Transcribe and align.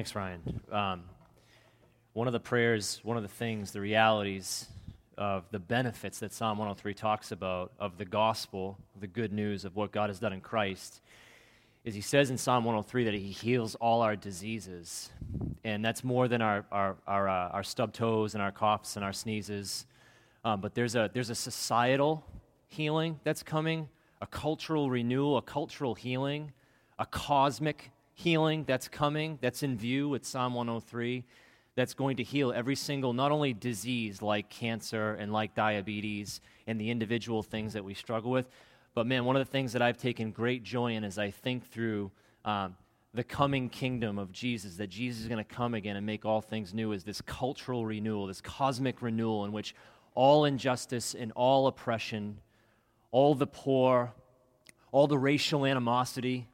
Thanks, 0.00 0.14
Ryan. 0.14 0.60
Um, 0.72 1.02
one 2.14 2.26
of 2.26 2.32
the 2.32 2.40
prayers, 2.40 3.00
one 3.02 3.18
of 3.18 3.22
the 3.22 3.28
things, 3.28 3.72
the 3.72 3.82
realities 3.82 4.66
of 5.18 5.44
the 5.50 5.58
benefits 5.58 6.20
that 6.20 6.32
Psalm 6.32 6.56
103 6.56 6.94
talks 6.94 7.32
about 7.32 7.72
of 7.78 7.98
the 7.98 8.06
gospel, 8.06 8.78
the 8.98 9.06
good 9.06 9.30
news 9.30 9.66
of 9.66 9.76
what 9.76 9.92
God 9.92 10.08
has 10.08 10.18
done 10.18 10.32
in 10.32 10.40
Christ, 10.40 11.02
is 11.84 11.94
he 11.94 12.00
says 12.00 12.30
in 12.30 12.38
Psalm 12.38 12.64
103 12.64 13.04
that 13.04 13.12
he 13.12 13.30
heals 13.30 13.74
all 13.74 14.00
our 14.00 14.16
diseases. 14.16 15.10
And 15.64 15.84
that's 15.84 16.02
more 16.02 16.28
than 16.28 16.40
our, 16.40 16.64
our, 16.72 16.96
our, 17.06 17.28
uh, 17.28 17.48
our 17.50 17.62
stub 17.62 17.92
toes 17.92 18.32
and 18.32 18.42
our 18.42 18.52
coughs 18.52 18.96
and 18.96 19.04
our 19.04 19.12
sneezes. 19.12 19.84
Um, 20.46 20.62
but 20.62 20.74
there's 20.74 20.94
a, 20.94 21.10
there's 21.12 21.28
a 21.28 21.34
societal 21.34 22.24
healing 22.68 23.20
that's 23.22 23.42
coming, 23.42 23.86
a 24.22 24.26
cultural 24.26 24.88
renewal, 24.88 25.36
a 25.36 25.42
cultural 25.42 25.94
healing, 25.94 26.52
a 26.98 27.04
cosmic 27.04 27.90
healing 28.14 28.64
that's 28.64 28.88
coming, 28.88 29.38
that's 29.40 29.62
in 29.62 29.76
view 29.76 30.08
with 30.08 30.24
Psalm 30.24 30.54
103, 30.54 31.24
that's 31.76 31.94
going 31.94 32.16
to 32.16 32.22
heal 32.22 32.52
every 32.52 32.76
single, 32.76 33.12
not 33.12 33.32
only 33.32 33.52
disease 33.52 34.20
like 34.20 34.50
cancer 34.50 35.14
and 35.14 35.32
like 35.32 35.54
diabetes 35.54 36.40
and 36.66 36.80
the 36.80 36.90
individual 36.90 37.42
things 37.42 37.72
that 37.72 37.84
we 37.84 37.94
struggle 37.94 38.30
with, 38.30 38.48
but 38.94 39.06
man, 39.06 39.24
one 39.24 39.36
of 39.36 39.46
the 39.46 39.50
things 39.50 39.72
that 39.72 39.82
I've 39.82 39.96
taken 39.96 40.32
great 40.32 40.62
joy 40.62 40.94
in 40.94 41.04
as 41.04 41.18
I 41.18 41.30
think 41.30 41.70
through 41.70 42.10
um, 42.44 42.76
the 43.14 43.24
coming 43.24 43.68
kingdom 43.68 44.18
of 44.18 44.32
Jesus, 44.32 44.76
that 44.76 44.88
Jesus 44.88 45.22
is 45.22 45.28
going 45.28 45.42
to 45.42 45.54
come 45.54 45.74
again 45.74 45.96
and 45.96 46.04
make 46.04 46.24
all 46.24 46.40
things 46.40 46.74
new, 46.74 46.92
is 46.92 47.04
this 47.04 47.20
cultural 47.20 47.86
renewal, 47.86 48.26
this 48.26 48.40
cosmic 48.40 49.00
renewal 49.00 49.44
in 49.44 49.52
which 49.52 49.74
all 50.14 50.44
injustice 50.44 51.14
and 51.14 51.32
all 51.32 51.66
oppression, 51.66 52.38
all 53.10 53.34
the 53.34 53.46
poor, 53.46 54.12
all 54.92 55.06
the 55.06 55.18
racial 55.18 55.64
animosity, 55.64 56.48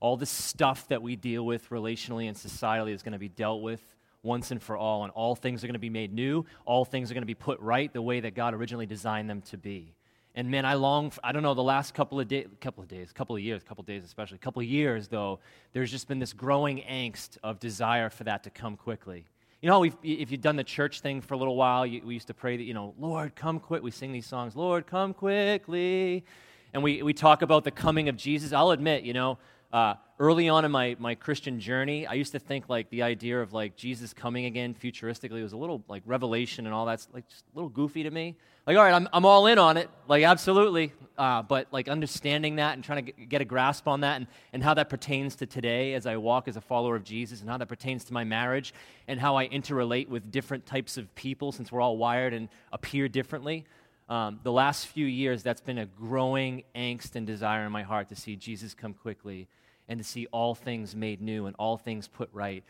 all 0.00 0.16
the 0.16 0.26
stuff 0.26 0.88
that 0.88 1.02
we 1.02 1.14
deal 1.14 1.44
with 1.44 1.68
relationally 1.70 2.26
and 2.26 2.36
societally 2.36 2.92
is 2.92 3.02
going 3.02 3.12
to 3.12 3.18
be 3.18 3.28
dealt 3.28 3.62
with 3.62 3.82
once 4.22 4.50
and 4.50 4.62
for 4.62 4.76
all, 4.76 5.04
and 5.04 5.12
all 5.12 5.34
things 5.34 5.62
are 5.62 5.66
going 5.66 5.74
to 5.74 5.78
be 5.78 5.90
made 5.90 6.12
new. 6.12 6.44
All 6.64 6.84
things 6.84 7.10
are 7.10 7.14
going 7.14 7.22
to 7.22 7.26
be 7.26 7.34
put 7.34 7.58
right 7.60 7.92
the 7.92 8.02
way 8.02 8.20
that 8.20 8.34
God 8.34 8.54
originally 8.54 8.86
designed 8.86 9.30
them 9.30 9.40
to 9.42 9.56
be. 9.56 9.94
And 10.34 10.50
man, 10.50 10.64
I 10.64 10.74
long, 10.74 11.10
for, 11.10 11.20
I 11.24 11.32
don't 11.32 11.42
know, 11.42 11.54
the 11.54 11.62
last 11.62 11.92
couple 11.92 12.20
of 12.20 12.28
days, 12.28 12.46
couple 12.60 12.82
of 12.82 12.88
days, 12.88 13.12
couple 13.12 13.34
of 13.34 13.42
years, 13.42 13.62
couple 13.64 13.82
of 13.82 13.86
days 13.86 14.04
especially, 14.04 14.38
couple 14.38 14.60
of 14.60 14.68
years 14.68 15.08
though, 15.08 15.40
there's 15.72 15.90
just 15.90 16.06
been 16.06 16.18
this 16.18 16.32
growing 16.32 16.82
angst 16.88 17.38
of 17.42 17.58
desire 17.58 18.10
for 18.10 18.24
that 18.24 18.44
to 18.44 18.50
come 18.50 18.76
quickly. 18.76 19.24
You 19.60 19.68
know, 19.68 19.84
if 19.84 20.30
you've 20.30 20.40
done 20.40 20.56
the 20.56 20.64
church 20.64 21.00
thing 21.00 21.20
for 21.20 21.34
a 21.34 21.36
little 21.36 21.56
while, 21.56 21.84
you, 21.84 22.00
we 22.04 22.14
used 22.14 22.28
to 22.28 22.34
pray 22.34 22.56
that, 22.56 22.62
you 22.62 22.72
know, 22.72 22.94
Lord, 22.98 23.34
come 23.34 23.58
quick. 23.58 23.82
We 23.82 23.90
sing 23.90 24.12
these 24.12 24.26
songs, 24.26 24.56
Lord, 24.56 24.86
come 24.86 25.12
quickly. 25.12 26.24
And 26.72 26.82
we, 26.82 27.02
we 27.02 27.12
talk 27.12 27.42
about 27.42 27.64
the 27.64 27.70
coming 27.70 28.08
of 28.08 28.16
Jesus. 28.16 28.52
I'll 28.52 28.70
admit, 28.70 29.02
you 29.02 29.12
know, 29.12 29.36
uh, 29.72 29.94
early 30.18 30.48
on 30.48 30.64
in 30.64 30.70
my, 30.70 30.96
my 30.98 31.14
Christian 31.14 31.60
journey, 31.60 32.06
I 32.06 32.14
used 32.14 32.32
to 32.32 32.38
think 32.38 32.68
like 32.68 32.90
the 32.90 33.02
idea 33.02 33.40
of 33.40 33.52
like 33.52 33.76
Jesus 33.76 34.12
coming 34.12 34.44
again 34.44 34.74
futuristically 34.74 35.42
was 35.42 35.52
a 35.52 35.56
little 35.56 35.82
like 35.88 36.02
revelation 36.04 36.66
and 36.66 36.74
all 36.74 36.86
that's 36.86 37.08
like 37.14 37.28
just 37.28 37.44
a 37.52 37.56
little 37.56 37.70
goofy 37.70 38.02
to 38.02 38.10
me. 38.10 38.36
Like, 38.66 38.76
all 38.76 38.84
right, 38.84 38.92
I'm, 38.92 39.08
I'm 39.12 39.24
all 39.24 39.46
in 39.46 39.58
on 39.58 39.76
it, 39.76 39.88
like 40.08 40.24
absolutely. 40.24 40.92
Uh, 41.16 41.42
but 41.42 41.68
like 41.70 41.88
understanding 41.88 42.56
that 42.56 42.74
and 42.74 42.84
trying 42.84 43.06
to 43.06 43.12
get 43.12 43.40
a 43.40 43.44
grasp 43.44 43.86
on 43.86 44.00
that 44.00 44.16
and, 44.16 44.26
and 44.52 44.62
how 44.62 44.74
that 44.74 44.88
pertains 44.88 45.36
to 45.36 45.46
today 45.46 45.94
as 45.94 46.04
I 46.04 46.16
walk 46.16 46.48
as 46.48 46.56
a 46.56 46.60
follower 46.60 46.96
of 46.96 47.04
Jesus 47.04 47.40
and 47.40 47.48
how 47.48 47.56
that 47.56 47.68
pertains 47.68 48.04
to 48.04 48.12
my 48.12 48.24
marriage 48.24 48.74
and 49.08 49.20
how 49.20 49.36
I 49.36 49.48
interrelate 49.48 50.08
with 50.08 50.30
different 50.30 50.66
types 50.66 50.96
of 50.96 51.14
people 51.14 51.52
since 51.52 51.70
we're 51.70 51.80
all 51.80 51.96
wired 51.96 52.34
and 52.34 52.48
appear 52.72 53.08
differently. 53.08 53.64
Um, 54.08 54.40
the 54.42 54.52
last 54.52 54.88
few 54.88 55.06
years, 55.06 55.44
that's 55.44 55.60
been 55.60 55.78
a 55.78 55.86
growing 55.86 56.64
angst 56.74 57.14
and 57.14 57.26
desire 57.26 57.64
in 57.64 57.70
my 57.70 57.84
heart 57.84 58.08
to 58.08 58.16
see 58.16 58.34
Jesus 58.34 58.74
come 58.74 58.92
quickly 58.92 59.46
and 59.90 59.98
to 59.98 60.04
see 60.04 60.26
all 60.32 60.54
things 60.54 60.94
made 60.94 61.20
new 61.20 61.44
and 61.46 61.56
all 61.58 61.76
things 61.76 62.08
put 62.08 62.30
right, 62.32 62.64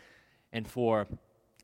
and 0.53 0.67
for 0.67 1.07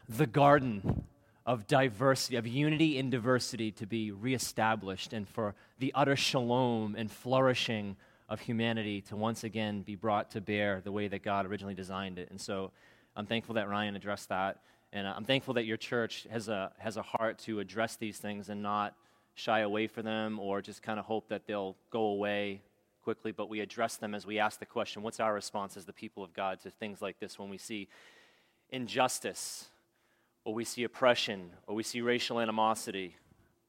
the 0.08 0.26
garden 0.26 1.04
of 1.46 1.66
diversity, 1.66 2.36
of 2.36 2.46
unity 2.46 2.98
in 2.98 3.08
diversity 3.08 3.72
to 3.72 3.86
be 3.86 4.10
reestablished, 4.10 5.12
and 5.12 5.26
for 5.26 5.54
the 5.78 5.90
utter 5.94 6.14
shalom 6.14 6.94
and 6.96 7.10
flourishing 7.10 7.96
of 8.28 8.40
humanity 8.40 9.00
to 9.00 9.16
once 9.16 9.44
again 9.44 9.82
be 9.82 9.94
brought 9.94 10.30
to 10.32 10.40
bear 10.40 10.80
the 10.84 10.92
way 10.92 11.08
that 11.08 11.22
God 11.22 11.46
originally 11.46 11.74
designed 11.74 12.18
it. 12.18 12.30
And 12.30 12.40
so 12.40 12.70
I'm 13.16 13.26
thankful 13.26 13.54
that 13.54 13.68
Ryan 13.68 13.96
addressed 13.96 14.28
that. 14.28 14.60
And 14.92 15.06
uh, 15.06 15.14
I'm 15.16 15.24
thankful 15.24 15.54
that 15.54 15.64
your 15.64 15.76
church 15.76 16.26
has 16.30 16.48
a, 16.48 16.72
has 16.78 16.96
a 16.96 17.02
heart 17.02 17.38
to 17.40 17.60
address 17.60 17.96
these 17.96 18.18
things 18.18 18.48
and 18.48 18.62
not 18.62 18.94
shy 19.34 19.60
away 19.60 19.86
from 19.86 20.04
them 20.04 20.38
or 20.38 20.60
just 20.60 20.82
kind 20.82 20.98
of 20.98 21.04
hope 21.04 21.28
that 21.28 21.46
they'll 21.46 21.76
go 21.90 22.06
away 22.06 22.62
quickly, 23.06 23.30
but 23.30 23.48
we 23.48 23.60
address 23.60 23.94
them 23.94 24.16
as 24.16 24.26
we 24.26 24.40
ask 24.40 24.58
the 24.58 24.66
question 24.66 25.00
what's 25.00 25.20
our 25.20 25.32
response 25.32 25.76
as 25.76 25.84
the 25.84 25.92
people 25.92 26.24
of 26.24 26.34
God 26.34 26.58
to 26.62 26.70
things 26.72 27.00
like 27.00 27.20
this 27.20 27.38
when 27.38 27.48
we 27.48 27.56
see 27.56 27.86
injustice, 28.70 29.66
or 30.44 30.52
we 30.52 30.64
see 30.64 30.82
oppression, 30.82 31.50
or 31.68 31.76
we 31.76 31.84
see 31.84 32.00
racial 32.00 32.40
animosity? 32.40 33.14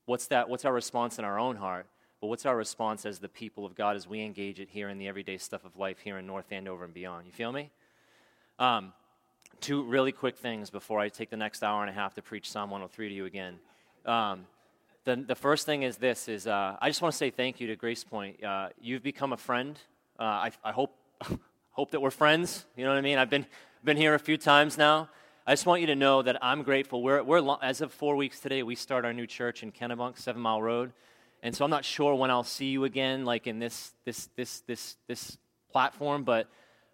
What's, 0.07 0.25
that, 0.29 0.49
what's 0.49 0.65
our 0.65 0.73
response 0.73 1.19
in 1.19 1.23
our 1.23 1.37
own 1.37 1.55
heart? 1.55 1.85
But 2.19 2.27
what's 2.27 2.47
our 2.47 2.57
response 2.57 3.05
as 3.05 3.19
the 3.19 3.29
people 3.29 3.63
of 3.63 3.75
God 3.75 3.95
as 3.95 4.07
we 4.07 4.21
engage 4.21 4.59
it 4.59 4.69
here 4.71 4.89
in 4.89 4.97
the 4.97 5.07
everyday 5.07 5.37
stuff 5.37 5.65
of 5.65 5.77
life 5.77 5.99
here 5.99 6.17
in 6.17 6.25
North 6.25 6.51
Andover 6.51 6.83
and 6.83 6.93
beyond? 6.95 7.27
You 7.27 7.31
feel 7.31 7.51
me? 7.51 7.69
Um, 8.57 8.91
two 9.61 9.83
really 9.83 10.11
quick 10.11 10.35
things 10.35 10.71
before 10.71 10.99
I 10.99 11.09
take 11.09 11.29
the 11.29 11.37
next 11.37 11.61
hour 11.61 11.81
and 11.83 11.91
a 11.91 11.93
half 11.93 12.15
to 12.15 12.23
preach 12.23 12.49
Psalm 12.49 12.71
103 12.71 13.09
to 13.09 13.13
you 13.13 13.25
again. 13.25 13.59
Um, 14.03 14.47
the, 15.07 15.15
the 15.15 15.35
first 15.35 15.65
thing 15.65 15.83
is 15.83 15.95
this 15.95 16.27
is 16.27 16.47
uh, 16.47 16.75
i 16.81 16.89
just 16.89 17.01
want 17.01 17.13
to 17.13 17.17
say 17.17 17.29
thank 17.29 17.61
you 17.61 17.67
to 17.67 17.77
grace 17.77 18.03
point 18.03 18.43
uh, 18.43 18.67
you've 18.81 19.03
become 19.03 19.31
a 19.31 19.37
friend 19.37 19.79
uh, 20.19 20.23
I, 20.23 20.51
I, 20.65 20.73
hope, 20.73 20.93
hope 21.71 21.91
that 21.91 22.01
we're 22.01 22.11
friends 22.11 22.65
you 22.75 22.83
know 22.83 22.91
what 22.91 22.97
i 22.97 23.01
mean 23.01 23.17
i've 23.17 23.29
been, 23.29 23.45
been 23.85 23.95
here 23.95 24.13
a 24.15 24.19
few 24.19 24.37
times 24.37 24.77
now 24.77 25.09
I 25.49 25.53
just 25.53 25.65
want 25.65 25.79
you 25.79 25.87
to 25.87 25.95
know 25.95 26.21
that 26.23 26.43
I'm 26.43 26.61
grateful. 26.61 27.01
We're, 27.01 27.23
we're, 27.23 27.55
as 27.61 27.79
of 27.79 27.93
four 27.93 28.17
weeks 28.17 28.41
today, 28.41 28.63
we 28.63 28.75
start 28.75 29.05
our 29.05 29.13
new 29.13 29.25
church 29.25 29.63
in 29.63 29.71
Kennebunk, 29.71 30.17
Seven 30.17 30.41
Mile 30.41 30.61
Road. 30.61 30.91
And 31.41 31.55
so 31.55 31.63
I'm 31.63 31.71
not 31.71 31.85
sure 31.85 32.13
when 32.15 32.29
I'll 32.29 32.43
see 32.43 32.65
you 32.65 32.83
again, 32.83 33.23
like 33.23 33.47
in 33.47 33.57
this, 33.57 33.93
this, 34.03 34.27
this, 34.35 34.59
this, 34.67 34.97
this 35.07 35.37
platform, 35.71 36.25
but 36.25 36.47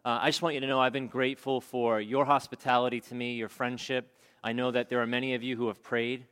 uh, 0.05 0.19
I 0.21 0.27
just 0.29 0.43
want 0.43 0.53
you 0.53 0.61
to 0.61 0.67
know 0.67 0.79
I've 0.79 0.93
been 0.93 1.07
grateful 1.07 1.61
for 1.61 1.99
your 1.99 2.25
hospitality 2.25 3.01
to 3.01 3.15
me, 3.15 3.33
your 3.33 3.49
friendship. 3.49 4.07
I 4.43 4.53
know 4.53 4.69
that 4.69 4.87
there 4.87 5.01
are 5.01 5.07
many 5.07 5.33
of 5.33 5.41
you 5.41 5.57
who 5.57 5.65
have 5.69 5.81
prayed 5.81 6.23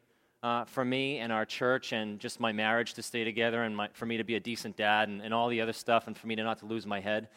uh, 0.43 0.65
for 0.65 0.83
me 0.83 1.19
and 1.19 1.31
our 1.31 1.45
church 1.45 1.93
and 1.93 2.19
just 2.19 2.39
my 2.39 2.51
marriage 2.51 2.93
to 2.95 3.03
stay 3.03 3.23
together 3.23 3.63
and 3.63 3.75
my, 3.75 3.89
for 3.93 4.05
me 4.05 4.17
to 4.17 4.23
be 4.23 4.35
a 4.35 4.39
decent 4.39 4.75
dad 4.75 5.07
and, 5.07 5.21
and 5.21 5.33
all 5.33 5.49
the 5.49 5.61
other 5.61 5.73
stuff 5.73 6.07
and 6.07 6.17
for 6.17 6.27
me 6.27 6.35
to 6.35 6.43
not 6.43 6.57
to 6.59 6.65
lose 6.65 6.85
my 6.85 6.99
head. 6.99 7.27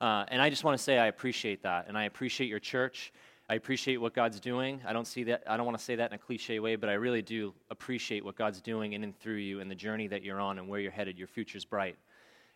Uh, 0.00 0.24
and 0.28 0.40
I 0.40 0.50
just 0.50 0.64
want 0.64 0.76
to 0.76 0.82
say 0.82 0.98
I 0.98 1.06
appreciate 1.06 1.62
that. 1.62 1.86
And 1.88 1.98
I 1.98 2.04
appreciate 2.04 2.48
your 2.48 2.58
church. 2.58 3.12
I 3.48 3.54
appreciate 3.54 3.96
what 3.96 4.14
God's 4.14 4.40
doing. 4.40 4.80
I 4.86 4.92
don't 4.92 5.06
see 5.06 5.24
that. 5.24 5.42
I 5.46 5.56
don't 5.56 5.66
want 5.66 5.76
to 5.76 5.84
say 5.84 5.96
that 5.96 6.10
in 6.10 6.14
a 6.14 6.18
cliche 6.18 6.60
way, 6.60 6.76
but 6.76 6.88
I 6.88 6.94
really 6.94 7.22
do 7.22 7.52
appreciate 7.70 8.24
what 8.24 8.36
God's 8.36 8.60
doing 8.60 8.92
in 8.92 9.04
and 9.04 9.18
through 9.18 9.36
you 9.36 9.60
and 9.60 9.70
the 9.70 9.74
journey 9.74 10.06
that 10.08 10.22
you're 10.22 10.40
on 10.40 10.58
and 10.58 10.68
where 10.68 10.80
you're 10.80 10.92
headed. 10.92 11.18
Your 11.18 11.28
future's 11.28 11.64
bright. 11.64 11.96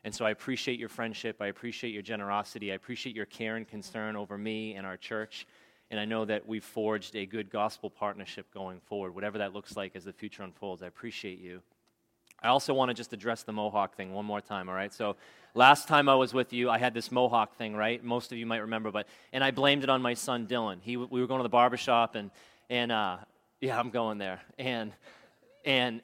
And 0.05 0.15
so 0.15 0.25
I 0.25 0.31
appreciate 0.31 0.79
your 0.79 0.89
friendship. 0.89 1.43
I 1.43 1.49
appreciate 1.49 1.93
your 1.93 2.03
generosity. 2.03 2.71
I 2.71 2.77
appreciate 2.77 3.17
your 3.17 3.27
care 3.27 3.57
and 3.57 3.67
concern 3.67 4.15
over 4.15 4.39
me 4.39 4.75
and 4.75 4.87
our 4.87 4.97
church. 4.97 5.47
And 5.91 6.01
I 6.01 6.05
know 6.05 6.25
that 6.25 6.47
we've 6.47 6.65
forged 6.65 7.15
a 7.15 7.27
good 7.27 7.51
gospel 7.51 7.91
partnership 7.91 8.53
going 8.53 8.81
forward, 8.81 9.15
whatever 9.15 9.39
that 9.39 9.53
looks 9.53 9.77
like 9.77 9.95
as 9.95 10.05
the 10.05 10.13
future 10.13 10.43
unfolds. 10.43 10.83
I 10.83 10.87
appreciate 10.87 11.39
you. 11.39 11.63
I 12.43 12.49
also 12.49 12.75
want 12.75 12.91
to 12.91 12.95
just 12.95 13.13
address 13.13 13.45
the 13.45 13.53
Mohawk 13.53 13.97
thing 13.97 14.13
one 14.13 14.27
more 14.27 14.41
time, 14.41 14.69
all 14.69 14.75
right? 14.75 14.93
So, 14.93 15.17
last 15.55 15.89
time 15.89 16.09
I 16.09 16.15
was 16.15 16.35
with 16.35 16.53
you, 16.53 16.69
I 16.69 16.77
had 16.77 16.93
this 16.93 17.11
Mohawk 17.11 17.57
thing, 17.57 17.75
right? 17.75 18.03
Most 18.05 18.31
of 18.31 18.37
you 18.37 18.45
might 18.45 18.59
remember, 18.59 18.91
but, 18.91 19.07
and 19.33 19.43
I 19.43 19.51
blamed 19.51 19.85
it 19.85 19.89
on 19.89 20.03
my 20.03 20.15
son 20.15 20.47
Dylan. 20.47 20.79
He, 20.83 20.97
we 20.97 21.21
were 21.21 21.27
going 21.27 21.39
to 21.39 21.45
the 21.45 21.49
barbershop, 21.49 22.15
and, 22.15 22.31
and 22.69 22.93
uh, 22.93 23.17
yeah, 23.61 23.79
I'm 23.79 23.91
going 23.91 24.19
there. 24.19 24.43
And, 24.59 24.93
and, 25.65 26.03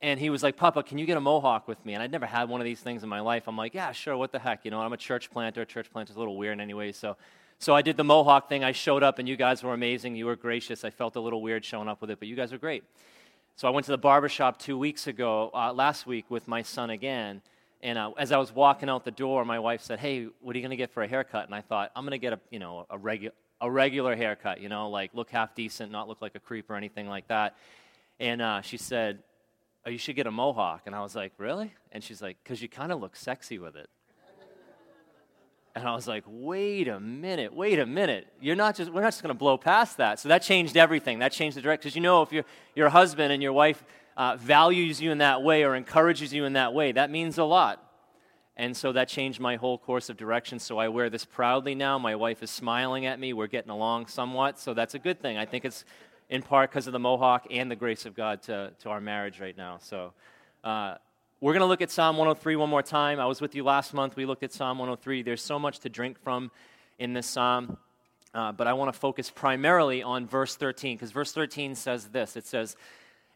and 0.00 0.20
he 0.20 0.30
was 0.30 0.42
like, 0.42 0.56
Papa, 0.56 0.84
can 0.84 0.98
you 0.98 1.06
get 1.06 1.16
a 1.16 1.20
Mohawk 1.20 1.66
with 1.66 1.84
me? 1.84 1.94
And 1.94 2.02
I'd 2.02 2.12
never 2.12 2.26
had 2.26 2.48
one 2.48 2.60
of 2.60 2.64
these 2.64 2.80
things 2.80 3.02
in 3.02 3.08
my 3.08 3.20
life. 3.20 3.48
I'm 3.48 3.56
like, 3.56 3.74
yeah, 3.74 3.90
sure, 3.92 4.16
what 4.16 4.30
the 4.30 4.38
heck? 4.38 4.64
You 4.64 4.70
know, 4.70 4.80
I'm 4.80 4.92
a 4.92 4.96
church 4.96 5.30
planter. 5.30 5.64
Church 5.64 5.90
planter's 5.90 6.16
a 6.16 6.18
little 6.18 6.36
weird 6.36 6.60
anyway. 6.60 6.92
So, 6.92 7.16
so 7.62 7.76
I 7.76 7.82
did 7.82 7.96
the 7.96 8.02
Mohawk 8.02 8.48
thing. 8.48 8.64
I 8.64 8.72
showed 8.72 9.04
up, 9.04 9.20
and 9.20 9.28
you 9.28 9.36
guys 9.36 9.62
were 9.62 9.72
amazing. 9.72 10.16
You 10.16 10.26
were 10.26 10.34
gracious. 10.34 10.82
I 10.82 10.90
felt 10.90 11.14
a 11.14 11.20
little 11.20 11.40
weird 11.40 11.64
showing 11.64 11.86
up 11.86 12.00
with 12.00 12.10
it, 12.10 12.18
but 12.18 12.26
you 12.26 12.34
guys 12.34 12.50
were 12.50 12.58
great. 12.58 12.82
So 13.54 13.68
I 13.68 13.70
went 13.70 13.86
to 13.86 13.92
the 13.92 13.98
barbershop 13.98 14.58
two 14.58 14.76
weeks 14.76 15.06
ago, 15.06 15.48
uh, 15.54 15.72
last 15.72 16.04
week, 16.04 16.24
with 16.28 16.48
my 16.48 16.62
son 16.62 16.90
again. 16.90 17.40
And 17.80 17.98
uh, 17.98 18.10
as 18.18 18.32
I 18.32 18.38
was 18.38 18.52
walking 18.52 18.88
out 18.88 19.04
the 19.04 19.12
door, 19.12 19.44
my 19.44 19.60
wife 19.60 19.80
said, 19.80 20.00
"Hey, 20.00 20.26
what 20.40 20.56
are 20.56 20.58
you 20.58 20.62
going 20.62 20.70
to 20.70 20.76
get 20.76 20.90
for 20.90 21.04
a 21.04 21.06
haircut?" 21.06 21.46
And 21.46 21.54
I 21.54 21.60
thought, 21.60 21.92
"I'm 21.94 22.02
going 22.02 22.10
to 22.10 22.18
get 22.18 22.32
a, 22.32 22.40
you 22.50 22.58
know, 22.58 22.84
a 22.90 22.98
regular, 22.98 23.32
a 23.60 23.70
regular 23.70 24.16
haircut. 24.16 24.60
You 24.60 24.68
know, 24.68 24.90
like 24.90 25.12
look 25.14 25.30
half 25.30 25.54
decent, 25.54 25.92
not 25.92 26.08
look 26.08 26.20
like 26.20 26.34
a 26.34 26.40
creep 26.40 26.68
or 26.68 26.74
anything 26.74 27.06
like 27.06 27.28
that." 27.28 27.54
And 28.18 28.42
uh, 28.42 28.62
she 28.62 28.76
said, 28.76 29.22
"Oh, 29.86 29.90
you 29.90 29.98
should 29.98 30.16
get 30.16 30.26
a 30.26 30.32
mohawk." 30.32 30.82
And 30.86 30.96
I 30.96 31.00
was 31.00 31.14
like, 31.14 31.32
"Really?" 31.38 31.72
And 31.92 32.02
she's 32.02 32.20
like, 32.20 32.38
"Cause 32.44 32.60
you 32.60 32.68
kind 32.68 32.90
of 32.90 33.00
look 33.00 33.14
sexy 33.14 33.60
with 33.60 33.76
it." 33.76 33.88
And 35.74 35.88
I 35.88 35.94
was 35.94 36.06
like, 36.06 36.24
wait 36.26 36.88
a 36.88 37.00
minute, 37.00 37.54
wait 37.54 37.78
a 37.78 37.86
minute. 37.86 38.26
You're 38.40 38.56
not 38.56 38.76
just, 38.76 38.92
we're 38.92 39.00
not 39.00 39.08
just 39.08 39.22
going 39.22 39.34
to 39.34 39.38
blow 39.38 39.56
past 39.56 39.96
that. 39.96 40.20
So 40.20 40.28
that 40.28 40.42
changed 40.42 40.76
everything. 40.76 41.20
That 41.20 41.32
changed 41.32 41.56
the 41.56 41.62
direction. 41.62 41.80
Because 41.80 41.96
you 41.96 42.02
know, 42.02 42.22
if 42.22 42.32
your, 42.32 42.44
your 42.74 42.90
husband 42.90 43.32
and 43.32 43.42
your 43.42 43.54
wife 43.54 43.82
uh, 44.16 44.36
values 44.36 45.00
you 45.00 45.10
in 45.10 45.18
that 45.18 45.42
way 45.42 45.64
or 45.64 45.74
encourages 45.74 46.32
you 46.32 46.44
in 46.44 46.52
that 46.54 46.74
way, 46.74 46.92
that 46.92 47.10
means 47.10 47.38
a 47.38 47.44
lot. 47.44 47.82
And 48.54 48.76
so 48.76 48.92
that 48.92 49.08
changed 49.08 49.40
my 49.40 49.56
whole 49.56 49.78
course 49.78 50.10
of 50.10 50.18
direction. 50.18 50.58
So 50.58 50.76
I 50.76 50.88
wear 50.88 51.08
this 51.08 51.24
proudly 51.24 51.74
now. 51.74 51.98
My 51.98 52.14
wife 52.16 52.42
is 52.42 52.50
smiling 52.50 53.06
at 53.06 53.18
me. 53.18 53.32
We're 53.32 53.46
getting 53.46 53.70
along 53.70 54.08
somewhat. 54.08 54.58
So 54.58 54.74
that's 54.74 54.94
a 54.94 54.98
good 54.98 55.22
thing. 55.22 55.38
I 55.38 55.46
think 55.46 55.64
it's 55.64 55.86
in 56.28 56.42
part 56.42 56.70
because 56.70 56.86
of 56.86 56.92
the 56.92 56.98
mohawk 56.98 57.46
and 57.50 57.70
the 57.70 57.76
grace 57.76 58.04
of 58.04 58.14
God 58.14 58.42
to, 58.42 58.72
to 58.80 58.90
our 58.90 59.00
marriage 59.00 59.40
right 59.40 59.56
now. 59.56 59.78
So, 59.80 60.12
uh, 60.64 60.96
we're 61.42 61.52
going 61.54 61.62
to 61.62 61.66
look 61.66 61.82
at 61.82 61.90
Psalm 61.90 62.18
103 62.18 62.54
one 62.54 62.70
more 62.70 62.84
time. 62.84 63.18
I 63.18 63.26
was 63.26 63.40
with 63.40 63.56
you 63.56 63.64
last 63.64 63.92
month. 63.94 64.14
We 64.14 64.26
looked 64.26 64.44
at 64.44 64.52
Psalm 64.52 64.78
103. 64.78 65.24
There's 65.24 65.42
so 65.42 65.58
much 65.58 65.80
to 65.80 65.88
drink 65.88 66.20
from 66.22 66.52
in 67.00 67.14
this 67.14 67.26
psalm, 67.26 67.78
uh, 68.32 68.52
but 68.52 68.68
I 68.68 68.74
want 68.74 68.94
to 68.94 68.98
focus 68.98 69.28
primarily 69.28 70.04
on 70.04 70.28
verse 70.28 70.54
13 70.54 70.96
because 70.96 71.10
verse 71.10 71.32
13 71.32 71.74
says 71.74 72.06
this 72.06 72.36
it 72.36 72.46
says, 72.46 72.76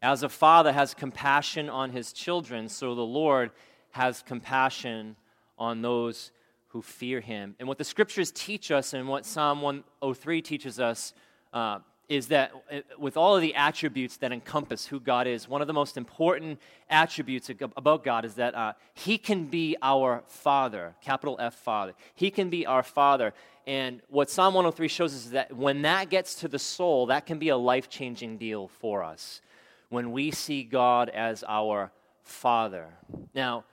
As 0.02 0.22
a 0.22 0.28
father 0.28 0.72
has 0.72 0.94
compassion 0.94 1.68
on 1.68 1.90
his 1.90 2.12
children, 2.12 2.68
so 2.68 2.94
the 2.94 3.02
Lord 3.02 3.50
has 3.90 4.22
compassion 4.22 5.16
on 5.58 5.82
those 5.82 6.30
who 6.68 6.82
fear 6.82 7.20
him. 7.20 7.56
And 7.58 7.66
what 7.66 7.76
the 7.76 7.82
scriptures 7.82 8.30
teach 8.30 8.70
us 8.70 8.94
and 8.94 9.08
what 9.08 9.26
Psalm 9.26 9.62
103 9.62 10.42
teaches 10.42 10.78
us 10.78 11.12
uh, 11.52 11.80
is 12.08 12.28
that 12.28 12.52
uh, 12.70 12.80
with 12.98 13.16
all 13.16 13.34
of 13.34 13.42
the 13.42 13.54
attributes 13.54 14.16
that 14.18 14.32
encompass 14.32 14.86
who 14.86 15.00
God 15.00 15.26
is, 15.26 15.48
one 15.48 15.60
of 15.60 15.66
the 15.66 15.72
most 15.72 15.96
important 15.96 16.60
attributes 16.88 17.50
about 17.76 18.04
God 18.04 18.24
is 18.24 18.34
that 18.34 18.54
uh, 18.54 18.74
He 18.94 19.18
can 19.18 19.46
be 19.46 19.76
our 19.82 20.22
Father, 20.26 20.94
capital 21.00 21.36
F 21.40 21.54
Father. 21.54 21.94
He 22.14 22.30
can 22.30 22.48
be 22.48 22.64
our 22.66 22.82
Father. 22.82 23.34
And 23.66 24.00
what 24.08 24.30
Psalm 24.30 24.54
103 24.54 24.86
shows 24.88 25.14
us 25.14 25.26
is 25.26 25.30
that 25.32 25.56
when 25.56 25.82
that 25.82 26.08
gets 26.08 26.36
to 26.36 26.48
the 26.48 26.58
soul, 26.58 27.06
that 27.06 27.26
can 27.26 27.38
be 27.38 27.48
a 27.48 27.56
life 27.56 27.88
changing 27.88 28.38
deal 28.38 28.68
for 28.68 29.02
us. 29.02 29.40
When 29.88 30.12
we 30.12 30.30
see 30.30 30.62
God 30.62 31.08
as 31.08 31.44
our 31.46 31.90
Father. 32.22 32.88
Now, 33.34 33.64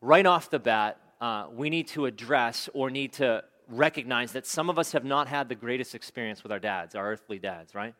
right 0.00 0.26
off 0.26 0.50
the 0.50 0.58
bat, 0.58 0.98
uh, 1.20 1.46
we 1.52 1.70
need 1.70 1.86
to 1.88 2.06
address 2.06 2.68
or 2.74 2.90
need 2.90 3.12
to 3.14 3.44
recognize 3.70 4.32
that 4.32 4.46
some 4.46 4.68
of 4.68 4.78
us 4.78 4.92
have 4.92 5.04
not 5.04 5.28
had 5.28 5.48
the 5.48 5.54
greatest 5.54 5.94
experience 5.94 6.42
with 6.42 6.52
our 6.52 6.58
dads, 6.58 6.94
our 6.94 7.10
earthly 7.10 7.38
dads, 7.38 7.74
right? 7.74 7.94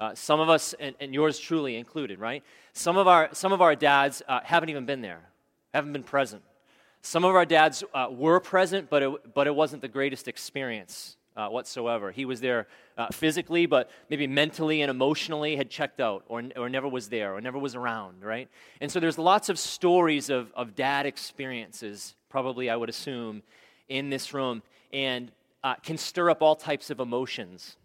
Uh, 0.00 0.14
some 0.14 0.38
of 0.38 0.48
us, 0.48 0.74
and, 0.78 0.94
and, 1.00 1.12
yours 1.12 1.40
truly 1.40 1.74
included, 1.74 2.20
right? 2.20 2.44
Some 2.72 2.96
of 2.96 3.08
our, 3.08 3.28
some 3.32 3.52
of 3.52 3.60
our 3.60 3.74
dads 3.74 4.22
uh, 4.28 4.40
haven't 4.44 4.68
even 4.68 4.86
been 4.86 5.00
there, 5.00 5.22
haven't 5.74 5.92
been 5.92 6.04
present. 6.04 6.42
Some 7.02 7.24
of 7.24 7.34
our 7.34 7.44
dads 7.44 7.82
uh, 7.94 8.08
were 8.10 8.38
present, 8.38 8.90
but 8.90 9.02
it, 9.02 9.34
but 9.34 9.48
it 9.48 9.54
wasn't 9.54 9.82
the 9.82 9.88
greatest 9.88 10.28
experience 10.28 11.16
uh, 11.36 11.48
whatsoever. 11.48 12.12
He 12.12 12.24
was 12.24 12.40
there 12.40 12.68
uh, 12.96 13.08
physically, 13.12 13.66
but 13.66 13.90
maybe 14.10 14.26
mentally 14.26 14.82
and 14.82 14.90
emotionally 14.90 15.56
had 15.56 15.70
checked 15.70 16.00
out 16.00 16.24
or, 16.28 16.42
or 16.56 16.68
never 16.68 16.88
was 16.88 17.08
there 17.08 17.34
or 17.34 17.40
never 17.40 17.58
was 17.58 17.74
around, 17.74 18.24
right? 18.24 18.48
And 18.80 18.90
so 18.90 19.00
there's 19.00 19.18
lots 19.18 19.48
of 19.48 19.58
stories 19.58 20.30
of, 20.30 20.52
of 20.54 20.74
dad 20.74 21.06
experiences, 21.06 22.14
probably, 22.28 22.70
I 22.70 22.76
would 22.76 22.88
assume, 22.88 23.42
in 23.88 24.10
this 24.10 24.34
room 24.34 24.62
and 24.92 25.30
uh, 25.62 25.74
can 25.76 25.98
stir 25.98 26.30
up 26.30 26.42
all 26.42 26.56
types 26.56 26.90
of 26.90 27.00
emotions. 27.00 27.76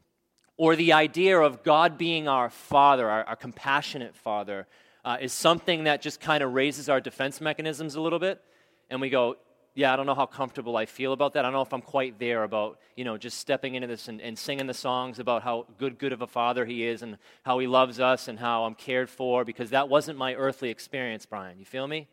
Or 0.57 0.75
the 0.75 0.93
idea 0.93 1.39
of 1.39 1.63
God 1.63 1.97
being 1.97 2.27
our 2.27 2.49
Father, 2.49 3.09
our, 3.09 3.23
our 3.23 3.35
compassionate 3.35 4.15
Father, 4.15 4.67
uh, 5.03 5.17
is 5.19 5.33
something 5.33 5.85
that 5.85 6.01
just 6.01 6.19
kind 6.21 6.43
of 6.43 6.53
raises 6.53 6.89
our 6.89 7.01
defense 7.01 7.41
mechanisms 7.41 7.95
a 7.95 8.01
little 8.01 8.19
bit. 8.19 8.41
And 8.89 9.01
we 9.01 9.09
go, 9.09 9.37
yeah, 9.75 9.91
I 9.91 9.95
don't 9.95 10.05
know 10.05 10.13
how 10.13 10.27
comfortable 10.27 10.77
I 10.77 10.85
feel 10.85 11.13
about 11.13 11.33
that. 11.33 11.39
I 11.39 11.41
don't 11.43 11.53
know 11.53 11.63
if 11.63 11.73
I'm 11.73 11.81
quite 11.81 12.19
there 12.19 12.43
about, 12.43 12.79
you 12.95 13.03
know, 13.03 13.17
just 13.17 13.39
stepping 13.39 13.73
into 13.73 13.87
this 13.87 14.07
and, 14.07 14.21
and 14.21 14.37
singing 14.37 14.67
the 14.67 14.73
songs 14.73 15.17
about 15.17 15.41
how 15.41 15.65
good, 15.79 15.97
good 15.97 16.13
of 16.13 16.21
a 16.21 16.27
father 16.27 16.63
he 16.63 16.85
is 16.85 17.01
and 17.01 17.17
how 17.43 17.57
he 17.57 17.65
loves 17.65 17.99
us 17.99 18.27
and 18.27 18.37
how 18.37 18.65
I'm 18.65 18.75
cared 18.75 19.09
for 19.09 19.43
because 19.43 19.71
that 19.71 19.89
wasn't 19.89 20.19
my 20.19 20.35
earthly 20.35 20.69
experience, 20.69 21.25
Brian. 21.25 21.57
You 21.57 21.65
feel 21.65 21.87
me? 21.87 22.07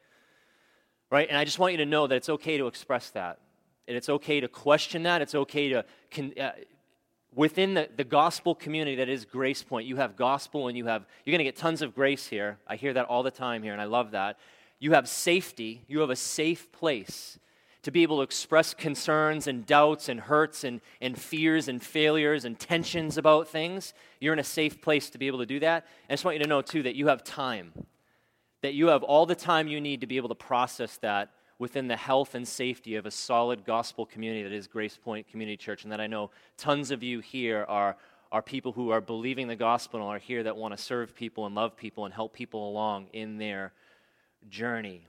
Right? 1.10 1.28
And 1.28 1.36
I 1.36 1.44
just 1.44 1.58
want 1.58 1.72
you 1.72 1.78
to 1.78 1.86
know 1.86 2.06
that 2.06 2.16
it's 2.16 2.30
okay 2.30 2.56
to 2.56 2.66
express 2.66 3.10
that. 3.10 3.40
And 3.90 3.96
it's 3.96 4.08
okay 4.08 4.38
to 4.38 4.46
question 4.46 5.02
that. 5.02 5.20
It's 5.20 5.34
okay 5.34 5.70
to, 5.70 5.84
uh, 6.40 6.52
within 7.34 7.74
the, 7.74 7.88
the 7.96 8.04
gospel 8.04 8.54
community 8.54 8.94
that 8.94 9.08
is 9.08 9.24
Grace 9.24 9.64
Point, 9.64 9.88
you 9.88 9.96
have 9.96 10.14
gospel 10.14 10.68
and 10.68 10.78
you 10.78 10.86
have, 10.86 11.04
you're 11.24 11.32
going 11.32 11.40
to 11.40 11.44
get 11.44 11.56
tons 11.56 11.82
of 11.82 11.92
grace 11.92 12.28
here. 12.28 12.58
I 12.68 12.76
hear 12.76 12.92
that 12.92 13.06
all 13.06 13.24
the 13.24 13.32
time 13.32 13.64
here, 13.64 13.72
and 13.72 13.82
I 13.82 13.86
love 13.86 14.12
that. 14.12 14.38
You 14.78 14.92
have 14.92 15.08
safety, 15.08 15.82
you 15.88 15.98
have 15.98 16.10
a 16.10 16.14
safe 16.14 16.70
place 16.70 17.40
to 17.82 17.90
be 17.90 18.04
able 18.04 18.18
to 18.18 18.22
express 18.22 18.74
concerns 18.74 19.48
and 19.48 19.66
doubts 19.66 20.08
and 20.08 20.20
hurts 20.20 20.62
and, 20.62 20.80
and 21.00 21.18
fears 21.18 21.66
and 21.66 21.82
failures 21.82 22.44
and 22.44 22.60
tensions 22.60 23.18
about 23.18 23.48
things. 23.48 23.92
You're 24.20 24.34
in 24.34 24.38
a 24.38 24.44
safe 24.44 24.80
place 24.80 25.10
to 25.10 25.18
be 25.18 25.26
able 25.26 25.40
to 25.40 25.46
do 25.46 25.58
that. 25.58 25.84
And 26.08 26.10
I 26.10 26.12
just 26.12 26.24
want 26.24 26.36
you 26.36 26.44
to 26.44 26.48
know, 26.48 26.62
too, 26.62 26.84
that 26.84 26.94
you 26.94 27.08
have 27.08 27.24
time, 27.24 27.72
that 28.62 28.74
you 28.74 28.86
have 28.86 29.02
all 29.02 29.26
the 29.26 29.34
time 29.34 29.66
you 29.66 29.80
need 29.80 30.02
to 30.02 30.06
be 30.06 30.16
able 30.16 30.28
to 30.28 30.36
process 30.36 30.96
that 30.98 31.32
within 31.60 31.88
the 31.88 31.96
health 31.96 32.34
and 32.34 32.48
safety 32.48 32.96
of 32.96 33.04
a 33.04 33.10
solid 33.10 33.66
gospel 33.66 34.06
community 34.06 34.42
that 34.42 34.50
is 34.50 34.66
Grace 34.66 34.96
Point 34.96 35.28
Community 35.28 35.58
Church, 35.58 35.82
and 35.82 35.92
that 35.92 36.00
I 36.00 36.06
know 36.06 36.30
tons 36.56 36.90
of 36.90 37.02
you 37.02 37.20
here 37.20 37.66
are, 37.68 37.96
are 38.32 38.40
people 38.40 38.72
who 38.72 38.88
are 38.88 39.02
believing 39.02 39.46
the 39.46 39.54
gospel 39.54 40.00
and 40.00 40.08
are 40.08 40.18
here 40.18 40.42
that 40.42 40.56
want 40.56 40.74
to 40.74 40.82
serve 40.82 41.14
people 41.14 41.44
and 41.44 41.54
love 41.54 41.76
people 41.76 42.06
and 42.06 42.14
help 42.14 42.32
people 42.32 42.70
along 42.70 43.08
in 43.12 43.36
their 43.36 43.74
journey. 44.48 45.06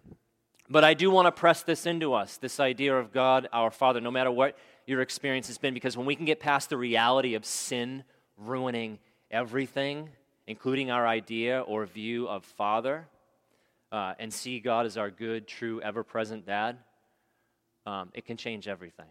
But 0.69 0.83
I 0.83 0.93
do 0.93 1.09
want 1.09 1.27
to 1.27 1.31
press 1.31 1.63
this 1.63 1.85
into 1.85 2.13
us 2.13 2.35
this 2.35 2.59
idea 2.59 2.97
of 2.97 3.13
God, 3.13 3.47
our 3.53 3.71
Father, 3.71 4.01
no 4.01 4.11
matter 4.11 4.29
what 4.29 4.57
your 4.85 4.99
experience 4.99 5.47
has 5.47 5.57
been, 5.57 5.73
because 5.73 5.95
when 5.95 6.05
we 6.05 6.17
can 6.17 6.25
get 6.25 6.41
past 6.41 6.69
the 6.69 6.77
reality 6.77 7.35
of 7.35 7.45
sin 7.45 8.03
ruining 8.37 8.99
everything, 9.31 10.09
including 10.47 10.91
our 10.91 11.07
idea 11.07 11.61
or 11.61 11.85
view 11.85 12.27
of 12.27 12.43
Father, 12.43 13.07
uh, 13.91 14.13
and 14.19 14.33
see 14.33 14.59
God 14.59 14.85
as 14.85 14.97
our 14.97 15.11
good, 15.11 15.47
true, 15.47 15.81
ever 15.81 16.03
present 16.03 16.45
dad, 16.45 16.77
um, 17.85 18.09
it 18.13 18.25
can 18.25 18.37
change 18.37 18.67
everything. 18.67 19.07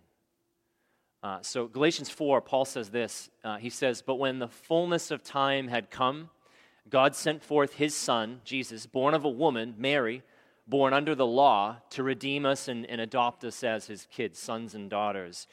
Uh, 1.22 1.38
so, 1.42 1.66
Galatians 1.66 2.08
4, 2.08 2.40
Paul 2.40 2.64
says 2.64 2.88
this. 2.88 3.28
Uh, 3.44 3.58
he 3.58 3.68
says, 3.68 4.00
But 4.00 4.14
when 4.14 4.38
the 4.38 4.48
fullness 4.48 5.10
of 5.10 5.22
time 5.22 5.68
had 5.68 5.90
come, 5.90 6.30
God 6.88 7.14
sent 7.14 7.42
forth 7.42 7.74
his 7.74 7.94
son, 7.94 8.40
Jesus, 8.44 8.86
born 8.86 9.12
of 9.12 9.24
a 9.24 9.28
woman, 9.28 9.74
Mary, 9.76 10.22
born 10.66 10.94
under 10.94 11.14
the 11.14 11.26
law, 11.26 11.76
to 11.90 12.02
redeem 12.02 12.46
us 12.46 12.68
and, 12.68 12.86
and 12.86 13.02
adopt 13.02 13.44
us 13.44 13.62
as 13.62 13.86
his 13.86 14.06
kids, 14.10 14.38
sons 14.38 14.74
and 14.74 14.88
daughters. 14.88 15.46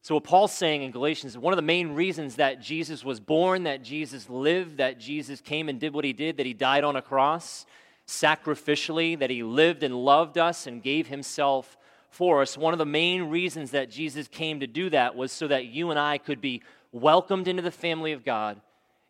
So, 0.00 0.14
what 0.14 0.24
Paul's 0.24 0.52
saying 0.52 0.82
in 0.82 0.92
Galatians 0.92 1.32
is 1.32 1.38
one 1.38 1.52
of 1.52 1.58
the 1.58 1.62
main 1.62 1.90
reasons 1.90 2.36
that 2.36 2.62
Jesus 2.62 3.04
was 3.04 3.20
born, 3.20 3.64
that 3.64 3.82
Jesus 3.82 4.30
lived, 4.30 4.78
that 4.78 4.98
Jesus 4.98 5.42
came 5.42 5.68
and 5.68 5.78
did 5.78 5.92
what 5.92 6.06
he 6.06 6.14
did, 6.14 6.38
that 6.38 6.46
he 6.46 6.54
died 6.54 6.84
on 6.84 6.96
a 6.96 7.02
cross 7.02 7.66
sacrificially, 8.06 9.18
that 9.18 9.30
he 9.30 9.42
lived 9.42 9.82
and 9.82 9.94
loved 9.94 10.38
us 10.38 10.66
and 10.66 10.82
gave 10.82 11.08
himself 11.08 11.76
for 12.08 12.42
us. 12.42 12.56
One 12.56 12.72
of 12.72 12.78
the 12.78 12.86
main 12.86 13.24
reasons 13.24 13.72
that 13.72 13.90
Jesus 13.90 14.28
came 14.28 14.60
to 14.60 14.66
do 14.66 14.90
that 14.90 15.16
was 15.16 15.32
so 15.32 15.48
that 15.48 15.66
you 15.66 15.90
and 15.90 15.98
I 15.98 16.18
could 16.18 16.40
be 16.40 16.62
welcomed 16.92 17.48
into 17.48 17.62
the 17.62 17.70
family 17.70 18.12
of 18.12 18.24
God 18.24 18.60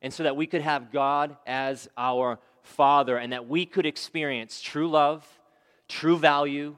and 0.03 0.13
so 0.13 0.23
that 0.23 0.37
we 0.37 0.47
could 0.47 0.63
have 0.63 0.93
God 0.93 1.37
as 1.47 1.89
our 1.97 2.39
Father 2.63 3.17
and 3.17 3.33
that 3.33 3.49
we 3.49 3.65
could 3.65 3.87
experience 3.87 4.61
true 4.61 4.89
love, 4.89 5.25
true 5.89 6.17
value, 6.17 6.75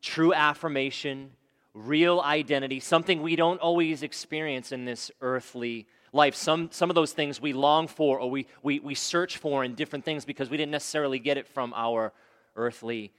true 0.00 0.32
affirmation, 0.32 1.30
real 1.74 2.20
identity, 2.20 2.80
something 2.80 3.22
we 3.22 3.36
don't 3.36 3.60
always 3.60 4.02
experience 4.02 4.72
in 4.72 4.86
this 4.86 5.10
earthly 5.20 5.86
life. 6.12 6.34
Some, 6.34 6.70
some 6.72 6.90
of 6.90 6.94
those 6.94 7.12
things 7.12 7.40
we 7.40 7.52
long 7.52 7.88
for 7.88 8.18
or 8.18 8.30
we, 8.30 8.46
we, 8.62 8.80
we 8.80 8.94
search 8.94 9.38
for 9.38 9.64
in 9.64 9.74
different 9.74 10.04
things 10.04 10.24
because 10.24 10.50
we 10.50 10.56
didn't 10.56 10.72
necessarily 10.72 11.18
get 11.18 11.36
it 11.36 11.46
from 11.46 11.72
our 11.74 12.12
earthly 12.56 13.12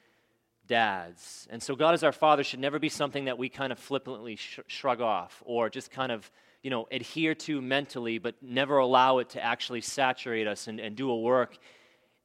dads. 0.68 1.48
And 1.50 1.62
so, 1.62 1.76
God 1.76 1.94
as 1.94 2.04
our 2.04 2.12
Father 2.12 2.44
should 2.44 2.60
never 2.60 2.80
be 2.80 2.90
something 2.90 3.26
that 3.26 3.38
we 3.38 3.50
kind 3.50 3.72
of 3.72 3.80
flippantly 3.80 4.36
sh- 4.36 4.60
shrug 4.68 5.02
off 5.02 5.42
or 5.46 5.70
just 5.70 5.92
kind 5.92 6.12
of, 6.12 6.30
you 6.62 6.70
know, 6.70 6.88
adhere 6.92 7.36
to 7.36 7.62
mentally, 7.62 8.18
but 8.18 8.36
never 8.42 8.78
allow 8.78 9.20
it 9.20 9.30
to 9.30 9.44
actually 9.44 9.82
saturate 9.82 10.48
us 10.48 10.68
and, 10.68 10.80
and 10.80 10.96
do 10.96 11.10
a 11.10 11.20
work 11.20 11.58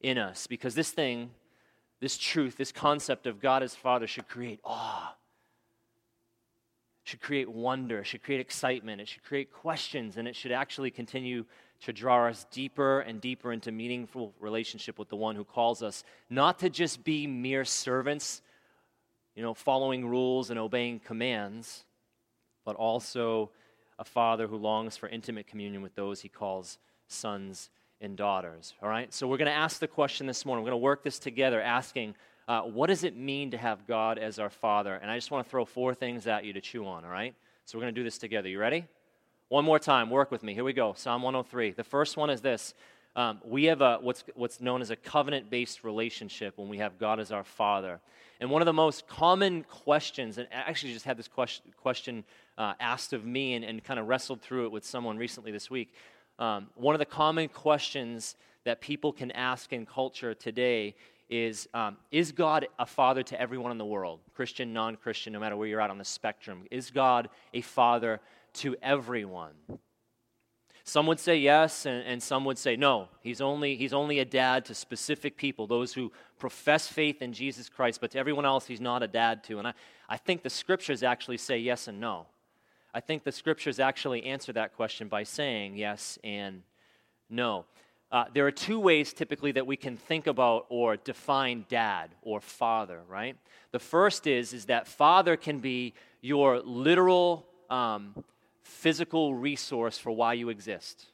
in 0.01 0.17
us. 0.17 0.47
Because 0.47 0.75
this 0.75 0.91
thing, 0.91 1.31
this 1.99 2.17
truth, 2.17 2.57
this 2.57 2.71
concept 2.71 3.27
of 3.27 3.39
God 3.39 3.63
as 3.63 3.73
Father 3.75 4.07
should 4.07 4.27
create 4.27 4.59
awe, 4.63 5.15
should 7.03 7.21
create 7.21 7.49
wonder, 7.49 7.99
it 7.99 8.05
should 8.05 8.23
create 8.23 8.39
excitement, 8.39 9.01
it 9.01 9.07
should 9.07 9.23
create 9.23 9.51
questions, 9.51 10.17
and 10.17 10.27
it 10.27 10.35
should 10.35 10.51
actually 10.51 10.89
continue 10.91 11.45
to 11.81 11.91
draw 11.91 12.27
us 12.27 12.45
deeper 12.49 13.01
and 13.01 13.19
deeper 13.19 13.51
into 13.51 13.71
meaningful 13.71 14.33
relationship 14.39 14.97
with 14.97 15.09
the 15.09 15.15
one 15.15 15.35
who 15.35 15.43
calls 15.43 15.83
us 15.83 16.03
not 16.29 16.59
to 16.59 16.69
just 16.69 17.03
be 17.03 17.27
mere 17.27 17.65
servants, 17.65 18.41
you 19.35 19.43
know, 19.43 19.53
following 19.53 20.07
rules 20.07 20.49
and 20.49 20.57
obeying 20.57 20.99
commands, 20.99 21.83
but 22.63 22.77
also 22.77 23.51
a 23.99 24.05
father 24.05 24.47
who 24.47 24.55
longs 24.55 24.95
for 24.95 25.09
intimate 25.09 25.45
communion 25.45 25.81
with 25.81 25.93
those 25.95 26.21
he 26.21 26.29
calls 26.29 26.77
sons 27.07 27.69
and 27.99 28.15
daughters. 28.15 28.73
All 28.81 28.89
right? 28.89 29.13
So 29.13 29.27
we're 29.27 29.37
going 29.37 29.51
to 29.51 29.57
ask 29.57 29.79
the 29.79 29.87
question 29.87 30.25
this 30.25 30.45
morning. 30.45 30.63
We're 30.63 30.71
going 30.71 30.81
to 30.81 30.83
work 30.83 31.03
this 31.03 31.19
together 31.19 31.61
asking, 31.61 32.15
uh, 32.47 32.61
what 32.61 32.87
does 32.87 33.03
it 33.03 33.15
mean 33.15 33.51
to 33.51 33.57
have 33.57 33.87
God 33.87 34.17
as 34.17 34.39
our 34.39 34.49
Father? 34.49 34.95
And 34.95 35.09
I 35.09 35.17
just 35.17 35.31
want 35.31 35.45
to 35.45 35.49
throw 35.49 35.65
four 35.65 35.93
things 35.93 36.27
at 36.27 36.45
you 36.45 36.53
to 36.53 36.61
chew 36.61 36.85
on, 36.85 37.05
all 37.05 37.11
right? 37.11 37.33
So 37.65 37.77
we're 37.77 37.83
going 37.83 37.95
to 37.95 37.99
do 37.99 38.03
this 38.03 38.17
together. 38.17 38.49
You 38.49 38.59
ready? 38.59 38.85
One 39.49 39.65
more 39.65 39.79
time, 39.79 40.09
work 40.09 40.31
with 40.31 40.43
me. 40.43 40.53
Here 40.53 40.63
we 40.63 40.73
go. 40.73 40.93
Psalm 40.97 41.21
103. 41.21 41.71
The 41.71 41.83
first 41.83 42.17
one 42.17 42.29
is 42.29 42.41
this 42.41 42.73
um, 43.15 43.39
we 43.45 43.65
have 43.65 43.81
a, 43.81 43.99
what's, 44.01 44.23
what's 44.33 44.59
known 44.59 44.81
as 44.81 44.89
a 44.89 44.95
covenant 44.95 45.49
based 45.49 45.83
relationship 45.83 46.57
when 46.57 46.67
we 46.67 46.79
have 46.79 46.97
God 46.97 47.19
as 47.19 47.31
our 47.31 47.43
Father. 47.43 47.99
And 48.39 48.49
one 48.49 48.61
of 48.61 48.65
the 48.65 48.73
most 48.73 49.07
common 49.07 49.63
questions, 49.63 50.37
and 50.37 50.47
I 50.51 50.69
actually 50.69 50.93
just 50.93 51.05
had 51.05 51.17
this 51.17 51.27
question, 51.27 51.71
question 51.77 52.23
uh, 52.57 52.73
asked 52.79 53.13
of 53.13 53.23
me 53.25 53.53
and, 53.53 53.63
and 53.63 53.83
kind 53.83 53.99
of 53.99 54.07
wrestled 54.07 54.41
through 54.41 54.65
it 54.65 54.71
with 54.71 54.83
someone 54.83 55.17
recently 55.17 55.51
this 55.51 55.69
week. 55.69 55.93
Um, 56.39 56.67
one 56.75 56.95
of 56.95 56.99
the 56.99 57.05
common 57.05 57.49
questions 57.49 58.35
that 58.63 58.81
people 58.81 59.13
can 59.13 59.29
ask 59.31 59.71
in 59.71 59.85
culture 59.85 60.33
today 60.33 60.95
is 61.33 61.67
um, 61.73 61.97
Is 62.11 62.31
God 62.31 62.67
a 62.77 62.85
father 62.85 63.23
to 63.23 63.41
everyone 63.41 63.71
in 63.71 63.79
the 63.79 63.85
world? 63.85 64.19
Christian, 64.35 64.71
non 64.71 64.95
Christian, 64.95 65.33
no 65.33 65.39
matter 65.39 65.57
where 65.57 65.67
you're 65.67 65.81
at 65.81 65.89
on 65.89 65.97
the 65.97 66.05
spectrum. 66.05 66.65
Is 66.69 66.91
God 66.91 67.29
a 67.53 67.61
father 67.61 68.21
to 68.55 68.75
everyone. 68.83 69.53
Some 70.83 71.07
would 71.07 71.19
say 71.19 71.37
yes, 71.37 71.85
and, 71.85 72.05
and, 72.05 72.21
some 72.21 72.43
would 72.45 72.57
say 72.57 72.75
no. 72.75 73.07
He's 73.21 73.39
only, 73.41 73.77
he's 73.77 73.93
only 73.93 74.19
a 74.19 74.25
dad 74.25 74.65
to 74.65 74.75
specific 74.75 75.37
people, 75.37 75.65
those 75.65 75.93
who 75.93 76.11
profess 76.37 76.87
faith 76.87 77.21
in 77.21 77.31
Jesus 77.31 77.69
Christ, 77.69 78.01
but 78.01 78.11
to 78.11 78.19
everyone 78.19 78.45
else, 78.45 78.67
he's 78.67 78.81
not 78.81 79.01
a 79.01 79.07
dad 79.07 79.45
to. 79.45 79.59
And 79.59 79.67
I, 79.69 79.73
I 80.09 80.17
think 80.17 80.43
the 80.43 80.49
scriptures 80.49 81.01
actually 81.01 81.37
say 81.37 81.57
yes 81.57 81.87
and 81.87 82.01
no. 82.01 82.27
I 82.93 82.99
think 82.99 83.23
the 83.23 83.31
scriptures 83.31 83.79
actually 83.79 84.23
answer 84.25 84.51
that 84.53 84.75
question 84.75 85.07
by 85.07 85.23
saying 85.23 85.77
yes 85.77 86.19
and 86.23 86.63
no. 87.29 87.65
Uh, 88.13 88.25
there 88.35 88.45
are 88.45 88.51
two 88.51 88.79
ways 88.79 89.11
typically 89.11 89.51
that 89.53 89.65
we 89.65 89.75
can 89.75 89.97
think 89.97 90.27
about 90.27 90.67
or 90.69 90.97
define 90.97 91.65
dad 91.67 92.11
or 92.21 92.39
father, 92.39 93.01
right? 93.09 93.35
The 93.71 93.79
first 93.79 94.27
is, 94.27 94.53
is 94.53 94.65
that 94.65 94.87
father 94.87 95.35
can 95.35 95.57
be 95.57 95.95
your 96.21 96.59
literal 96.59 97.47
um, 97.71 98.23
physical 98.61 99.33
resource 99.33 99.97
for 99.97 100.11
why 100.11 100.33
you 100.33 100.49
exist, 100.49 101.07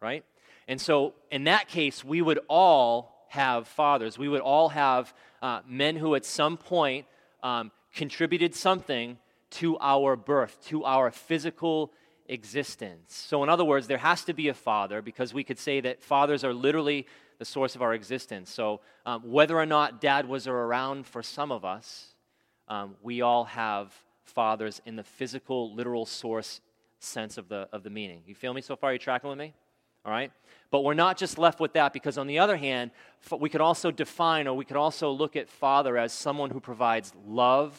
right? 0.00 0.24
And 0.66 0.80
so, 0.80 1.14
in 1.30 1.44
that 1.44 1.68
case, 1.68 2.04
we 2.04 2.20
would 2.20 2.40
all 2.48 3.26
have 3.28 3.68
fathers. 3.68 4.18
We 4.18 4.28
would 4.28 4.40
all 4.40 4.70
have 4.70 5.14
uh, 5.40 5.60
men 5.68 5.94
who, 5.94 6.16
at 6.16 6.24
some 6.24 6.56
point, 6.56 7.06
um, 7.44 7.70
contributed 7.94 8.56
something 8.56 9.18
to 9.50 9.78
our 9.78 10.16
birth, 10.16 10.58
to 10.66 10.84
our 10.84 11.12
physical 11.12 11.92
existence. 12.30 13.14
So, 13.14 13.42
in 13.42 13.48
other 13.48 13.64
words, 13.64 13.86
there 13.86 13.98
has 13.98 14.24
to 14.24 14.32
be 14.32 14.48
a 14.48 14.54
father 14.54 15.02
because 15.02 15.34
we 15.34 15.44
could 15.44 15.58
say 15.58 15.80
that 15.80 16.02
fathers 16.02 16.44
are 16.44 16.54
literally 16.54 17.06
the 17.38 17.44
source 17.44 17.74
of 17.74 17.82
our 17.82 17.92
existence. 17.92 18.50
So, 18.50 18.80
um, 19.04 19.22
whether 19.22 19.58
or 19.58 19.66
not 19.66 20.00
dad 20.00 20.28
was 20.28 20.46
around 20.46 21.06
for 21.06 21.22
some 21.22 21.50
of 21.50 21.64
us, 21.64 22.14
um, 22.68 22.96
we 23.02 23.20
all 23.20 23.44
have 23.44 23.92
fathers 24.22 24.80
in 24.86 24.96
the 24.96 25.02
physical, 25.02 25.74
literal 25.74 26.06
source 26.06 26.60
sense 27.00 27.36
of 27.36 27.48
the, 27.48 27.68
of 27.72 27.82
the 27.82 27.90
meaning. 27.90 28.22
You 28.26 28.34
feel 28.34 28.54
me 28.54 28.60
so 28.60 28.76
far? 28.76 28.90
Are 28.90 28.92
you 28.92 28.98
tracking 28.98 29.28
with 29.28 29.38
me? 29.38 29.54
All 30.04 30.12
right? 30.12 30.30
But 30.70 30.84
we're 30.84 30.94
not 30.94 31.18
just 31.18 31.36
left 31.36 31.60
with 31.60 31.72
that 31.72 31.92
because, 31.92 32.16
on 32.16 32.26
the 32.26 32.38
other 32.38 32.56
hand, 32.56 32.92
we 33.38 33.48
could 33.48 33.60
also 33.60 33.90
define 33.90 34.46
or 34.46 34.54
we 34.54 34.64
could 34.64 34.76
also 34.76 35.10
look 35.10 35.34
at 35.34 35.48
Father 35.48 35.98
as 35.98 36.12
someone 36.12 36.50
who 36.50 36.60
provides 36.60 37.12
love, 37.26 37.78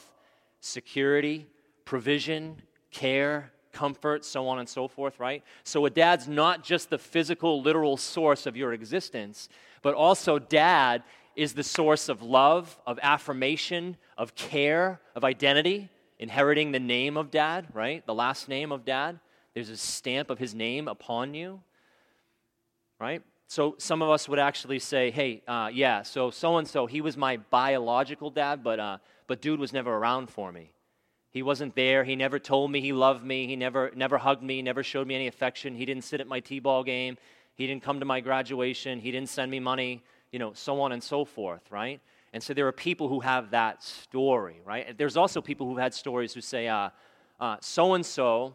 security, 0.59 1.47
provision, 1.85 2.61
care, 2.91 3.51
comfort, 3.71 4.25
so 4.25 4.47
on 4.47 4.59
and 4.59 4.67
so 4.67 4.87
forth, 4.87 5.19
right? 5.19 5.43
So 5.63 5.85
a 5.85 5.89
dad's 5.89 6.27
not 6.27 6.63
just 6.63 6.89
the 6.89 6.97
physical, 6.97 7.61
literal 7.61 7.97
source 7.97 8.45
of 8.45 8.55
your 8.57 8.73
existence, 8.73 9.49
but 9.81 9.93
also 9.93 10.39
dad 10.39 11.03
is 11.35 11.53
the 11.53 11.63
source 11.63 12.09
of 12.09 12.21
love, 12.21 12.77
of 12.85 12.99
affirmation, 13.01 13.97
of 14.17 14.35
care, 14.35 14.99
of 15.15 15.23
identity 15.23 15.89
inheriting 16.21 16.71
the 16.71 16.79
name 16.79 17.17
of 17.17 17.31
dad, 17.31 17.65
right? 17.73 18.05
The 18.05 18.13
last 18.13 18.47
name 18.47 18.71
of 18.71 18.85
dad. 18.85 19.19
There's 19.55 19.69
a 19.69 19.75
stamp 19.75 20.29
of 20.29 20.37
his 20.37 20.53
name 20.53 20.87
upon 20.87 21.33
you, 21.33 21.61
right? 22.99 23.23
So 23.47 23.75
some 23.79 24.01
of 24.03 24.09
us 24.09 24.29
would 24.29 24.39
actually 24.39 24.79
say, 24.79 25.09
hey, 25.09 25.41
uh, 25.47 25.71
yeah, 25.73 26.03
so 26.03 26.29
so 26.29 26.57
and 26.57 26.67
so, 26.67 26.85
he 26.85 27.01
was 27.01 27.17
my 27.17 27.37
biological 27.37 28.29
dad, 28.29 28.63
but, 28.63 28.79
uh, 28.79 28.99
but 29.27 29.41
dude 29.41 29.59
was 29.59 29.73
never 29.73 29.91
around 29.91 30.29
for 30.29 30.51
me. 30.51 30.71
He 31.31 31.41
wasn't 31.41 31.75
there. 31.75 32.03
He 32.03 32.15
never 32.15 32.39
told 32.39 32.71
me 32.71 32.81
he 32.81 32.93
loved 32.93 33.23
me. 33.23 33.47
He 33.47 33.55
never, 33.55 33.91
never 33.95 34.17
hugged 34.17 34.43
me, 34.43 34.61
never 34.61 34.83
showed 34.83 35.07
me 35.07 35.15
any 35.15 35.27
affection. 35.27 35.75
He 35.75 35.85
didn't 35.85 36.03
sit 36.03 36.21
at 36.21 36.27
my 36.27 36.39
T 36.39 36.59
ball 36.59 36.83
game. 36.83 37.17
He 37.55 37.65
didn't 37.67 37.83
come 37.83 37.99
to 37.99 38.05
my 38.05 38.19
graduation. 38.19 38.99
He 38.99 39.11
didn't 39.11 39.29
send 39.29 39.49
me 39.49 39.59
money, 39.59 40.03
you 40.31 40.39
know, 40.39 40.53
so 40.53 40.81
on 40.81 40.91
and 40.91 41.01
so 41.01 41.25
forth, 41.25 41.71
right? 41.71 41.99
And 42.33 42.41
so 42.41 42.53
there 42.53 42.67
are 42.67 42.71
people 42.71 43.07
who 43.07 43.19
have 43.19 43.51
that 43.51 43.83
story, 43.83 44.61
right? 44.65 44.97
There's 44.97 45.17
also 45.17 45.41
people 45.41 45.67
who've 45.67 45.77
had 45.77 45.93
stories 45.93 46.33
who 46.33 46.41
say, 46.41 46.67
so 47.59 47.93
and 47.93 48.05
so 48.05 48.53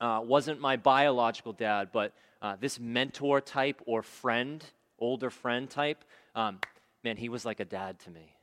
wasn't 0.00 0.60
my 0.60 0.76
biological 0.76 1.52
dad, 1.52 1.90
but 1.92 2.12
uh, 2.42 2.56
this 2.60 2.78
mentor 2.78 3.40
type 3.40 3.80
or 3.86 4.02
friend, 4.02 4.64
older 4.98 5.30
friend 5.30 5.68
type, 5.68 6.04
um, 6.34 6.58
man, 7.02 7.16
he 7.16 7.28
was 7.28 7.44
like 7.44 7.60
a 7.60 7.64
dad 7.64 7.98
to 8.00 8.10
me. 8.10 8.34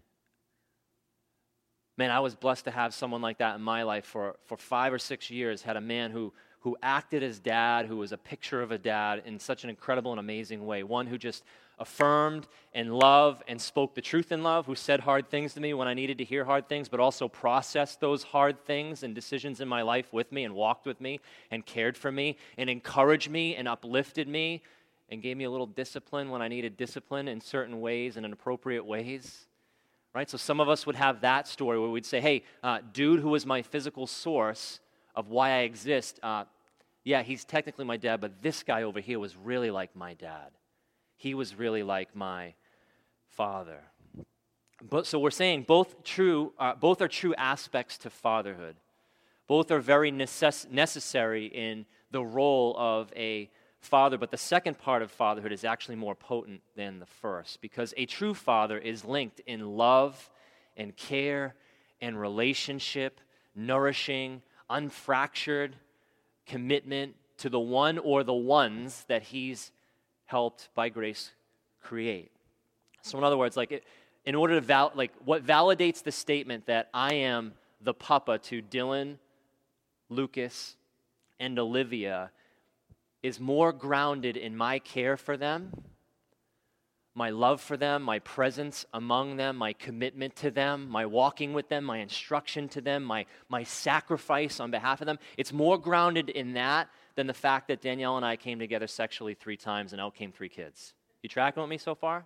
Man, 1.97 2.11
I 2.11 2.19
was 2.19 2.35
blessed 2.35 2.65
to 2.65 2.71
have 2.71 2.93
someone 2.93 3.21
like 3.21 3.37
that 3.37 3.55
in 3.55 3.61
my 3.61 3.83
life 3.83 4.05
for, 4.05 4.35
for 4.45 4.57
five 4.57 4.91
or 4.91 4.99
six 4.99 5.31
years. 5.31 5.61
Had 5.61 5.77
a 5.77 5.81
man 5.81 6.11
who, 6.11 6.33
who 6.59 6.75
acted 6.83 7.23
as 7.23 7.39
dad, 7.39 7.85
who 7.85 7.97
was 7.97 8.11
a 8.11 8.17
picture 8.17 8.61
of 8.61 8.71
a 8.71 8.77
dad 8.77 9.23
in 9.25 9.39
such 9.39 9.63
an 9.63 9.69
incredible 9.69 10.11
and 10.11 10.19
amazing 10.19 10.65
way. 10.65 10.83
One 10.83 11.07
who 11.07 11.17
just 11.17 11.43
affirmed 11.79 12.47
and 12.73 12.93
loved 12.93 13.43
and 13.47 13.61
spoke 13.61 13.95
the 13.95 14.01
truth 14.01 14.31
in 14.31 14.43
love, 14.43 14.65
who 14.65 14.75
said 14.75 15.01
hard 15.01 15.29
things 15.29 15.53
to 15.53 15.61
me 15.61 15.73
when 15.73 15.87
I 15.87 15.93
needed 15.93 16.17
to 16.17 16.25
hear 16.25 16.43
hard 16.43 16.67
things, 16.67 16.89
but 16.89 16.99
also 16.99 17.29
processed 17.29 18.01
those 18.01 18.23
hard 18.23 18.65
things 18.65 19.03
and 19.03 19.15
decisions 19.15 19.61
in 19.61 19.67
my 19.67 19.81
life 19.81 20.11
with 20.11 20.31
me 20.31 20.43
and 20.43 20.53
walked 20.53 20.85
with 20.85 20.99
me 20.99 21.19
and 21.49 21.65
cared 21.65 21.97
for 21.97 22.11
me 22.11 22.37
and 22.57 22.69
encouraged 22.69 23.29
me 23.29 23.55
and 23.55 23.67
uplifted 23.67 24.27
me 24.27 24.61
and 25.09 25.21
gave 25.21 25.37
me 25.37 25.43
a 25.45 25.51
little 25.51 25.67
discipline 25.67 26.29
when 26.29 26.41
I 26.41 26.47
needed 26.49 26.75
discipline 26.75 27.27
in 27.27 27.39
certain 27.39 27.79
ways 27.79 28.17
and 28.17 28.25
in 28.25 28.33
appropriate 28.33 28.85
ways. 28.85 29.47
Right? 30.15 30.29
So 30.29 30.37
some 30.37 30.61
of 30.61 30.69
us 30.69 30.85
would 30.85 30.95
have 30.95 31.19
that 31.21 31.45
story 31.45 31.77
where 31.77 31.89
we'd 31.89 32.05
say, 32.05 32.21
hey, 32.21 32.43
uh, 32.63 32.79
dude 32.93 33.19
who 33.19 33.31
was 33.31 33.45
my 33.45 33.61
physical 33.61 34.07
source 34.07 34.79
of 35.13 35.27
why 35.27 35.49
I 35.49 35.57
exist, 35.59 36.21
uh, 36.23 36.45
yeah, 37.03 37.21
he's 37.21 37.43
technically 37.43 37.83
my 37.83 37.97
dad, 37.97 38.21
but 38.21 38.41
this 38.41 38.63
guy 38.63 38.83
over 38.83 39.01
here 39.01 39.19
was 39.19 39.35
really 39.35 39.71
like 39.71 39.93
my 39.93 40.13
dad. 40.13 40.51
He 41.17 41.33
was 41.33 41.53
really 41.55 41.83
like 41.83 42.15
my 42.15 42.53
father. 43.27 43.81
But, 44.89 45.05
so 45.05 45.19
we're 45.19 45.31
saying 45.31 45.63
both 45.63 46.01
true, 46.05 46.53
uh, 46.57 46.75
both 46.75 47.01
are 47.01 47.09
true 47.09 47.35
aspects 47.35 47.97
to 47.99 48.09
fatherhood. 48.09 48.77
Both 49.47 49.69
are 49.69 49.81
very 49.81 50.13
necess- 50.13 50.71
necessary 50.71 51.47
in 51.47 51.85
the 52.11 52.23
role 52.23 52.73
of 52.77 53.11
a 53.17 53.49
father, 53.85 54.17
but 54.17 54.31
the 54.31 54.37
second 54.37 54.77
part 54.77 55.01
of 55.01 55.11
fatherhood 55.11 55.51
is 55.51 55.63
actually 55.63 55.95
more 55.95 56.15
potent 56.15 56.61
than 56.75 56.99
the 56.99 57.05
first 57.05 57.61
because 57.61 57.93
a 57.95 58.05
true 58.05 58.33
father 58.33 58.77
is 58.77 59.05
linked 59.05 59.39
in 59.45 59.77
love 59.77 60.29
and 60.75 60.95
care 60.97 61.55
and 62.01 62.19
relationship, 62.19 63.21
nourishing, 63.55 64.41
unfractured 64.69 65.71
commitment 66.45 67.15
to 67.37 67.49
the 67.49 67.59
one 67.59 67.97
or 67.97 68.23
the 68.23 68.33
ones 68.33 69.05
that 69.07 69.23
he's 69.23 69.71
helped 70.25 70.69
by 70.75 70.89
grace 70.89 71.31
create. 71.81 72.31
So, 73.01 73.17
in 73.17 73.23
other 73.23 73.37
words, 73.37 73.55
like, 73.55 73.71
it, 73.71 73.83
in 74.25 74.35
order 74.35 74.55
to 74.55 74.61
val- 74.61 74.91
like, 74.95 75.11
what 75.23 75.45
validates 75.45 76.01
the 76.01 76.11
statement 76.11 76.65
that 76.65 76.89
I 76.93 77.13
am 77.13 77.53
the 77.81 77.93
papa 77.93 78.39
to 78.39 78.61
Dylan, 78.61 79.17
Lucas, 80.09 80.75
and 81.39 81.59
Olivia 81.59 82.31
is 83.25 83.39
more 83.39 83.73
grounded 83.73 84.37
in 84.37 84.55
my 84.55 84.77
care 84.77 85.17
for 85.17 85.35
them, 85.35 85.71
my 87.15 87.31
love 87.31 87.59
for 87.59 87.75
them, 87.75 88.03
my 88.03 88.19
presence 88.19 88.85
among 88.93 89.37
them, 89.37 89.55
my 89.55 89.73
commitment 89.73 90.35
to 90.35 90.51
them, 90.51 90.87
my 90.87 91.07
walking 91.07 91.51
with 91.51 91.67
them, 91.67 91.83
my 91.83 91.97
instruction 91.97 92.69
to 92.69 92.81
them, 92.81 93.03
my, 93.03 93.25
my 93.49 93.63
sacrifice 93.63 94.59
on 94.59 94.69
behalf 94.69 95.01
of 95.01 95.07
them. 95.07 95.17
It's 95.37 95.51
more 95.51 95.79
grounded 95.79 96.29
in 96.29 96.53
that 96.53 96.87
than 97.15 97.25
the 97.25 97.33
fact 97.33 97.69
that 97.69 97.81
Danielle 97.81 98.17
and 98.17 98.25
I 98.25 98.35
came 98.35 98.59
together 98.59 98.85
sexually 98.85 99.33
three 99.33 99.57
times 99.57 99.91
and 99.91 99.99
out 99.99 100.13
came 100.13 100.31
three 100.31 100.49
kids. 100.49 100.93
You 101.23 101.29
tracking 101.29 101.63
with 101.63 101.69
me 101.69 101.79
so 101.79 101.95
far? 101.95 102.25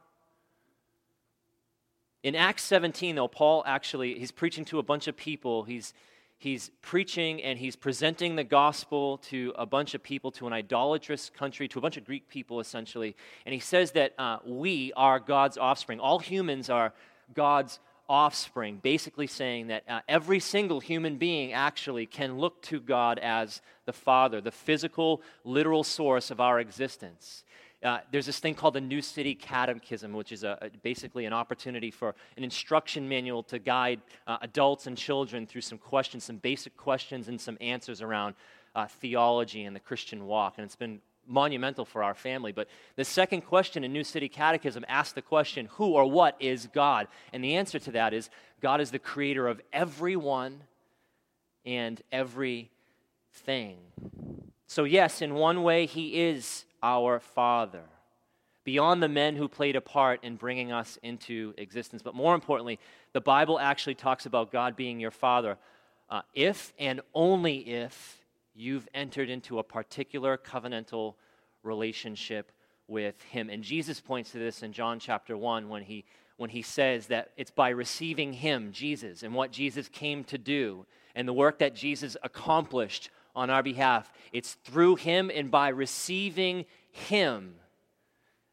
In 2.24 2.36
Acts 2.36 2.63
17, 2.63 3.15
though, 3.15 3.29
Paul 3.29 3.63
actually, 3.65 4.20
he's 4.20 4.32
preaching 4.32 4.65
to 4.65 4.79
a 4.79 4.84
bunch 4.84 5.08
of 5.08 5.15
people. 5.15 5.63
He's, 5.63 5.94
he's 6.39 6.72
preaching 6.81 7.43
and 7.43 7.60
he's 7.60 7.75
presenting 7.75 8.36
the 8.36 8.43
gospel 8.43 9.17
to 9.17 9.53
a 9.58 9.65
bunch 9.65 9.93
of 9.93 10.01
people, 10.01 10.31
to 10.31 10.48
an 10.48 10.53
idolatrous 10.53 11.29
country, 11.29 11.67
to 11.67 11.77
a 11.77 11.81
bunch 11.81 11.98
of 11.98 12.05
Greek 12.05 12.27
people, 12.29 12.60
essentially. 12.60 13.15
And 13.46 13.53
he 13.53 13.60
says 13.60 13.91
that 13.91 14.13
uh, 14.17 14.39
we 14.46 14.91
are 14.96 15.19
God's 15.19 15.58
offspring. 15.58 16.00
All 16.00 16.19
humans 16.19 16.69
are 16.69 16.93
God's 17.34 17.79
offspring, 18.08 18.79
basically 18.81 19.27
saying 19.27 19.67
that 19.67 19.84
uh, 19.88 20.00
every 20.08 20.39
single 20.39 20.79
human 20.79 21.17
being 21.17 21.53
actually 21.53 22.08
can 22.08 22.39
look 22.39 22.62
to 22.63 22.79
God 22.79 23.19
as 23.19 23.62
the 23.86 23.93
Father, 23.93 24.41
the 24.41 24.51
physical, 24.51 25.22
literal 25.43 25.84
source 25.84 26.31
of 26.31 26.39
our 26.39 26.60
existence. 26.60 27.43
Uh, 27.82 28.00
there's 28.12 28.26
this 28.26 28.40
thing 28.40 28.54
called 28.54 28.74
the 28.74 28.82
New 28.82 29.02
City 29.02 29.34
Catechism, 29.34 30.12
which 30.12 30.34
is 30.34 30.44
a, 30.44 30.58
a, 30.62 30.70
basically 30.84 31.26
an 31.26 31.32
opportunity 31.32 31.92
for 31.92 32.14
an 32.36 32.44
instruction 32.44 33.08
manual 33.08 33.42
to 33.44 33.58
guide 33.58 34.02
uh, 34.28 34.38
adults 34.42 34.86
and 34.86 34.98
children 34.98 35.48
through 35.48 35.62
some 35.62 35.78
questions, 35.78 36.26
some 36.26 36.38
basic 36.38 36.76
questions, 36.76 37.30
and 37.30 37.40
some 37.40 37.58
answers 37.62 38.02
around 38.02 38.36
uh, 38.76 38.86
theology 38.86 39.64
and 39.64 39.74
the 39.74 39.80
Christian 39.80 40.26
walk. 40.26 40.56
And 40.58 40.66
it's 40.66 40.76
been 40.76 41.00
monumental 41.26 41.86
for 41.86 42.04
our 42.04 42.16
family. 42.16 42.52
But 42.52 42.68
the 42.96 43.06
second 43.06 43.42
question 43.42 43.84
in 43.84 43.94
New 43.94 44.04
City 44.04 44.28
Catechism 44.28 44.84
asks 44.88 45.14
the 45.14 45.22
question 45.22 45.68
who 45.74 45.94
or 45.94 46.10
what 46.10 46.36
is 46.40 46.68
God? 46.74 47.08
And 47.32 47.44
the 47.44 47.56
answer 47.56 47.80
to 47.80 47.92
that 47.92 48.14
is 48.14 48.30
God 48.62 48.82
is 48.82 48.92
the 48.92 49.00
creator 49.00 49.48
of 49.48 49.62
everyone 49.72 50.64
and 51.66 52.02
everything. 52.12 53.78
So, 54.68 54.84
yes, 54.84 55.22
in 55.22 55.36
one 55.36 55.64
way, 55.64 55.86
He 55.86 56.22
is 56.22 56.66
our 56.82 57.20
Father, 57.20 57.84
beyond 58.64 59.02
the 59.02 59.10
men 59.10 59.36
who 59.36 59.48
played 59.48 59.76
a 59.76 59.82
part 59.82 60.24
in 60.24 60.36
bringing 60.36 60.72
us 60.72 60.98
into 61.04 61.54
existence. 61.58 62.02
But 62.02 62.16
more 62.16 62.36
importantly, 62.36 62.80
the 63.13 63.22
Bible 63.22 63.60
actually 63.60 63.96
talks 63.96 64.26
about 64.26 64.52
God 64.52 64.76
being 64.76 65.00
your 65.00 65.12
Father 65.12 65.58
uh, 66.10 66.22
if 66.34 66.74
and 66.80 67.02
only 67.13 67.58
if 67.58 68.26
you've 68.56 68.88
entered 68.94 69.30
into 69.30 69.60
a 69.60 69.63
particular 69.63 70.38
covenantal 70.38 71.15
relationship 71.63 72.52
with 72.88 73.22
Him. 73.24 73.50
And 73.50 73.63
Jesus 73.63 74.02
points 74.02 74.32
to 74.32 74.39
this 74.39 74.63
in 74.63 74.74
John 74.74 75.00
chapter 75.00 75.38
1 75.38 75.70
when 75.70 75.84
he, 75.84 76.06
when 76.38 76.50
he 76.50 76.62
says 76.62 77.08
that 77.08 77.32
it's 77.38 77.52
by 77.52 77.70
receiving 77.70 78.34
Him, 78.34 78.72
Jesus, 78.72 79.24
and 79.24 79.34
what 79.34 79.52
Jesus 79.52 79.88
came 79.88 80.24
to 80.26 80.38
do, 80.38 80.86
and 81.15 81.28
the 81.28 81.34
work 81.34 81.60
that 81.60 81.76
Jesus 81.76 82.18
accomplished 82.24 83.10
on 83.39 83.49
our 83.49 83.63
behalf. 83.63 84.12
It's 84.34 84.54
through 84.65 84.97
Him 84.97 85.32
and 85.34 85.49
by 85.49 85.69
receiving 85.69 86.65
Him 86.91 87.56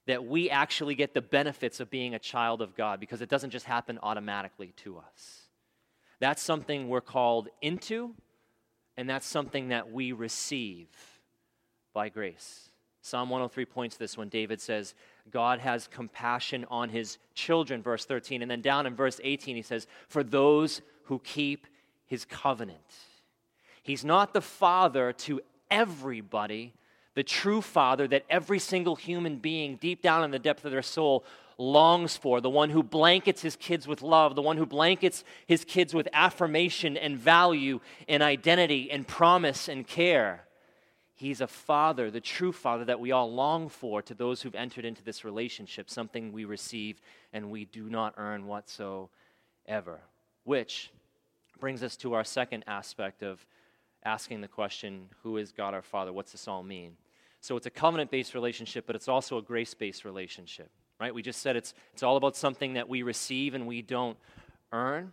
that 0.07 0.25
we 0.25 0.49
actually 0.49 0.95
get 0.95 1.13
the 1.13 1.21
benefits 1.21 1.81
of 1.81 1.91
being 1.91 2.15
a 2.15 2.19
child 2.21 2.63
of 2.63 2.77
God 2.77 3.01
because 3.01 3.21
it 3.21 3.29
doesn't 3.29 3.51
just 3.51 3.67
happen 3.67 3.99
automatically 4.03 4.73
to 4.77 4.99
us. 4.99 5.43
That's 6.21 6.41
something 6.41 6.89
we're 6.89 7.01
called 7.01 7.49
into, 7.61 8.15
and 8.97 9.11
that's 9.11 9.27
something 9.27 9.69
that 9.69 9.91
we 9.91 10.13
receive 10.13 10.87
by 11.93 12.09
grace. 12.09 12.71
Psalm 13.03 13.29
103 13.29 13.65
points 13.65 13.97
this 13.97 14.17
when 14.17 14.29
David 14.29 14.61
says, 14.61 14.95
God 15.31 15.59
has 15.59 15.89
compassion 15.89 16.65
on 16.71 16.89
his 16.89 17.19
children, 17.35 17.83
verse 17.83 18.05
13. 18.05 18.43
And 18.43 18.51
then 18.51 18.61
down 18.61 18.87
in 18.87 18.95
verse 18.95 19.21
18, 19.23 19.57
he 19.57 19.63
says, 19.63 19.87
For 20.09 20.23
those 20.23 20.81
who 21.05 21.19
keep 21.21 21.67
his 22.07 22.25
covenant. 22.25 22.79
He's 23.87 24.05
not 24.05 24.33
the 24.33 24.41
father 24.41 25.13
to 25.13 25.41
everybody, 25.71 26.75
the 27.15 27.23
true 27.23 27.61
father 27.63 28.09
that 28.09 28.25
every 28.29 28.59
single 28.59 28.97
human 28.97 29.39
being, 29.39 29.77
deep 29.77 30.03
down 30.03 30.25
in 30.25 30.33
the 30.33 30.41
depth 30.41 30.65
of 30.65 30.73
their 30.73 30.83
soul, 30.83 31.25
longs 31.57 32.17
for, 32.17 32.41
the 32.41 32.51
one 32.51 32.71
who 32.71 32.83
blankets 32.83 33.43
his 33.43 33.55
kids 33.55 33.87
with 33.87 34.03
love, 34.03 34.35
the 34.35 34.43
one 34.43 34.57
who 34.57 34.67
blankets 34.67 35.23
his 35.47 35.65
kids 35.65 35.95
with 35.95 36.09
affirmation 36.13 36.97
and 36.97 37.17
value 37.17 37.79
and 38.09 38.25
identity 38.25 38.91
and 38.91 39.07
promise 39.07 39.69
and 39.69 39.87
care. 39.87 40.43
He's 41.15 41.41
a 41.41 41.47
father, 41.47 42.11
the 42.11 42.21
true 42.21 42.51
father 42.51 42.87
that 42.87 42.99
we 42.99 43.13
all 43.13 43.33
long 43.33 43.69
for 43.69 44.03
to 44.03 44.15
those 44.15 44.43
who've 44.43 44.57
entered 44.57 44.85
into 44.85 45.05
this 45.05 45.25
relationship, 45.25 45.89
something 45.89 46.33
we 46.33 46.45
receive 46.45 47.01
and 47.33 47.53
we 47.53 47.67
do 47.67 47.89
not 47.89 48.15
earn 48.17 48.49
whatsoever. 48.49 50.01
Which 50.43 50.91
brings 51.61 51.85
us 51.85 51.97
to 51.99 52.15
our 52.15 52.25
second 52.25 52.65
aspect 52.67 53.23
of 53.23 53.47
asking 54.07 54.41
the 54.41 54.49
question, 54.49 55.09
Who 55.23 55.37
is 55.37 55.53
God 55.53 55.75
our 55.75 55.83
Father? 55.83 56.13
What's 56.13 56.33
this 56.33 56.49
all 56.49 56.63
mean? 56.63 56.93
So 57.41 57.57
it's 57.57 57.67
a 57.67 57.71
covenant 57.71 58.11
based 58.11 58.35
relationship, 58.35 58.87
but 58.87 58.97
it's 58.97 59.09
also 59.09 59.37
a 59.37 59.43
grace 59.43 59.75
based 59.75 60.05
relationship, 60.05 60.71
right? 60.99 61.15
We 61.15 61.23
just 61.23 61.43
said 61.43 61.57
it's, 61.57 61.75
it's 61.93 62.03
all 62.03 62.17
about 62.17 62.37
something 62.37 62.75
that 62.75 62.89
we 62.89 63.03
receive 63.03 63.55
and 63.55 63.67
we 63.67 63.83
don't 63.83 64.17
earn. 64.73 65.13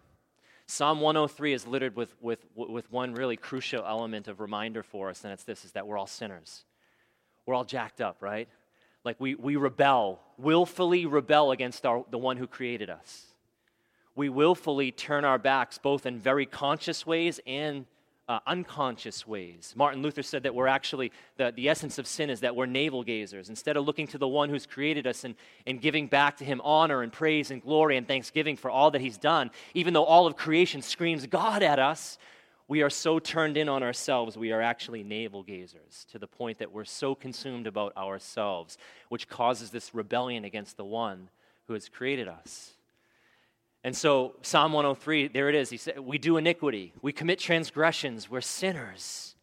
Psalm 0.66 1.02
103 1.02 1.54
is 1.54 1.68
littered 1.68 1.96
with, 1.96 2.16
with, 2.22 2.46
with 2.56 2.90
one 2.92 3.14
really 3.14 3.36
crucial 3.36 3.84
element 3.86 4.28
of 4.28 4.40
reminder 4.40 4.82
for 4.82 5.10
us, 5.10 5.24
and 5.24 5.34
it's 5.34 5.44
this 5.44 5.66
is 5.66 5.74
that 5.74 5.86
we're 5.86 5.98
all 5.98 6.08
sinners. 6.08 6.64
We're 7.46 7.54
all 7.54 7.66
jacked 7.66 8.00
up, 8.00 8.18
right? 8.22 8.48
Like 9.04 9.20
we, 9.20 9.36
we 9.36 9.58
rebel, 9.58 10.22
willfully 10.38 11.06
rebel 11.06 11.52
against 11.52 11.86
our, 11.86 12.06
the 12.10 12.18
one 12.18 12.38
who 12.38 12.48
created 12.48 12.90
us. 12.90 13.26
We 14.16 14.30
willfully 14.30 14.92
turn 14.92 15.26
our 15.26 15.38
backs, 15.38 15.78
both 15.78 16.06
in 16.06 16.20
very 16.20 16.46
conscious 16.46 17.06
ways 17.06 17.42
and 17.46 17.86
uh, 18.30 18.40
unconscious 18.48 19.28
ways. 19.28 19.74
Martin 19.76 20.02
Luther 20.02 20.24
said 20.24 20.44
that 20.44 20.56
we're 20.56 20.68
actually, 20.68 21.12
the, 21.38 21.52
the 21.56 21.68
essence 21.68 21.98
of 21.98 22.08
sin 22.08 22.30
is 22.30 22.40
that 22.40 22.56
we're 22.56 22.66
navel 22.66 23.04
gazers. 23.04 23.50
Instead 23.50 23.76
of 23.76 23.86
looking 23.86 24.08
to 24.08 24.18
the 24.18 24.28
one 24.28 24.50
who's 24.50 24.66
created 24.66 25.06
us 25.06 25.24
and, 25.24 25.36
and 25.68 25.82
giving 25.82 26.08
back 26.08 26.38
to 26.38 26.46
him 26.46 26.62
honor 26.64 27.02
and 27.02 27.12
praise 27.12 27.52
and 27.52 27.62
glory 27.62 27.98
and 27.98 28.08
thanksgiving 28.08 28.56
for 28.56 28.72
all 28.72 28.92
that 28.92 29.02
he's 29.02 29.18
done, 29.18 29.52
even 29.74 29.94
though 29.94 30.06
all 30.06 30.26
of 30.26 30.36
creation 30.36 30.82
screams 30.82 31.28
God 31.28 31.64
at 31.64 31.80
us, 31.80 32.18
we 32.70 32.82
are 32.82 32.90
so 32.90 33.20
turned 33.20 33.58
in 33.58 33.68
on 33.68 33.84
ourselves, 33.84 34.38
we 34.38 34.54
are 34.54 34.62
actually 34.62 35.04
navel 35.04 35.44
gazers 35.44 36.06
to 36.12 36.18
the 36.18 36.28
point 36.28 36.60
that 36.60 36.72
we're 36.72 36.86
so 36.86 37.14
consumed 37.14 37.68
about 37.68 37.96
ourselves, 37.98 38.78
which 39.10 39.28
causes 39.28 39.70
this 39.70 39.94
rebellion 39.94 40.46
against 40.46 40.78
the 40.78 40.86
one 40.86 41.30
who 41.68 41.74
has 41.74 41.90
created 41.90 42.30
us. 42.30 42.72
And 43.84 43.96
so, 43.96 44.36
Psalm 44.42 44.72
103, 44.72 45.28
there 45.28 45.50
it 45.50 45.56
is. 45.56 45.70
He 45.70 45.78
said, 45.78 46.00
We 46.00 46.18
do 46.18 46.38
iniquity, 46.38 46.94
we 47.02 47.12
commit 47.12 47.40
transgressions, 47.40 48.30
we're 48.30 48.42
sinners. 48.42 49.36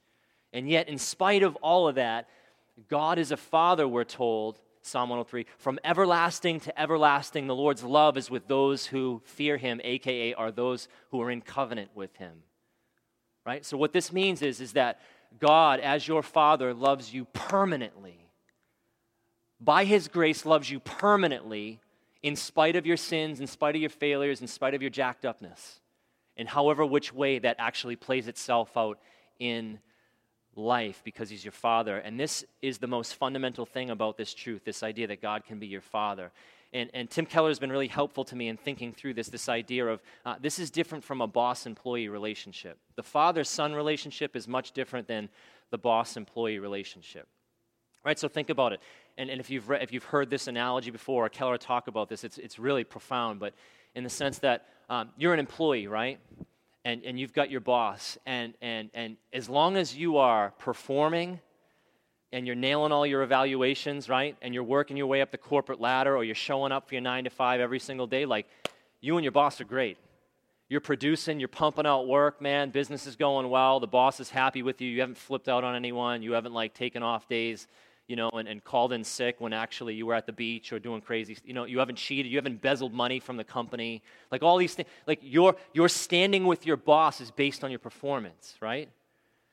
And 0.52 0.68
yet, 0.68 0.88
in 0.88 0.98
spite 0.98 1.42
of 1.42 1.56
all 1.56 1.86
of 1.86 1.94
that, 1.96 2.28
God 2.88 3.18
is 3.18 3.30
a 3.30 3.36
father, 3.36 3.86
we're 3.86 4.04
told, 4.04 4.58
Psalm 4.82 5.10
103, 5.10 5.46
from 5.58 5.78
everlasting 5.84 6.58
to 6.60 6.80
everlasting, 6.80 7.46
the 7.46 7.54
Lord's 7.54 7.84
love 7.84 8.16
is 8.16 8.30
with 8.30 8.48
those 8.48 8.86
who 8.86 9.20
fear 9.24 9.58
him, 9.58 9.80
aka 9.84 10.32
are 10.34 10.50
those 10.50 10.88
who 11.10 11.20
are 11.20 11.30
in 11.30 11.42
covenant 11.42 11.90
with 11.94 12.16
him. 12.16 12.42
Right? 13.44 13.64
So, 13.64 13.76
what 13.76 13.92
this 13.92 14.12
means 14.12 14.40
is, 14.40 14.60
is 14.60 14.72
that 14.72 15.00
God, 15.38 15.80
as 15.80 16.08
your 16.08 16.22
father, 16.22 16.72
loves 16.72 17.12
you 17.12 17.26
permanently. 17.26 18.16
By 19.60 19.84
his 19.84 20.08
grace, 20.08 20.46
loves 20.46 20.70
you 20.70 20.80
permanently 20.80 21.80
in 22.22 22.36
spite 22.36 22.76
of 22.76 22.86
your 22.86 22.96
sins, 22.96 23.40
in 23.40 23.46
spite 23.46 23.74
of 23.74 23.80
your 23.80 23.90
failures, 23.90 24.40
in 24.40 24.46
spite 24.46 24.74
of 24.74 24.82
your 24.82 24.90
jacked 24.90 25.24
upness, 25.24 25.80
and 26.36 26.48
however 26.48 26.84
which 26.84 27.12
way 27.12 27.38
that 27.38 27.56
actually 27.58 27.96
plays 27.96 28.28
itself 28.28 28.76
out 28.76 28.98
in 29.38 29.78
life 30.56 31.00
because 31.04 31.30
he's 31.30 31.44
your 31.44 31.52
father. 31.52 31.98
And 31.98 32.18
this 32.18 32.44
is 32.60 32.78
the 32.78 32.86
most 32.86 33.14
fundamental 33.14 33.64
thing 33.64 33.90
about 33.90 34.16
this 34.16 34.34
truth 34.34 34.64
this 34.64 34.82
idea 34.82 35.06
that 35.06 35.22
God 35.22 35.44
can 35.44 35.58
be 35.58 35.66
your 35.66 35.80
father. 35.80 36.30
And, 36.72 36.88
and 36.94 37.10
Tim 37.10 37.26
Keller 37.26 37.48
has 37.48 37.58
been 37.58 37.72
really 37.72 37.88
helpful 37.88 38.24
to 38.24 38.36
me 38.36 38.48
in 38.48 38.56
thinking 38.56 38.92
through 38.92 39.14
this 39.14 39.28
this 39.28 39.48
idea 39.48 39.86
of 39.86 40.00
uh, 40.24 40.36
this 40.40 40.58
is 40.58 40.70
different 40.70 41.02
from 41.02 41.20
a 41.20 41.26
boss 41.26 41.66
employee 41.66 42.08
relationship. 42.08 42.78
The 42.96 43.02
father 43.02 43.44
son 43.44 43.74
relationship 43.74 44.36
is 44.36 44.46
much 44.46 44.72
different 44.72 45.08
than 45.08 45.28
the 45.70 45.78
boss 45.78 46.16
employee 46.16 46.58
relationship. 46.58 47.26
Right? 48.04 48.18
So 48.18 48.28
think 48.28 48.50
about 48.50 48.72
it. 48.72 48.80
And, 49.20 49.28
and 49.28 49.38
if, 49.38 49.50
you've 49.50 49.70
if 49.70 49.92
you've 49.92 50.04
heard 50.04 50.30
this 50.30 50.46
analogy 50.46 50.90
before, 50.90 51.26
or 51.26 51.28
Keller 51.28 51.58
talk 51.58 51.88
about 51.88 52.08
this, 52.08 52.24
it's, 52.24 52.38
it's 52.38 52.58
really 52.58 52.84
profound, 52.84 53.38
but 53.38 53.52
in 53.94 54.02
the 54.02 54.08
sense 54.08 54.38
that 54.38 54.66
um, 54.88 55.10
you're 55.18 55.34
an 55.34 55.38
employee, 55.38 55.88
right? 55.88 56.18
And, 56.86 57.04
and 57.04 57.20
you've 57.20 57.34
got 57.34 57.50
your 57.50 57.60
boss. 57.60 58.16
And, 58.24 58.54
and, 58.62 58.88
and 58.94 59.18
as 59.34 59.50
long 59.50 59.76
as 59.76 59.94
you 59.94 60.16
are 60.16 60.52
performing 60.52 61.38
and 62.32 62.46
you're 62.46 62.56
nailing 62.56 62.92
all 62.92 63.06
your 63.06 63.20
evaluations, 63.22 64.08
right? 64.08 64.38
And 64.40 64.54
you're 64.54 64.64
working 64.64 64.96
your 64.96 65.06
way 65.06 65.20
up 65.20 65.30
the 65.30 65.36
corporate 65.36 65.82
ladder 65.82 66.16
or 66.16 66.24
you're 66.24 66.34
showing 66.34 66.72
up 66.72 66.88
for 66.88 66.94
your 66.94 67.02
nine 67.02 67.24
to 67.24 67.30
five 67.30 67.60
every 67.60 67.78
single 67.78 68.06
day, 68.06 68.24
like 68.24 68.46
you 69.02 69.18
and 69.18 69.24
your 69.24 69.32
boss 69.32 69.60
are 69.60 69.64
great. 69.64 69.98
You're 70.70 70.80
producing, 70.80 71.40
you're 71.40 71.48
pumping 71.48 71.84
out 71.84 72.06
work, 72.06 72.40
man. 72.40 72.70
Business 72.70 73.06
is 73.06 73.16
going 73.16 73.50
well. 73.50 73.80
The 73.80 73.86
boss 73.86 74.18
is 74.18 74.30
happy 74.30 74.62
with 74.62 74.80
you. 74.80 74.88
You 74.88 75.00
haven't 75.00 75.18
flipped 75.18 75.50
out 75.50 75.62
on 75.62 75.76
anyone. 75.76 76.22
You 76.22 76.32
haven't 76.32 76.54
like 76.54 76.72
taken 76.72 77.02
off 77.02 77.28
days 77.28 77.66
you 78.10 78.16
know, 78.16 78.28
and, 78.30 78.48
and 78.48 78.64
called 78.64 78.92
in 78.92 79.04
sick 79.04 79.36
when 79.38 79.52
actually 79.52 79.94
you 79.94 80.04
were 80.04 80.14
at 80.14 80.26
the 80.26 80.32
beach 80.32 80.72
or 80.72 80.80
doing 80.80 81.00
crazy, 81.00 81.38
you 81.44 81.54
know, 81.54 81.62
you 81.62 81.78
haven't 81.78 81.94
cheated, 81.94 82.30
you 82.30 82.38
haven't 82.38 82.54
embezzled 82.54 82.92
money 82.92 83.20
from 83.20 83.36
the 83.36 83.44
company. 83.44 84.02
Like 84.32 84.42
all 84.42 84.58
these 84.58 84.74
things, 84.74 84.88
like 85.06 85.20
your, 85.22 85.54
your 85.72 85.88
standing 85.88 86.44
with 86.44 86.66
your 86.66 86.76
boss 86.76 87.20
is 87.20 87.30
based 87.30 87.62
on 87.62 87.70
your 87.70 87.78
performance, 87.78 88.56
right? 88.60 88.88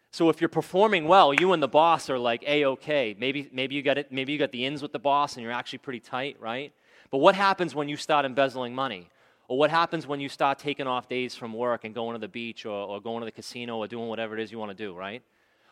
So 0.10 0.30
if 0.30 0.42
you're 0.42 0.50
performing 0.50 1.08
well, 1.08 1.36
you 1.36 1.54
and 1.54 1.62
the 1.62 1.68
boss 1.68 2.10
are 2.10 2.18
like 2.18 2.44
a-okay. 2.48 3.16
Maybe, 3.20 3.48
maybe, 3.54 3.76
you 3.76 3.84
got 3.84 4.00
it, 4.00 4.12
maybe 4.12 4.34
you 4.34 4.40
got 4.40 4.52
the 4.52 4.66
ins 4.66 4.82
with 4.82 4.92
the 4.92 5.00
boss 5.00 5.36
and 5.36 5.44
you're 5.44 5.52
actually 5.52 5.80
pretty 5.80 6.00
tight, 6.00 6.38
right? 6.40 6.74
But 7.12 7.20
what 7.20 7.36
happens 7.36 7.76
when 7.76 7.88
you 7.88 7.96
start 7.96 8.26
embezzling 8.26 8.74
money? 8.74 9.08
Or 9.50 9.60
what 9.60 9.70
happens 9.70 10.08
when 10.08 10.20
you 10.20 10.30
start 10.30 10.58
taking 10.58 10.88
off 10.88 11.08
days 11.08 11.36
from 11.36 11.54
work 11.54 11.84
and 11.84 11.94
going 11.94 12.16
to 12.16 12.20
the 12.20 12.28
beach 12.28 12.66
or, 12.66 12.72
or 12.72 13.00
going 13.00 13.20
to 13.20 13.26
the 13.26 13.32
casino 13.32 13.78
or 13.78 13.88
doing 13.88 14.08
whatever 14.08 14.36
it 14.36 14.42
is 14.42 14.52
you 14.52 14.58
want 14.58 14.76
to 14.76 14.84
do, 14.84 14.96
right? 14.96 15.22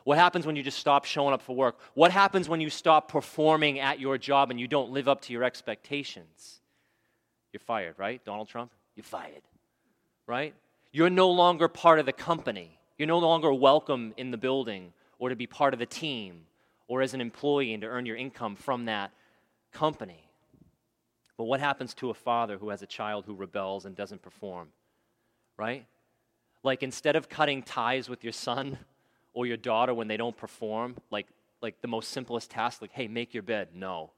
What 0.06 0.20
happens 0.20 0.46
when 0.46 0.56
you 0.56 0.62
just 0.62 0.78
stop 0.78 1.04
showing 1.04 1.34
up 1.34 1.42
for 1.42 1.56
work? 1.56 1.80
What 1.96 2.12
happens 2.12 2.48
when 2.48 2.62
you 2.62 2.70
stop 2.70 3.10
performing 3.10 3.80
at 3.80 4.00
your 4.00 4.20
job 4.20 4.52
and 4.52 4.60
you 4.60 4.68
don't 4.68 4.92
live 4.92 5.08
up 5.08 5.22
to 5.22 5.34
your 5.34 5.44
expectations? 5.44 6.62
You're 7.52 7.60
fired, 7.60 7.96
right? 7.98 8.24
Donald 8.24 8.48
Trump? 8.48 8.72
You're 8.96 9.04
fired, 9.04 9.42
right? 10.28 10.54
You're 10.92 11.10
no 11.10 11.32
longer 11.32 11.68
part 11.68 12.00
of 12.00 12.06
the 12.06 12.14
company. 12.14 12.78
You're 13.00 13.08
no 13.08 13.18
longer 13.18 13.52
welcome 13.52 14.14
in 14.16 14.30
the 14.30 14.38
building 14.38 14.94
or 15.18 15.30
to 15.30 15.36
be 15.36 15.48
part 15.48 15.74
of 15.74 15.80
the 15.80 15.88
team 15.88 16.42
or 16.88 17.02
as 17.02 17.16
an 17.16 17.20
employee 17.20 17.74
and 17.74 17.82
to 17.82 17.88
earn 17.88 18.06
your 18.06 18.16
income 18.16 18.56
from 18.56 18.86
that 18.86 19.12
company. 19.74 20.30
But 21.36 21.46
what 21.46 21.60
happens 21.60 21.96
to 21.96 22.12
a 22.12 22.14
father 22.14 22.60
who 22.60 22.70
has 22.70 22.84
a 22.84 22.88
child 22.88 23.26
who 23.26 23.34
rebels 23.34 23.86
and 23.86 23.96
doesn't 23.96 24.22
perform? 24.22 24.68
Right? 25.58 25.88
Like 26.62 26.84
instead 26.84 27.16
of 27.16 27.28
cutting 27.28 27.64
ties 27.64 28.08
with 28.08 28.24
your 28.24 28.34
son, 28.34 28.78
or 29.36 29.46
your 29.46 29.58
daughter 29.58 29.94
when 29.94 30.08
they 30.08 30.18
don't 30.18 30.36
perform, 30.36 30.96
like, 31.12 31.28
like 31.62 31.80
the 31.82 31.88
most 31.88 32.10
simplest 32.10 32.50
task, 32.50 32.82
like, 32.82 32.94
hey, 32.94 33.08
make 33.08 33.34
your 33.34 33.44
bed. 33.44 33.68
No. 33.76 34.12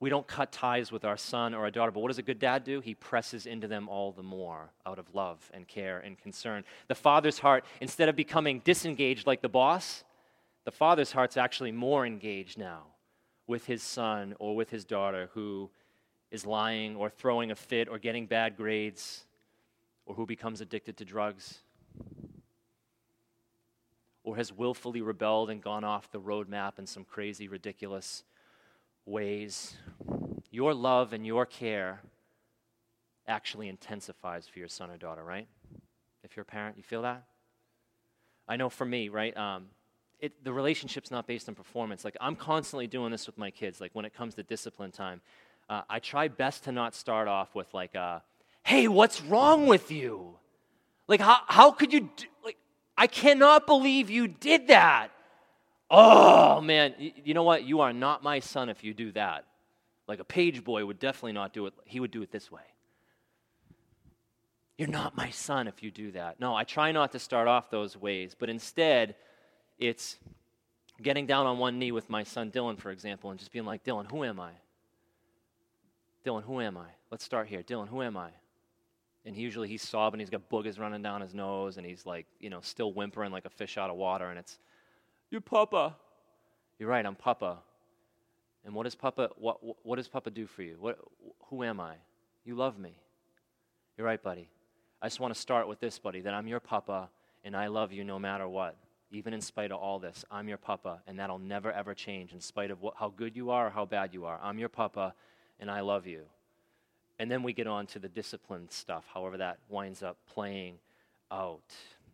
We 0.00 0.08
don't 0.08 0.26
cut 0.26 0.50
ties 0.50 0.90
with 0.90 1.04
our 1.04 1.18
son 1.18 1.52
or 1.52 1.60
our 1.60 1.70
daughter, 1.70 1.92
but 1.92 2.00
what 2.00 2.08
does 2.08 2.18
a 2.18 2.22
good 2.22 2.38
dad 2.38 2.64
do? 2.64 2.80
He 2.80 2.94
presses 2.94 3.44
into 3.44 3.68
them 3.68 3.86
all 3.86 4.12
the 4.12 4.22
more 4.22 4.70
out 4.86 4.98
of 4.98 5.14
love 5.14 5.38
and 5.52 5.68
care 5.68 5.98
and 5.98 6.18
concern. 6.18 6.64
The 6.88 6.94
father's 6.94 7.38
heart, 7.38 7.66
instead 7.82 8.08
of 8.08 8.16
becoming 8.16 8.60
disengaged 8.60 9.26
like 9.26 9.42
the 9.42 9.48
boss, 9.50 10.02
the 10.64 10.70
father's 10.70 11.12
heart's 11.12 11.36
actually 11.36 11.72
more 11.72 12.06
engaged 12.06 12.56
now 12.56 12.84
with 13.46 13.66
his 13.66 13.82
son 13.82 14.34
or 14.38 14.56
with 14.56 14.70
his 14.70 14.86
daughter 14.86 15.28
who 15.34 15.68
is 16.30 16.46
lying 16.46 16.96
or 16.96 17.10
throwing 17.10 17.50
a 17.50 17.56
fit 17.56 17.88
or 17.88 17.98
getting 17.98 18.24
bad 18.24 18.56
grades 18.56 19.24
or 20.06 20.14
who 20.14 20.24
becomes 20.24 20.62
addicted 20.62 20.96
to 20.96 21.04
drugs 21.04 21.58
or 24.22 24.36
has 24.36 24.52
willfully 24.52 25.00
rebelled 25.00 25.50
and 25.50 25.62
gone 25.62 25.84
off 25.84 26.10
the 26.10 26.20
roadmap 26.20 26.78
in 26.78 26.86
some 26.86 27.04
crazy, 27.04 27.48
ridiculous 27.48 28.22
ways, 29.06 29.76
your 30.50 30.74
love 30.74 31.12
and 31.12 31.26
your 31.26 31.46
care 31.46 32.00
actually 33.26 33.68
intensifies 33.68 34.46
for 34.48 34.58
your 34.58 34.68
son 34.68 34.90
or 34.90 34.96
daughter, 34.96 35.24
right? 35.24 35.46
If 36.22 36.36
you're 36.36 36.42
a 36.42 36.46
parent, 36.46 36.76
you 36.76 36.82
feel 36.82 37.02
that? 37.02 37.24
I 38.48 38.56
know 38.56 38.68
for 38.68 38.84
me, 38.84 39.08
right? 39.08 39.34
Um, 39.36 39.66
it, 40.18 40.44
the 40.44 40.52
relationship's 40.52 41.10
not 41.10 41.26
based 41.26 41.48
on 41.48 41.54
performance. 41.54 42.04
Like, 42.04 42.16
I'm 42.20 42.36
constantly 42.36 42.86
doing 42.86 43.10
this 43.10 43.26
with 43.26 43.38
my 43.38 43.50
kids. 43.50 43.80
Like, 43.80 43.94
when 43.94 44.04
it 44.04 44.12
comes 44.12 44.34
to 44.34 44.42
discipline 44.42 44.90
time, 44.90 45.22
uh, 45.68 45.82
I 45.88 45.98
try 45.98 46.28
best 46.28 46.64
to 46.64 46.72
not 46.72 46.94
start 46.94 47.28
off 47.28 47.54
with, 47.54 47.72
like, 47.72 47.96
hey, 48.64 48.88
what's 48.88 49.22
wrong 49.22 49.66
with 49.66 49.90
you? 49.90 50.36
Like, 51.08 51.20
how, 51.20 51.38
how 51.46 51.70
could 51.70 51.92
you 51.92 52.10
do, 52.16 52.26
I 53.00 53.06
cannot 53.06 53.66
believe 53.66 54.10
you 54.10 54.28
did 54.28 54.68
that. 54.68 55.08
Oh, 55.90 56.60
man. 56.60 56.94
You 56.98 57.32
know 57.32 57.44
what? 57.44 57.64
You 57.64 57.80
are 57.80 57.94
not 57.94 58.22
my 58.22 58.40
son 58.40 58.68
if 58.68 58.84
you 58.84 58.92
do 58.92 59.10
that. 59.12 59.46
Like 60.06 60.20
a 60.20 60.24
page 60.24 60.62
boy 60.62 60.84
would 60.84 60.98
definitely 60.98 61.32
not 61.32 61.54
do 61.54 61.64
it. 61.64 61.72
He 61.86 61.98
would 61.98 62.10
do 62.10 62.20
it 62.20 62.30
this 62.30 62.52
way. 62.52 62.60
You're 64.76 64.88
not 64.88 65.16
my 65.16 65.30
son 65.30 65.66
if 65.66 65.82
you 65.82 65.90
do 65.90 66.12
that. 66.12 66.40
No, 66.40 66.54
I 66.54 66.64
try 66.64 66.92
not 66.92 67.12
to 67.12 67.18
start 67.18 67.48
off 67.48 67.70
those 67.70 67.96
ways, 67.96 68.36
but 68.38 68.50
instead, 68.50 69.14
it's 69.78 70.18
getting 71.00 71.24
down 71.24 71.46
on 71.46 71.58
one 71.58 71.78
knee 71.78 71.92
with 71.92 72.10
my 72.10 72.22
son 72.22 72.50
Dylan, 72.50 72.78
for 72.78 72.90
example, 72.90 73.30
and 73.30 73.38
just 73.38 73.50
being 73.50 73.64
like, 73.64 73.82
Dylan, 73.82 74.10
who 74.10 74.24
am 74.24 74.38
I? 74.38 74.50
Dylan, 76.26 76.42
who 76.42 76.60
am 76.60 76.76
I? 76.76 76.88
Let's 77.10 77.24
start 77.24 77.48
here. 77.48 77.62
Dylan, 77.62 77.88
who 77.88 78.02
am 78.02 78.18
I? 78.18 78.28
And 79.24 79.36
usually 79.36 79.68
he's 79.68 79.82
sobbing, 79.82 80.20
he's 80.20 80.30
got 80.30 80.48
boogers 80.48 80.78
running 80.78 81.02
down 81.02 81.20
his 81.20 81.34
nose, 81.34 81.76
and 81.76 81.86
he's 81.86 82.06
like, 82.06 82.26
you 82.38 82.50
know, 82.50 82.60
still 82.62 82.92
whimpering 82.92 83.32
like 83.32 83.44
a 83.44 83.50
fish 83.50 83.76
out 83.76 83.90
of 83.90 83.96
water, 83.96 84.30
and 84.30 84.38
it's, 84.38 84.58
you're 85.30 85.40
Papa. 85.40 85.96
You're 86.78 86.88
right, 86.88 87.04
I'm 87.04 87.14
Papa. 87.14 87.58
And 88.64 88.74
what 88.74 88.84
does 88.84 88.94
Papa 88.94 89.30
what 89.36 89.58
what 89.84 89.96
does 89.96 90.08
Papa 90.08 90.30
do 90.30 90.46
for 90.46 90.62
you? 90.62 90.76
What 90.78 90.98
who 91.48 91.64
am 91.64 91.80
I? 91.80 91.94
You 92.44 92.54
love 92.54 92.78
me. 92.78 92.94
You're 93.96 94.06
right, 94.06 94.22
buddy. 94.22 94.50
I 95.02 95.06
just 95.06 95.20
want 95.20 95.34
to 95.34 95.40
start 95.40 95.66
with 95.66 95.80
this, 95.80 95.98
buddy, 95.98 96.20
that 96.20 96.34
I'm 96.34 96.46
your 96.46 96.60
Papa 96.60 97.08
and 97.42 97.56
I 97.56 97.68
love 97.68 97.92
you 97.92 98.04
no 98.04 98.18
matter 98.18 98.48
what. 98.48 98.76
Even 99.10 99.32
in 99.32 99.40
spite 99.40 99.72
of 99.72 99.78
all 99.78 99.98
this, 99.98 100.24
I'm 100.30 100.48
your 100.48 100.58
Papa, 100.58 101.00
and 101.06 101.18
that'll 101.18 101.38
never 101.38 101.72
ever 101.72 101.94
change 101.94 102.32
in 102.32 102.40
spite 102.40 102.70
of 102.70 102.80
what, 102.82 102.94
how 102.96 103.08
good 103.08 103.34
you 103.34 103.50
are 103.50 103.68
or 103.68 103.70
how 103.70 103.86
bad 103.86 104.12
you 104.12 104.24
are. 104.26 104.38
I'm 104.42 104.58
your 104.58 104.68
Papa 104.68 105.14
and 105.58 105.70
I 105.70 105.80
love 105.80 106.06
you. 106.06 106.22
And 107.20 107.30
then 107.30 107.42
we 107.42 107.52
get 107.52 107.66
on 107.66 107.86
to 107.88 107.98
the 107.98 108.08
discipline 108.08 108.70
stuff, 108.70 109.04
however 109.12 109.36
that 109.36 109.58
winds 109.68 110.02
up 110.02 110.16
playing 110.32 110.76
out. 111.30 111.60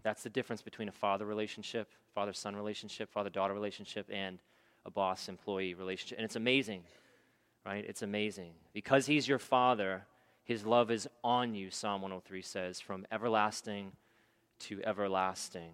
That's 0.02 0.24
the 0.24 0.30
difference 0.30 0.62
between 0.62 0.88
a 0.88 0.92
father 0.92 1.24
relationship, 1.24 1.88
father 2.12 2.32
son 2.32 2.56
relationship, 2.56 3.12
father 3.12 3.30
daughter 3.30 3.54
relationship, 3.54 4.10
and 4.12 4.40
a 4.84 4.90
boss 4.90 5.28
employee 5.28 5.74
relationship. 5.74 6.18
And 6.18 6.24
it's 6.24 6.34
amazing, 6.34 6.82
right? 7.64 7.84
It's 7.86 8.02
amazing. 8.02 8.50
Because 8.72 9.06
he's 9.06 9.28
your 9.28 9.38
father, 9.38 10.02
his 10.42 10.66
love 10.66 10.90
is 10.90 11.06
on 11.22 11.54
you, 11.54 11.70
Psalm 11.70 12.02
103 12.02 12.42
says, 12.42 12.80
from 12.80 13.06
everlasting 13.12 13.92
to 14.58 14.82
everlasting, 14.82 15.70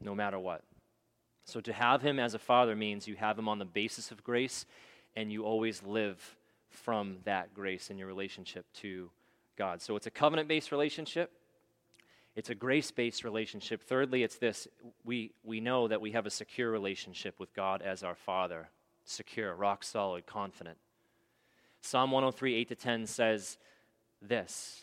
no 0.00 0.14
matter 0.14 0.38
what. 0.38 0.62
So 1.46 1.60
to 1.62 1.72
have 1.72 2.00
him 2.00 2.20
as 2.20 2.34
a 2.34 2.38
father 2.38 2.76
means 2.76 3.08
you 3.08 3.16
have 3.16 3.36
him 3.36 3.48
on 3.48 3.58
the 3.58 3.64
basis 3.64 4.12
of 4.12 4.22
grace 4.22 4.66
and 5.16 5.32
you 5.32 5.44
always 5.44 5.82
live 5.82 6.36
from 6.78 7.18
that 7.24 7.54
grace 7.54 7.90
in 7.90 7.98
your 7.98 8.08
relationship 8.08 8.66
to 8.74 9.10
God. 9.56 9.82
So 9.82 9.96
it's 9.96 10.06
a 10.06 10.10
covenant 10.10 10.48
based 10.48 10.72
relationship. 10.72 11.30
It's 12.36 12.50
a 12.50 12.54
grace 12.54 12.90
based 12.90 13.24
relationship. 13.24 13.82
Thirdly, 13.82 14.22
it's 14.22 14.36
this 14.36 14.68
we, 15.04 15.32
we 15.44 15.60
know 15.60 15.88
that 15.88 16.00
we 16.00 16.12
have 16.12 16.26
a 16.26 16.30
secure 16.30 16.70
relationship 16.70 17.34
with 17.38 17.52
God 17.52 17.82
as 17.82 18.02
our 18.02 18.14
Father. 18.14 18.68
Secure, 19.04 19.54
rock 19.54 19.82
solid, 19.82 20.26
confident. 20.26 20.78
Psalm 21.80 22.10
103, 22.10 22.54
8 22.54 22.68
to 22.68 22.74
10 22.74 23.06
says 23.06 23.58
this 24.22 24.82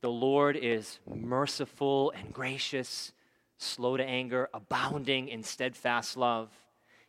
The 0.00 0.10
Lord 0.10 0.56
is 0.56 0.98
merciful 1.06 2.12
and 2.16 2.32
gracious, 2.32 3.12
slow 3.56 3.96
to 3.96 4.04
anger, 4.04 4.48
abounding 4.52 5.28
in 5.28 5.42
steadfast 5.42 6.16
love. 6.16 6.50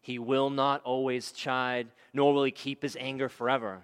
He 0.02 0.20
will 0.20 0.50
not 0.50 0.82
always 0.84 1.32
chide, 1.32 1.88
nor 2.14 2.34
will 2.34 2.46
he 2.46 2.52
keep 2.52 2.82
his 2.82 2.98
anger 3.00 3.28
forever. 3.28 3.84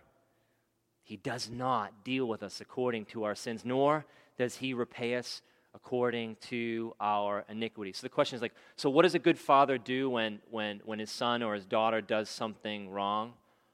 He 1.06 1.18
does 1.18 1.50
not 1.50 2.04
deal 2.04 2.28
with 2.28 2.44
us 2.44 2.60
according 2.60 3.06
to 3.06 3.24
our 3.24 3.36
sins, 3.36 3.64
nor 3.64 4.06
does 4.38 4.56
he 4.56 4.74
repay 4.74 5.16
us 5.16 5.44
according 5.76 6.36
to 6.48 6.96
our 7.00 7.46
iniquity. 7.48 7.94
So 7.94 8.02
the 8.02 8.10
question 8.10 8.36
is 8.36 8.42
like, 8.42 8.56
so 8.76 8.90
what 8.90 9.04
does 9.04 9.14
a 9.14 9.20
good 9.20 9.38
father 9.38 9.78
do 9.78 10.10
when, 10.10 10.40
when, 10.50 10.82
when 10.84 10.98
his 10.98 11.12
son 11.12 11.44
or 11.44 11.54
his 11.54 11.66
daughter 11.66 12.02
does 12.02 12.28
something 12.28 12.90
wrong? 12.90 13.34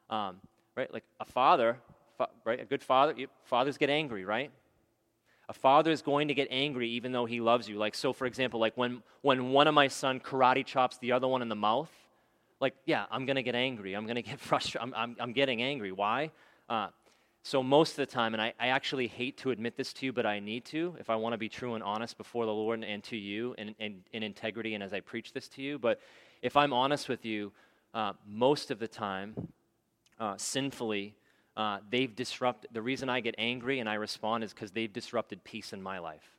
Um, 0.10 0.42
right? 0.76 0.92
Like 0.94 1.06
a 1.22 1.26
father, 1.26 1.78
fa- 2.18 2.30
right? 2.44 2.60
A 2.60 2.66
good 2.66 2.84
father, 2.84 3.16
fathers 3.46 3.78
get 3.78 3.90
angry, 3.90 4.26
right? 4.26 4.52
A 5.48 5.54
father 5.54 5.92
is 5.92 6.02
going 6.02 6.28
to 6.28 6.34
get 6.34 6.50
angry 6.52 6.90
even 6.90 7.14
though 7.14 7.26
he 7.26 7.40
loves 7.40 7.70
you. 7.70 7.78
Like, 7.78 7.96
so 7.96 8.12
for 8.12 8.26
example, 8.26 8.60
like 8.60 8.76
when, 8.76 9.04
when 9.22 9.52
one 9.52 9.68
of 9.68 9.74
my 9.74 9.88
son 9.88 10.20
karate 10.20 10.66
chops 10.66 10.98
the 10.98 11.14
other 11.14 11.30
one 11.30 11.42
in 11.42 11.48
the 11.48 11.56
mouth, 11.56 11.90
like, 12.60 12.76
yeah, 12.86 13.06
I'm 13.10 13.26
going 13.26 13.38
to 13.38 13.44
get 13.44 13.56
angry. 13.56 13.94
I'm 13.94 14.06
going 14.06 14.16
to 14.16 14.22
get 14.22 14.40
frustrated. 14.50 14.82
I'm, 14.82 14.94
I'm, 14.96 15.16
I'm, 15.20 15.34
getting 15.34 15.62
angry. 15.62 15.92
Why? 15.92 16.32
Uh, 16.70 16.88
so 17.44 17.64
most 17.64 17.92
of 17.92 17.96
the 17.98 18.06
time, 18.06 18.34
and 18.34 18.42
I, 18.42 18.54
I, 18.60 18.68
actually 18.68 19.08
hate 19.08 19.38
to 19.38 19.50
admit 19.50 19.76
this 19.76 19.94
to 19.94 20.06
you, 20.06 20.14
but 20.14 20.28
I 20.28 20.40
need 20.40 20.64
to 20.66 20.96
if 21.00 21.10
I 21.10 21.16
want 21.16 21.34
to 21.34 21.38
be 21.38 21.50
true 21.50 21.74
and 21.74 21.84
honest 21.84 22.18
before 22.18 22.46
the 22.46 22.54
Lord 22.54 22.80
and, 22.80 22.88
and 22.88 23.04
to 23.06 23.18
you 23.18 23.56
in, 23.58 23.74
in, 23.80 24.04
in, 24.14 24.22
integrity 24.22 24.76
and 24.76 24.84
as 24.84 24.94
I 24.94 25.00
preach 25.00 25.34
this 25.34 25.48
to 25.50 25.62
you. 25.62 25.80
But 25.80 26.00
if 26.44 26.56
I'm 26.56 26.72
honest 26.72 27.10
with 27.10 27.26
you, 27.26 27.52
uh, 27.96 28.14
most 28.28 28.70
of 28.70 28.78
the 28.78 28.88
time, 28.88 29.48
uh, 30.20 30.36
sinfully, 30.38 31.16
uh, 31.58 31.80
they've 31.90 32.16
disrupted, 32.16 32.70
the 32.74 32.82
reason 32.82 33.10
I 33.10 33.22
get 33.22 33.34
angry 33.40 33.80
and 33.80 33.90
I 33.90 33.96
respond 33.96 34.44
is 34.44 34.54
because 34.54 34.72
they've 34.72 34.92
disrupted 34.92 35.44
peace 35.44 35.74
in 35.74 35.82
my 35.82 35.98
life. 35.98 36.38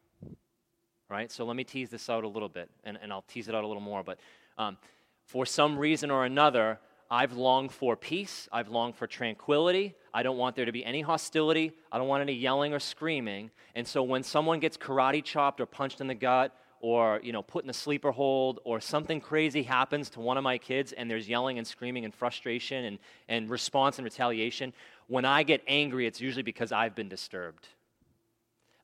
Right? 1.09 1.33
So 1.33 1.45
let 1.45 1.57
me 1.57 1.65
tease 1.65 1.91
this 1.91 2.09
out 2.09 2.23
a 2.23 2.29
little 2.29 2.49
bit, 2.49 2.71
and, 2.85 2.97
and 3.03 3.13
I'll 3.13 3.25
tease 3.29 3.49
it 3.49 3.55
out 3.55 3.65
a 3.65 3.67
little 3.67 3.83
more. 3.83 4.03
But 4.05 4.19
um, 4.57 4.79
for 5.27 5.45
some 5.45 5.77
reason 5.77 6.11
or 6.11 6.25
another, 6.25 6.79
I've 7.13 7.35
longed 7.35 7.73
for 7.73 7.95
peace. 7.95 8.49
I've 8.51 8.71
longed 8.71 8.97
for 8.97 9.07
tranquility. 9.07 9.95
I 10.15 10.23
don't 10.23 10.39
want 10.39 10.57
there 10.57 10.65
to 10.65 10.73
be 10.73 10.83
any 10.83 11.03
hostility. 11.03 11.73
I 11.93 11.99
don't 11.99 12.09
want 12.09 12.23
any 12.23 12.33
yelling 12.33 12.73
or 12.73 12.79
screaming. 12.79 13.51
And 13.75 13.87
so 13.87 14.03
when 14.03 14.23
someone 14.23 14.61
gets 14.61 14.79
karate 14.79 15.23
chopped 15.23 15.61
or 15.61 15.67
punched 15.67 16.01
in 16.01 16.07
the 16.07 16.15
gut 16.15 16.57
or 16.81 17.21
you 17.23 17.31
know 17.31 17.43
put 17.43 17.65
in 17.65 17.71
a 17.71 17.75
sleeper 17.75 18.13
hold 18.13 18.61
or 18.65 18.81
something 18.81 19.21
crazy 19.21 19.63
happens 19.63 20.09
to 20.09 20.21
one 20.21 20.39
of 20.39 20.43
my 20.43 20.57
kids 20.57 20.93
and 20.93 21.11
there's 21.11 21.29
yelling 21.29 21.59
and 21.59 21.67
screaming 21.67 22.07
and 22.07 22.15
frustration 22.15 22.87
and, 22.87 22.99
and 23.29 23.51
response 23.51 23.99
and 23.99 24.05
retaliation 24.05 24.73
when 25.07 25.25
i 25.25 25.45
get 25.45 25.63
angry 25.69 26.09
it's 26.09 26.21
usually 26.21 26.43
because 26.43 26.73
i've 26.73 26.97
been 26.97 27.09
disturbed 27.09 27.69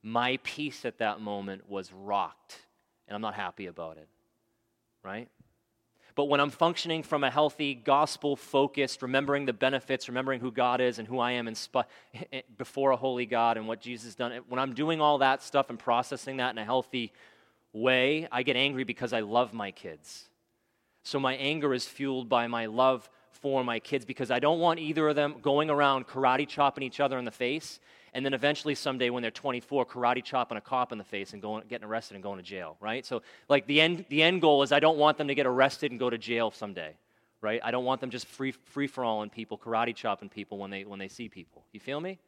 my 0.01 0.39
peace 0.43 0.85
at 0.85 0.97
that 0.99 1.19
moment 1.19 1.69
was 1.69 1.91
rocked 1.91 2.59
and 3.09 3.15
i'm 3.15 3.21
not 3.21 3.33
happy 3.33 3.65
about 3.65 3.97
it 3.97 4.07
right 5.03 5.27
but 6.19 6.25
when 6.25 6.41
I'm 6.41 6.49
functioning 6.49 7.01
from 7.01 7.23
a 7.23 7.31
healthy, 7.31 7.73
gospel 7.73 8.35
focused, 8.35 9.01
remembering 9.01 9.45
the 9.45 9.53
benefits, 9.53 10.09
remembering 10.09 10.41
who 10.41 10.51
God 10.51 10.81
is 10.81 10.99
and 10.99 11.07
who 11.07 11.17
I 11.17 11.31
am 11.31 11.47
in 11.47 11.55
sp- 11.55 11.87
before 12.57 12.91
a 12.91 12.97
holy 12.97 13.25
God 13.25 13.55
and 13.55 13.69
what 13.69 13.79
Jesus 13.79 14.15
done, 14.15 14.41
when 14.49 14.59
I'm 14.59 14.73
doing 14.73 14.99
all 14.99 15.19
that 15.19 15.41
stuff 15.41 15.69
and 15.69 15.79
processing 15.79 16.35
that 16.35 16.49
in 16.49 16.57
a 16.57 16.65
healthy 16.65 17.13
way, 17.71 18.27
I 18.33 18.43
get 18.43 18.57
angry 18.57 18.83
because 18.83 19.13
I 19.13 19.21
love 19.21 19.53
my 19.53 19.71
kids. 19.71 20.27
So 21.03 21.21
my 21.21 21.35
anger 21.35 21.73
is 21.73 21.85
fueled 21.85 22.27
by 22.27 22.47
my 22.47 22.65
love 22.65 23.09
for 23.31 23.63
my 23.63 23.79
kids 23.79 24.03
because 24.03 24.29
I 24.29 24.39
don't 24.39 24.59
want 24.59 24.81
either 24.81 25.07
of 25.07 25.15
them 25.15 25.35
going 25.41 25.69
around 25.69 26.05
karate 26.05 26.45
chopping 26.45 26.83
each 26.83 26.99
other 26.99 27.17
in 27.17 27.23
the 27.23 27.31
face 27.31 27.79
and 28.13 28.25
then 28.25 28.33
eventually 28.33 28.75
someday 28.75 29.09
when 29.09 29.21
they're 29.21 29.31
24 29.31 29.85
karate 29.85 30.23
chopping 30.23 30.57
a 30.57 30.61
cop 30.61 30.91
in 30.91 30.97
the 30.97 31.03
face 31.03 31.33
and 31.33 31.41
going, 31.41 31.63
getting 31.67 31.87
arrested 31.87 32.15
and 32.15 32.23
going 32.23 32.37
to 32.37 32.43
jail 32.43 32.77
right? 32.79 33.05
So 33.05 33.21
like 33.47 33.67
the 33.67 33.81
end, 33.81 34.05
the 34.09 34.23
end 34.23 34.41
goal 34.41 34.63
is 34.63 34.71
i 34.71 34.79
don't 34.79 34.97
want 34.97 35.17
them 35.17 35.27
to 35.27 35.35
get 35.35 35.45
arrested 35.45 35.91
and 35.91 35.99
go 35.99 36.09
to 36.09 36.17
jail 36.17 36.51
someday 36.51 36.95
right? 37.41 37.59
I 37.63 37.71
don't 37.71 37.85
want 37.85 38.01
them 38.01 38.09
just 38.09 38.27
free, 38.27 38.51
free 38.51 38.87
for 38.87 39.03
all 39.03 39.23
in 39.23 39.29
people 39.29 39.57
karate 39.57 39.95
chopping 39.95 40.29
people 40.29 40.57
when 40.57 40.71
they 40.71 40.83
when 40.83 40.99
they 40.99 41.07
see 41.07 41.29
people. 41.29 41.63
You 41.71 41.79
feel 41.79 41.99
me? 41.99 42.19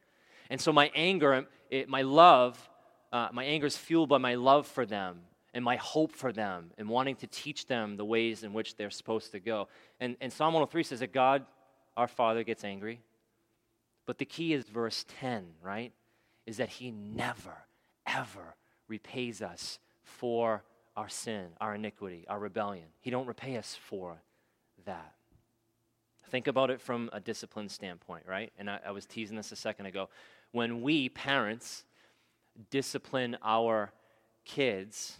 And 0.50 0.60
so 0.60 0.72
my 0.72 0.90
anger 0.94 1.46
it, 1.70 1.88
my 1.88 2.02
love 2.02 2.68
uh, 3.12 3.28
my 3.32 3.44
anger 3.44 3.66
is 3.66 3.76
fueled 3.76 4.08
by 4.08 4.18
my 4.18 4.34
love 4.34 4.66
for 4.66 4.86
them 4.86 5.20
and 5.52 5.62
my 5.62 5.76
hope 5.76 6.12
for 6.12 6.32
them 6.32 6.70
and 6.78 6.88
wanting 6.88 7.14
to 7.16 7.26
teach 7.26 7.66
them 7.66 7.96
the 7.96 8.04
ways 8.04 8.42
in 8.42 8.54
which 8.54 8.76
they're 8.76 8.88
supposed 8.88 9.32
to 9.32 9.38
go. 9.38 9.68
And, 10.00 10.16
and 10.22 10.32
psalm 10.32 10.54
103 10.54 10.82
says 10.82 11.00
that 11.00 11.12
god 11.12 11.44
our 11.96 12.08
father 12.08 12.42
gets 12.42 12.64
angry 12.64 13.00
but 14.06 14.18
the 14.18 14.24
key 14.24 14.52
is 14.52 14.64
verse 14.64 15.04
10, 15.20 15.44
right? 15.62 15.92
Is 16.46 16.56
that 16.56 16.68
he 16.68 16.90
never, 16.90 17.66
ever 18.06 18.56
repays 18.88 19.42
us 19.42 19.78
for 20.02 20.64
our 20.96 21.08
sin, 21.08 21.46
our 21.60 21.74
iniquity, 21.74 22.24
our 22.28 22.38
rebellion. 22.38 22.86
He 23.00 23.10
don't 23.10 23.26
repay 23.26 23.56
us 23.56 23.76
for 23.88 24.22
that. 24.84 25.14
Think 26.28 26.46
about 26.46 26.70
it 26.70 26.80
from 26.80 27.10
a 27.12 27.20
discipline 27.20 27.68
standpoint, 27.68 28.24
right? 28.26 28.52
And 28.58 28.70
I, 28.70 28.80
I 28.86 28.90
was 28.90 29.06
teasing 29.06 29.36
this 29.36 29.52
a 29.52 29.56
second 29.56 29.86
ago. 29.86 30.08
When 30.52 30.82
we, 30.82 31.08
parents, 31.08 31.84
discipline 32.70 33.36
our 33.42 33.92
kids, 34.44 35.18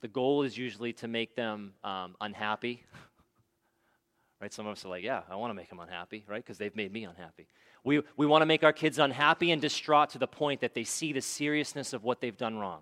the 0.00 0.08
goal 0.08 0.42
is 0.42 0.56
usually 0.56 0.92
to 0.94 1.08
make 1.08 1.36
them 1.36 1.74
um, 1.84 2.16
unhappy. 2.20 2.84
right? 4.40 4.52
Some 4.52 4.66
of 4.66 4.72
us 4.72 4.84
are 4.84 4.88
like, 4.88 5.04
yeah, 5.04 5.22
I 5.30 5.36
want 5.36 5.50
to 5.50 5.54
make 5.54 5.68
them 5.68 5.80
unhappy, 5.80 6.24
right? 6.26 6.42
Because 6.42 6.58
they've 6.58 6.74
made 6.74 6.92
me 6.92 7.04
unhappy. 7.04 7.46
We, 7.84 8.02
we 8.16 8.26
want 8.26 8.42
to 8.42 8.46
make 8.46 8.62
our 8.62 8.72
kids 8.72 8.98
unhappy 8.98 9.50
and 9.50 9.60
distraught 9.60 10.10
to 10.10 10.18
the 10.18 10.28
point 10.28 10.60
that 10.60 10.74
they 10.74 10.84
see 10.84 11.12
the 11.12 11.20
seriousness 11.20 11.92
of 11.92 12.04
what 12.04 12.20
they've 12.20 12.36
done 12.36 12.58
wrong, 12.58 12.80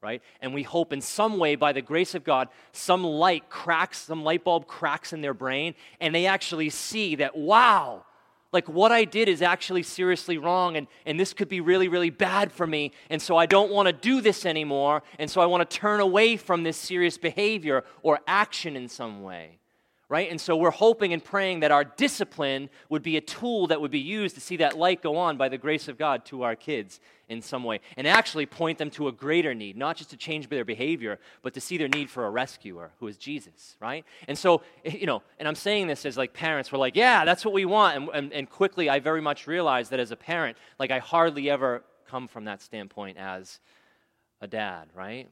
right? 0.00 0.22
And 0.40 0.54
we 0.54 0.62
hope 0.62 0.92
in 0.92 1.00
some 1.00 1.38
way, 1.38 1.54
by 1.54 1.72
the 1.72 1.82
grace 1.82 2.14
of 2.14 2.24
God, 2.24 2.48
some 2.72 3.04
light 3.04 3.50
cracks, 3.50 3.98
some 3.98 4.24
light 4.24 4.44
bulb 4.44 4.66
cracks 4.66 5.12
in 5.12 5.20
their 5.20 5.34
brain, 5.34 5.74
and 6.00 6.14
they 6.14 6.26
actually 6.26 6.70
see 6.70 7.16
that, 7.16 7.36
wow, 7.36 8.04
like 8.50 8.66
what 8.70 8.90
I 8.90 9.04
did 9.04 9.28
is 9.28 9.42
actually 9.42 9.82
seriously 9.82 10.38
wrong, 10.38 10.76
and, 10.76 10.86
and 11.04 11.20
this 11.20 11.34
could 11.34 11.50
be 11.50 11.60
really, 11.60 11.88
really 11.88 12.08
bad 12.08 12.50
for 12.50 12.66
me, 12.66 12.92
and 13.10 13.20
so 13.20 13.36
I 13.36 13.44
don't 13.44 13.70
want 13.70 13.86
to 13.88 13.92
do 13.92 14.22
this 14.22 14.46
anymore, 14.46 15.02
and 15.18 15.30
so 15.30 15.42
I 15.42 15.46
want 15.46 15.68
to 15.68 15.76
turn 15.76 16.00
away 16.00 16.38
from 16.38 16.62
this 16.62 16.78
serious 16.78 17.18
behavior 17.18 17.84
or 18.02 18.20
action 18.26 18.76
in 18.76 18.88
some 18.88 19.22
way 19.22 19.58
right? 20.08 20.30
And 20.30 20.40
so 20.40 20.56
we're 20.56 20.70
hoping 20.70 21.12
and 21.12 21.22
praying 21.22 21.60
that 21.60 21.70
our 21.70 21.84
discipline 21.84 22.70
would 22.88 23.02
be 23.02 23.18
a 23.18 23.20
tool 23.20 23.66
that 23.66 23.80
would 23.80 23.90
be 23.90 23.98
used 23.98 24.34
to 24.36 24.40
see 24.40 24.56
that 24.56 24.78
light 24.78 25.02
go 25.02 25.18
on 25.18 25.36
by 25.36 25.50
the 25.50 25.58
grace 25.58 25.86
of 25.86 25.98
God 25.98 26.24
to 26.26 26.42
our 26.42 26.56
kids 26.56 26.98
in 27.28 27.42
some 27.42 27.62
way 27.62 27.80
and 27.96 28.06
actually 28.06 28.46
point 28.46 28.78
them 28.78 28.88
to 28.90 29.08
a 29.08 29.12
greater 29.12 29.54
need, 29.54 29.76
not 29.76 29.96
just 29.96 30.08
to 30.10 30.16
change 30.16 30.48
their 30.48 30.64
behavior, 30.64 31.18
but 31.42 31.52
to 31.52 31.60
see 31.60 31.76
their 31.76 31.88
need 31.88 32.08
for 32.08 32.24
a 32.24 32.30
rescuer 32.30 32.90
who 33.00 33.06
is 33.06 33.18
Jesus, 33.18 33.76
right? 33.80 34.04
And 34.26 34.38
so, 34.38 34.62
eh, 34.84 34.96
you 34.96 35.06
know, 35.06 35.22
and 35.38 35.46
I'm 35.46 35.54
saying 35.54 35.88
this 35.88 36.06
as 36.06 36.16
like 36.16 36.32
parents, 36.32 36.72
we're 36.72 36.78
like, 36.78 36.96
yeah, 36.96 37.26
that's 37.26 37.44
what 37.44 37.52
we 37.52 37.66
want. 37.66 37.96
And, 37.96 38.08
and, 38.14 38.32
and 38.32 38.50
quickly, 38.50 38.88
I 38.88 39.00
very 39.00 39.20
much 39.20 39.46
realized 39.46 39.90
that 39.90 40.00
as 40.00 40.10
a 40.10 40.16
parent, 40.16 40.56
like 40.78 40.90
I 40.90 41.00
hardly 41.00 41.50
ever 41.50 41.82
come 42.06 42.28
from 42.28 42.46
that 42.46 42.62
standpoint 42.62 43.18
as 43.18 43.60
a 44.40 44.46
dad, 44.46 44.88
right? 44.94 45.28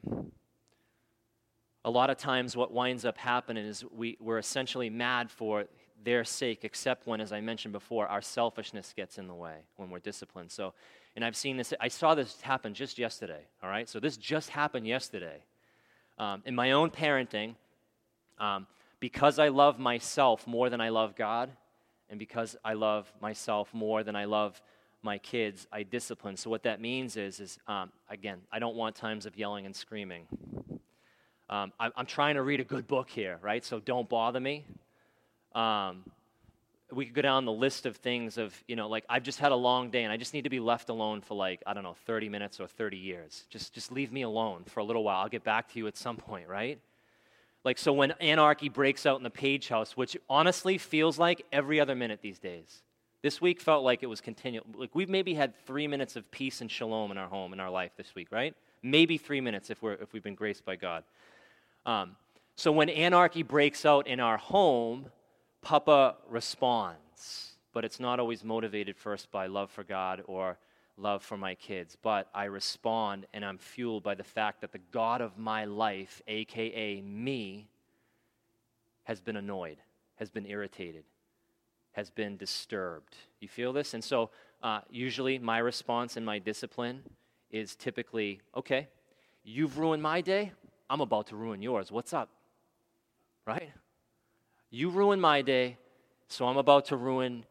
A 1.87 1.91
lot 1.91 2.11
of 2.11 2.19
times 2.19 2.57
what 2.57 2.73
winds 2.73 3.05
up 3.05 3.17
happening 3.17 3.65
is 3.65 3.85
we, 3.97 4.17
we're 4.21 4.39
essentially 4.39 4.91
mad 4.91 5.31
for 5.31 5.67
their 6.05 6.25
sake, 6.25 6.65
except 6.65 7.07
when, 7.07 7.21
as 7.21 7.33
I 7.33 7.41
mentioned 7.41 7.73
before, 7.73 8.09
our 8.09 8.21
selfishness 8.21 8.93
gets 8.95 9.19
in 9.19 9.29
the 9.29 9.35
way 9.35 9.55
when 9.77 9.89
we're 9.89 10.01
disciplined. 10.01 10.51
So, 10.51 10.75
and 11.15 11.25
I've 11.25 11.37
seen 11.37 11.57
this, 11.57 11.73
I 11.81 11.87
saw 11.87 12.17
this 12.17 12.41
happen 12.41 12.75
just 12.75 12.99
yesterday, 12.99 13.41
all 13.63 13.71
right? 13.71 13.89
So 13.89 14.01
this 14.01 14.17
just 14.17 14.51
happened 14.51 14.87
yesterday. 14.87 15.45
Um, 16.19 16.43
in 16.45 16.57
my 16.57 16.73
own 16.73 16.91
parenting, 16.91 17.55
um, 18.39 18.67
because 18.99 19.39
I 19.39 19.49
love 19.49 19.79
myself 19.79 20.45
more 20.45 20.69
than 20.69 20.81
I 20.81 20.89
love 20.89 21.15
God, 21.15 21.51
and 22.11 22.19
because 22.19 22.57
I 22.65 22.73
love 22.73 23.13
myself 23.21 23.73
more 23.73 24.03
than 24.03 24.17
I 24.17 24.25
love 24.25 24.61
my 25.03 25.19
kids, 25.19 25.69
I 25.71 25.85
discipline. 25.85 26.37
So 26.37 26.51
what 26.51 26.65
that 26.65 26.81
means 26.81 27.17
is, 27.17 27.39
is 27.39 27.59
um, 27.69 27.93
again, 28.11 28.39
I 28.51 28.59
don't 28.59 28.75
want 28.75 28.97
times 28.97 29.25
of 29.25 29.39
yelling 29.39 29.67
and 29.67 29.77
screaming. 29.77 30.27
Um, 31.49 31.73
I, 31.79 31.91
am 31.97 32.07
trying 32.07 32.35
to 32.35 32.43
read 32.43 32.61
a 32.61 32.65
good 32.65 32.87
book 32.87 33.09
here, 33.09 33.39
right? 33.41 33.65
So 33.65 33.79
don't 33.79 34.09
bother 34.09 34.41
me. 34.41 34.65
Um, 35.55 36.05
we 36.93 37.07
could 37.07 37.15
go 37.15 37.23
down 37.23 37.45
the 37.45 37.53
list 37.53 37.87
of 37.87 37.97
things 37.97 38.39
of, 38.39 38.55
you 38.69 38.77
know, 38.77 38.89
like 38.89 39.05
I've 39.09 39.23
just 39.23 39.39
had 39.39 39.53
a 39.53 39.57
long 39.57 39.91
day 39.91 40.05
and 40.05 40.13
I 40.13 40.17
just 40.17 40.35
need 40.35 40.45
to 40.45 40.51
be 40.51 40.61
left 40.61 40.89
alone 40.89 41.21
for 41.21 41.35
like, 41.35 41.63
I 41.67 41.75
don't 41.75 41.83
know, 41.83 41.97
30 42.07 42.29
minutes 42.29 42.61
or 42.61 42.67
30 42.67 42.97
years. 42.97 43.45
Just, 43.51 43.75
just 43.75 43.91
leave 43.91 44.13
me 44.13 44.23
alone 44.23 44.65
for 44.67 44.81
a 44.81 44.85
little 44.85 45.03
while. 45.03 45.23
I'll 45.23 45.29
get 45.29 45.45
back 45.45 45.73
to 45.73 45.79
you 45.79 45.87
at 45.87 45.97
some 45.97 46.17
point, 46.17 46.49
right? 46.49 46.81
Like, 47.65 47.79
so 47.79 47.93
when 47.93 48.13
anarchy 48.13 48.69
breaks 48.69 49.07
out 49.07 49.17
in 49.19 49.25
the 49.25 49.31
page 49.31 49.69
house, 49.69 49.97
which 49.97 50.17
honestly 50.31 50.79
feels 50.79 51.19
like 51.19 51.45
every 51.53 51.81
other 51.81 51.97
minute 51.97 52.21
these 52.23 52.39
days. 52.39 52.83
This 53.23 53.41
week 53.41 53.61
felt 53.61 53.83
like 53.83 54.05
it 54.05 54.07
was 54.07 54.21
continual. 54.21 54.65
Like, 54.77 54.95
we've 54.95 55.09
maybe 55.09 55.35
had 55.35 55.53
three 55.67 55.89
minutes 55.89 56.15
of 56.15 56.31
peace 56.31 56.61
and 56.61 56.71
shalom 56.71 57.11
in 57.11 57.19
our 57.19 57.27
home, 57.27 57.53
in 57.53 57.59
our 57.59 57.71
life 57.71 57.91
this 57.97 58.15
week, 58.15 58.29
right? 58.31 58.55
Maybe 58.85 59.19
three 59.19 59.41
minutes 59.41 59.71
if, 59.71 59.83
we're, 59.83 59.95
if 59.95 60.13
we've 60.13 60.23
been 60.23 60.37
graced 60.37 60.65
by 60.65 60.77
God. 60.77 61.03
Um, 61.87 62.17
so 62.57 62.73
when 62.73 62.89
anarchy 62.91 63.43
breaks 63.43 63.87
out 63.87 64.07
in 64.07 64.19
our 64.19 64.37
home, 64.37 65.07
Papa 65.63 66.17
responds, 66.29 67.53
but 67.73 67.85
it's 67.85 68.01
not 68.01 68.19
always 68.21 68.45
motivated 68.45 68.97
first 68.97 69.31
by 69.31 69.47
love 69.47 69.71
for 69.71 69.85
God 69.85 70.23
or 70.27 70.59
love 70.99 71.23
for 71.23 71.37
my 71.37 71.55
kids. 71.55 71.97
But 72.03 72.29
I 72.35 72.45
respond 72.45 73.27
and 73.33 73.45
I'm 73.45 73.59
fueled 73.59 74.03
by 74.03 74.17
the 74.17 74.25
fact 74.25 74.61
that 74.63 74.73
the 74.73 74.81
God 74.91 75.21
of 75.21 75.39
my 75.39 75.65
life, 75.65 76.21
aka 76.27 77.01
me, 77.01 77.69
has 79.05 79.21
been 79.21 79.37
annoyed, 79.37 79.79
has 80.17 80.31
been 80.31 80.47
irritated, 80.47 81.05
has 81.93 82.11
been 82.11 82.37
disturbed. 82.37 83.15
You 83.41 83.49
feel 83.49 83.73
this? 83.73 83.95
And 83.95 84.03
so 84.03 84.31
uh, 84.63 84.81
usually 84.91 85.39
my 85.39 85.59
response 85.59 86.17
and 86.17 86.27
my 86.27 86.41
discipline 86.41 87.03
is 87.51 87.77
typically 87.77 88.41
okay, 88.57 88.89
you've 89.45 89.79
ruined 89.79 90.03
my 90.03 90.21
day. 90.21 90.53
I'm 90.89 91.01
about 91.01 91.29
to 91.29 91.37
ruin 91.37 91.63
yours. 91.63 91.91
What's 91.91 92.13
up? 92.13 92.29
Right? 93.47 93.71
You 94.71 94.91
ruined 94.91 95.23
my 95.23 95.43
day, 95.43 95.79
so 96.29 96.47
I'm 96.47 96.57
about 96.57 96.87
to 96.87 96.97
ruin 96.97 97.45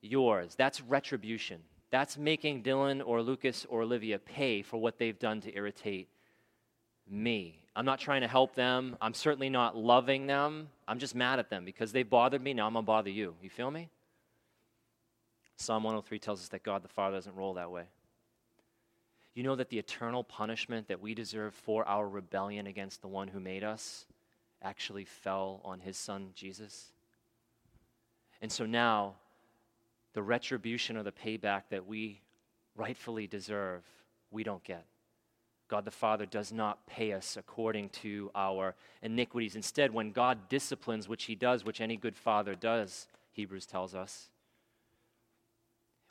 yours. 0.00 0.54
That's 0.56 0.80
retribution. 0.80 1.60
that's 1.90 2.16
making 2.16 2.62
Dylan 2.62 3.02
or 3.04 3.20
Lucas 3.20 3.66
or 3.68 3.82
Olivia 3.82 4.18
pay 4.18 4.62
for 4.62 4.76
what 4.76 4.96
they've 4.98 5.18
done 5.18 5.40
to 5.40 5.54
irritate 5.54 6.08
me. 7.08 7.60
I'm 7.74 7.84
not 7.84 7.98
trying 7.98 8.20
to 8.20 8.28
help 8.28 8.54
them. 8.54 8.96
I'm 9.00 9.14
certainly 9.14 9.48
not 9.48 9.76
loving 9.76 10.26
them. 10.26 10.68
I'm 10.86 10.98
just 10.98 11.14
mad 11.14 11.38
at 11.38 11.50
them 11.50 11.64
because 11.64 11.90
they 11.92 12.04
bothered 12.04 12.42
me. 12.42 12.54
Now 12.54 12.66
I'm 12.66 12.74
going 12.74 12.84
to 12.84 12.86
bother 12.86 13.10
you. 13.10 13.34
You 13.42 13.50
feel 13.50 13.70
me? 13.70 13.88
Psalm 15.56 15.82
103 15.82 16.18
tells 16.18 16.40
us 16.40 16.48
that 16.48 16.62
God 16.62 16.82
the 16.82 16.88
Father 16.88 17.16
doesn't 17.16 17.34
roll 17.34 17.54
that 17.54 17.70
way. 17.70 17.84
You 19.34 19.42
know 19.42 19.56
that 19.56 19.68
the 19.68 19.78
eternal 19.78 20.24
punishment 20.24 20.88
that 20.88 21.00
we 21.00 21.14
deserve 21.14 21.54
for 21.54 21.86
our 21.86 22.08
rebellion 22.08 22.66
against 22.66 23.00
the 23.00 23.08
one 23.08 23.28
who 23.28 23.40
made 23.40 23.62
us 23.62 24.06
actually 24.62 25.04
fell 25.04 25.60
on 25.64 25.80
his 25.80 25.96
son, 25.96 26.30
Jesus? 26.34 26.92
And 28.42 28.50
so 28.50 28.66
now, 28.66 29.14
the 30.12 30.22
retribution 30.22 30.96
or 30.96 31.02
the 31.02 31.12
payback 31.12 31.62
that 31.70 31.86
we 31.86 32.20
rightfully 32.74 33.26
deserve, 33.26 33.84
we 34.30 34.42
don't 34.42 34.64
get. 34.64 34.84
God 35.68 35.84
the 35.84 35.90
Father 35.92 36.26
does 36.26 36.52
not 36.52 36.84
pay 36.86 37.12
us 37.12 37.36
according 37.36 37.90
to 37.90 38.30
our 38.34 38.74
iniquities. 39.02 39.54
Instead, 39.54 39.92
when 39.92 40.10
God 40.10 40.48
disciplines, 40.48 41.08
which 41.08 41.24
He 41.24 41.36
does, 41.36 41.64
which 41.64 41.80
any 41.80 41.96
good 41.96 42.16
father 42.16 42.56
does, 42.56 43.06
Hebrews 43.30 43.66
tells 43.66 43.94
us, 43.94 44.30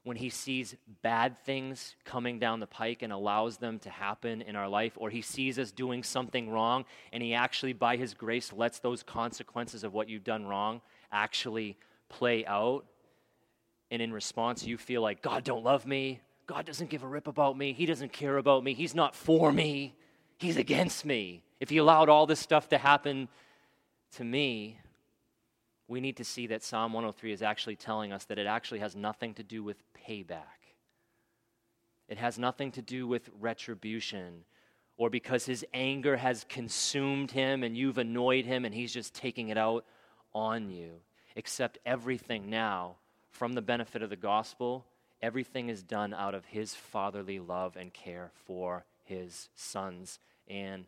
when 0.09 0.17
He 0.17 0.29
sees 0.29 0.75
bad 1.03 1.37
things 1.45 1.95
coming 2.03 2.39
down 2.39 2.59
the 2.59 2.65
pike 2.65 3.03
and 3.03 3.13
allows 3.13 3.57
them 3.57 3.77
to 3.77 3.91
happen 3.91 4.41
in 4.41 4.55
our 4.55 4.67
life, 4.67 4.93
or 4.97 5.11
He 5.11 5.21
sees 5.21 5.59
us 5.59 5.71
doing 5.71 6.01
something 6.01 6.49
wrong 6.49 6.83
and 7.13 7.21
He 7.21 7.35
actually, 7.35 7.73
by 7.73 7.95
His 7.95 8.15
grace, 8.15 8.51
lets 8.51 8.79
those 8.79 9.03
consequences 9.03 9.83
of 9.83 9.93
what 9.93 10.09
you've 10.09 10.23
done 10.23 10.47
wrong 10.47 10.81
actually 11.11 11.77
play 12.09 12.43
out, 12.47 12.85
and 13.91 14.01
in 14.01 14.11
response, 14.11 14.65
you 14.65 14.79
feel 14.79 15.03
like, 15.03 15.21
God 15.21 15.43
don't 15.43 15.63
love 15.63 15.85
me, 15.85 16.21
God 16.47 16.65
doesn't 16.65 16.89
give 16.89 17.03
a 17.03 17.07
rip 17.07 17.27
about 17.27 17.55
me. 17.55 17.73
He 17.73 17.85
doesn't 17.85 18.11
care 18.11 18.37
about 18.37 18.63
me. 18.63 18.73
He's 18.73 18.95
not 18.95 19.13
for 19.13 19.51
me. 19.51 19.93
He's 20.39 20.57
against 20.57 21.05
me. 21.05 21.43
If 21.59 21.69
He 21.69 21.77
allowed 21.77 22.09
all 22.09 22.25
this 22.25 22.39
stuff 22.39 22.69
to 22.69 22.79
happen 22.79 23.27
to 24.15 24.23
me, 24.23 24.79
we 25.89 25.99
need 25.99 26.17
to 26.17 26.23
see 26.23 26.47
that 26.47 26.63
Psalm 26.63 26.93
103 26.93 27.33
is 27.33 27.41
actually 27.41 27.75
telling 27.75 28.13
us 28.13 28.23
that 28.25 28.37
it 28.37 28.45
actually 28.45 28.79
has 28.79 28.95
nothing 28.95 29.33
to 29.33 29.43
do 29.43 29.63
with 29.63 29.81
payback. 30.07 30.75
It 32.07 32.19
has 32.19 32.37
nothing 32.37 32.71
to 32.73 32.81
do 32.81 33.07
with 33.07 33.29
retribution 33.39 34.45
or 34.97 35.09
because 35.09 35.45
his 35.45 35.65
anger 35.73 36.17
has 36.17 36.45
consumed 36.47 37.31
him 37.31 37.63
and 37.63 37.75
you've 37.75 37.97
annoyed 37.97 38.45
him 38.45 38.65
and 38.65 38.75
he's 38.75 38.93
just 38.93 39.15
taking 39.15 39.49
it 39.49 39.57
out 39.57 39.83
on 40.33 40.69
you. 40.69 40.91
Except 41.35 41.79
everything 41.85 42.49
now, 42.49 42.97
from 43.31 43.53
the 43.53 43.61
benefit 43.61 44.03
of 44.03 44.09
the 44.09 44.15
gospel, 44.15 44.85
everything 45.21 45.69
is 45.69 45.81
done 45.81 46.13
out 46.13 46.35
of 46.35 46.45
his 46.45 46.75
fatherly 46.75 47.39
love 47.39 47.75
and 47.75 47.93
care 47.93 48.31
for 48.45 48.85
his 49.05 49.49
sons 49.55 50.19
and 50.47 50.85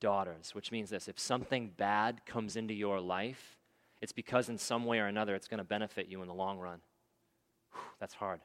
daughters, 0.00 0.54
which 0.54 0.70
means 0.70 0.90
this 0.90 1.08
if 1.08 1.18
something 1.18 1.72
bad 1.76 2.26
comes 2.26 2.56
into 2.56 2.74
your 2.74 3.00
life, 3.00 3.58
it's 4.00 4.12
because 4.12 4.48
in 4.48 4.58
some 4.58 4.84
way 4.84 4.98
or 4.98 5.06
another 5.06 5.34
it's 5.34 5.48
going 5.48 5.58
to 5.58 5.64
benefit 5.64 6.08
you 6.08 6.22
in 6.22 6.28
the 6.28 6.34
long 6.34 6.58
run. 6.58 6.80
Whew, 7.72 7.80
that's 8.00 8.14
hard. 8.14 8.40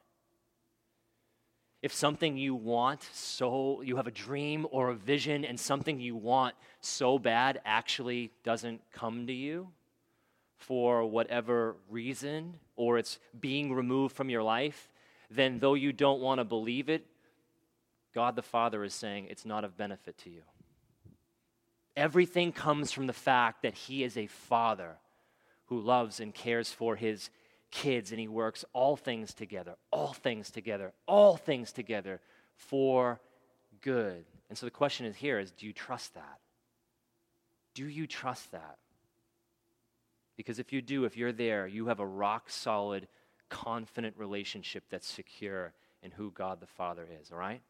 If 1.82 1.94
something 1.94 2.38
you 2.38 2.56
want 2.56 3.08
so, 3.14 3.82
you 3.82 3.96
have 3.96 4.08
a 4.08 4.12
dream 4.12 4.68
or 4.72 4.90
a 4.90 4.96
vision, 4.96 5.46
and 5.46 5.58
something 5.58 6.00
you 6.00 6.16
want 6.16 6.56
so 6.82 7.18
bad 7.18 7.62
actually 7.64 8.32
doesn't 8.44 8.82
come 8.92 9.28
to 9.28 9.34
you 9.34 9.70
for 10.58 11.06
whatever 11.06 11.78
reason, 11.90 12.56
or 12.76 12.98
it's 12.98 13.18
being 13.40 13.74
removed 13.74 14.14
from 14.14 14.30
your 14.30 14.44
life, 14.44 14.92
then 15.32 15.60
though 15.60 15.74
you 15.74 15.94
don't 15.94 16.20
want 16.20 16.40
to 16.40 16.44
believe 16.44 16.90
it, 16.90 17.06
God 18.14 18.36
the 18.36 18.42
Father 18.42 18.84
is 18.84 18.94
saying 18.94 19.28
it's 19.30 19.46
not 19.46 19.64
of 19.64 19.78
benefit 19.78 20.18
to 20.20 20.30
you. 20.30 20.42
Everything 21.96 22.52
comes 22.52 22.92
from 22.92 23.08
the 23.08 23.14
fact 23.14 23.62
that 23.62 23.74
He 23.74 24.04
is 24.04 24.18
a 24.18 24.28
Father 24.28 24.98
who 25.70 25.80
loves 25.80 26.20
and 26.20 26.34
cares 26.34 26.72
for 26.72 26.96
His 26.96 27.30
kids, 27.72 28.12
and 28.12 28.20
He 28.20 28.28
works 28.28 28.66
all 28.74 28.96
things 28.96 29.34
together, 29.34 29.76
all 29.92 30.14
things 30.14 30.52
together, 30.52 30.94
all 31.08 31.38
things 31.38 31.72
together 31.72 32.20
for 32.56 33.20
good. 33.82 34.26
And 34.50 34.58
so 34.58 34.66
the 34.66 34.72
question 34.72 35.06
is 35.06 35.16
here 35.16 35.40
is 35.40 35.52
do 35.52 35.66
you 35.66 35.74
trust 35.74 36.16
that? 36.16 36.40
Do 37.76 37.88
you 37.88 38.08
trust 38.08 38.52
that? 38.52 38.78
Because 40.36 40.60
if 40.60 40.74
you 40.74 40.82
do, 40.82 41.06
if 41.06 41.18
you're 41.18 41.32
there, 41.32 41.68
you 41.68 41.88
have 41.88 42.00
a 42.00 42.06
rock 42.06 42.50
solid 42.50 43.08
confident 43.50 44.16
relationship 44.18 44.86
that's 44.90 45.08
secure 45.08 45.74
in 46.02 46.12
who 46.12 46.32
God 46.32 46.62
the 46.62 46.68
Father 46.68 47.06
is, 47.22 47.32
all 47.32 47.38
right? 47.38 47.62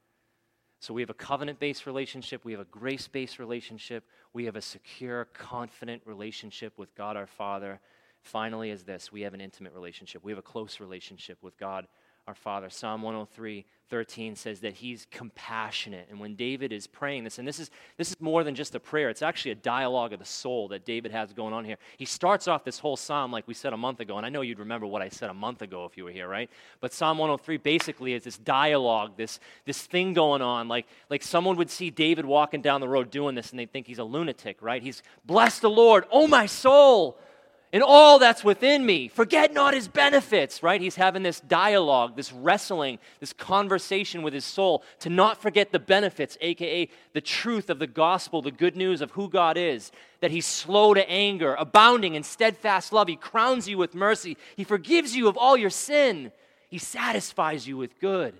So 0.80 0.94
we 0.94 1.02
have 1.02 1.10
a 1.10 1.15
covenant 1.15 1.60
based 1.60 1.86
relationship, 1.86 2.46
we 2.46 2.54
have 2.54 2.62
a 2.62 2.65
grace 2.65 3.08
based 3.08 3.38
relationship, 3.38 4.06
we 4.34 4.46
have 4.46 4.56
a 4.56 4.62
secure, 4.62 5.26
confident 5.34 6.02
relationship 6.06 6.78
with 6.78 6.96
God 6.96 7.18
our 7.18 7.28
Father. 7.28 7.82
Finally, 8.22 8.70
is 8.70 8.84
this 8.84 9.12
we 9.12 9.22
have 9.22 9.34
an 9.34 9.42
intimate 9.42 9.74
relationship, 9.74 10.24
we 10.24 10.32
have 10.32 10.39
a 10.39 10.44
close 10.44 10.80
relationship 10.80 11.38
with 11.42 11.58
God 11.58 11.88
our 12.30 12.36
Father. 12.36 12.70
Psalm 12.70 13.02
103, 13.02 13.65
13 13.89 14.36
says 14.36 14.60
that 14.60 14.76
he's 14.76 15.08
compassionate. 15.10 16.06
And 16.12 16.20
when 16.20 16.36
David 16.36 16.72
is 16.72 16.86
praying 16.86 17.24
this, 17.24 17.39
and 17.39 17.48
this 17.48 17.58
is, 17.58 17.72
this 17.98 18.12
is 18.12 18.22
more 18.22 18.44
than 18.44 18.54
just 18.54 18.76
a 18.76 18.80
prayer, 18.80 19.10
it's 19.10 19.24
actually 19.24 19.50
a 19.50 19.56
dialogue 19.56 20.13
of 20.13 20.20
the 20.20 20.26
soul 20.26 20.68
that 20.68 20.86
David 20.86 21.12
has 21.12 21.34
going 21.34 21.56
on 21.56 21.65
here. 21.65 21.78
He 21.98 22.06
starts 22.06 22.48
off 22.48 22.63
this 22.63 22.78
whole 22.78 22.96
psalm 22.96 23.32
like 23.32 23.48
we 23.48 23.56
said 23.56 23.74
a 23.74 23.78
month 23.78 24.00
ago, 24.00 24.18
and 24.18 24.28
I 24.28 24.30
know 24.30 24.42
you'd 24.42 24.60
remember 24.60 24.86
what 24.86 25.02
I 25.02 25.10
said 25.10 25.32
a 25.32 25.34
month 25.34 25.63
ago 25.63 25.86
if 25.86 25.98
you 25.98 26.04
were 26.04 26.12
here, 26.12 26.28
right? 26.28 26.52
But 26.82 26.94
Psalm 26.94 27.18
103 27.18 27.58
basically 27.58 28.13
is 28.13 28.26
this 28.26 28.38
dialogue, 28.38 29.18
this, 29.18 29.39
this 29.65 29.82
thing 29.82 30.13
going 30.13 30.44
on. 30.44 30.68
Like, 30.68 30.86
like 31.10 31.24
someone 31.24 31.58
would 31.58 31.72
see 31.72 31.89
David 31.89 32.26
walking 32.26 32.62
down 32.62 32.80
the 32.80 32.88
road 32.88 33.10
doing 33.10 33.34
this, 33.34 33.50
and 33.50 33.60
they'd 33.60 33.74
think 33.74 33.88
he's 33.88 33.98
a 33.98 34.04
lunatic, 34.04 34.62
right? 34.62 34.84
He's, 34.84 35.02
bless 35.26 35.58
the 35.58 35.70
Lord, 35.70 36.06
oh 36.12 36.28
my 36.28 36.46
soul 36.46 37.18
and 37.72 37.84
all 37.84 38.18
that's 38.18 38.44
within 38.44 38.84
me. 38.86 39.08
Forget 39.08 39.54
not 39.54 39.74
his 39.74 39.88
benefits, 39.88 40.64
right? 40.64 40.82
He's 40.82 40.96
having 40.96 41.22
this 41.22 41.40
dialogue, 41.40 42.16
this 42.16 42.34
wrestling, 42.34 42.98
this 43.20 43.32
conversation 43.32 44.24
with 44.24 44.34
his 44.34 44.46
soul 44.46 44.84
to 45.00 45.10
not 45.10 45.42
forget 45.42 45.72
the 45.72 45.80
benefits, 45.80 46.38
aka 46.42 46.90
the 47.14 47.22
truth 47.22 47.70
of 47.70 47.78
the 47.78 47.88
gospel, 47.88 48.42
the 48.42 48.52
good 48.52 48.76
news 48.76 49.02
of 49.02 49.12
who 49.12 49.30
God 49.30 49.56
is, 49.56 49.92
that 50.22 50.32
he's 50.32 50.48
slow 50.48 50.94
to 50.94 51.08
anger, 51.10 51.56
abounding 51.56 52.16
in 52.16 52.24
steadfast 52.24 52.92
love. 52.92 53.08
He 53.08 53.16
crowns 53.16 53.68
you 53.68 53.78
with 53.78 53.94
mercy, 53.94 54.38
he 54.56 54.64
forgives 54.64 55.16
you 55.16 55.28
of 55.28 55.38
all 55.38 55.56
your 55.56 55.70
sin, 55.70 56.32
he 56.70 56.80
satisfies 56.80 57.68
you 57.68 57.78
with 57.78 58.00
good. 58.00 58.40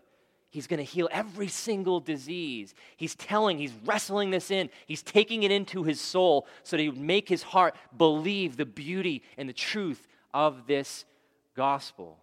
He's 0.52 0.66
going 0.66 0.80
to 0.80 0.84
heal 0.84 1.08
every 1.12 1.48
single 1.48 2.00
disease. 2.00 2.74
He's 2.98 3.14
telling, 3.16 3.60
he's 3.60 3.74
wrestling 3.86 4.32
this 4.32 4.50
in. 4.50 4.70
He's 4.88 5.04
taking 5.04 5.44
it 5.44 5.52
into 5.52 5.84
his 5.84 6.02
soul 6.02 6.48
so 6.64 6.76
that 6.76 6.82
he 6.82 6.90
would 6.90 7.00
make 7.00 7.30
his 7.30 7.44
heart 7.44 7.76
believe 7.96 8.58
the 8.58 8.66
beauty 8.66 9.22
and 9.38 9.48
the 9.48 9.54
truth 9.54 10.08
of 10.34 10.66
this 10.66 11.06
gospel. 11.56 12.18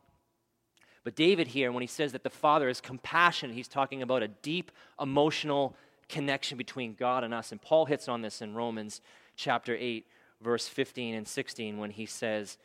But 1.05 1.15
David 1.15 1.47
here, 1.47 1.71
when 1.71 1.83
he 1.83 1.87
says 1.87 2.11
that 2.13 2.25
the 2.25 2.31
Father 2.31 2.69
is 2.69 2.81
compassionate, 2.81 3.55
he's 3.55 3.69
talking 3.69 4.03
about 4.03 4.25
a 4.25 4.29
deep 4.29 4.73
emotional 5.01 5.77
connection 6.09 6.59
between 6.59 6.95
God 6.95 7.23
and 7.23 7.33
us. 7.33 7.53
And 7.53 7.63
Paul 7.63 7.87
hits 7.87 8.09
on 8.09 8.23
this 8.23 8.43
in 8.43 8.55
Romans 8.55 9.01
chapter 9.37 9.77
8, 9.79 10.05
verse 10.41 10.67
15 10.67 11.15
and 11.15 11.29
16, 11.29 11.79
when 11.79 11.91
he 11.91 12.07
says, 12.07 12.59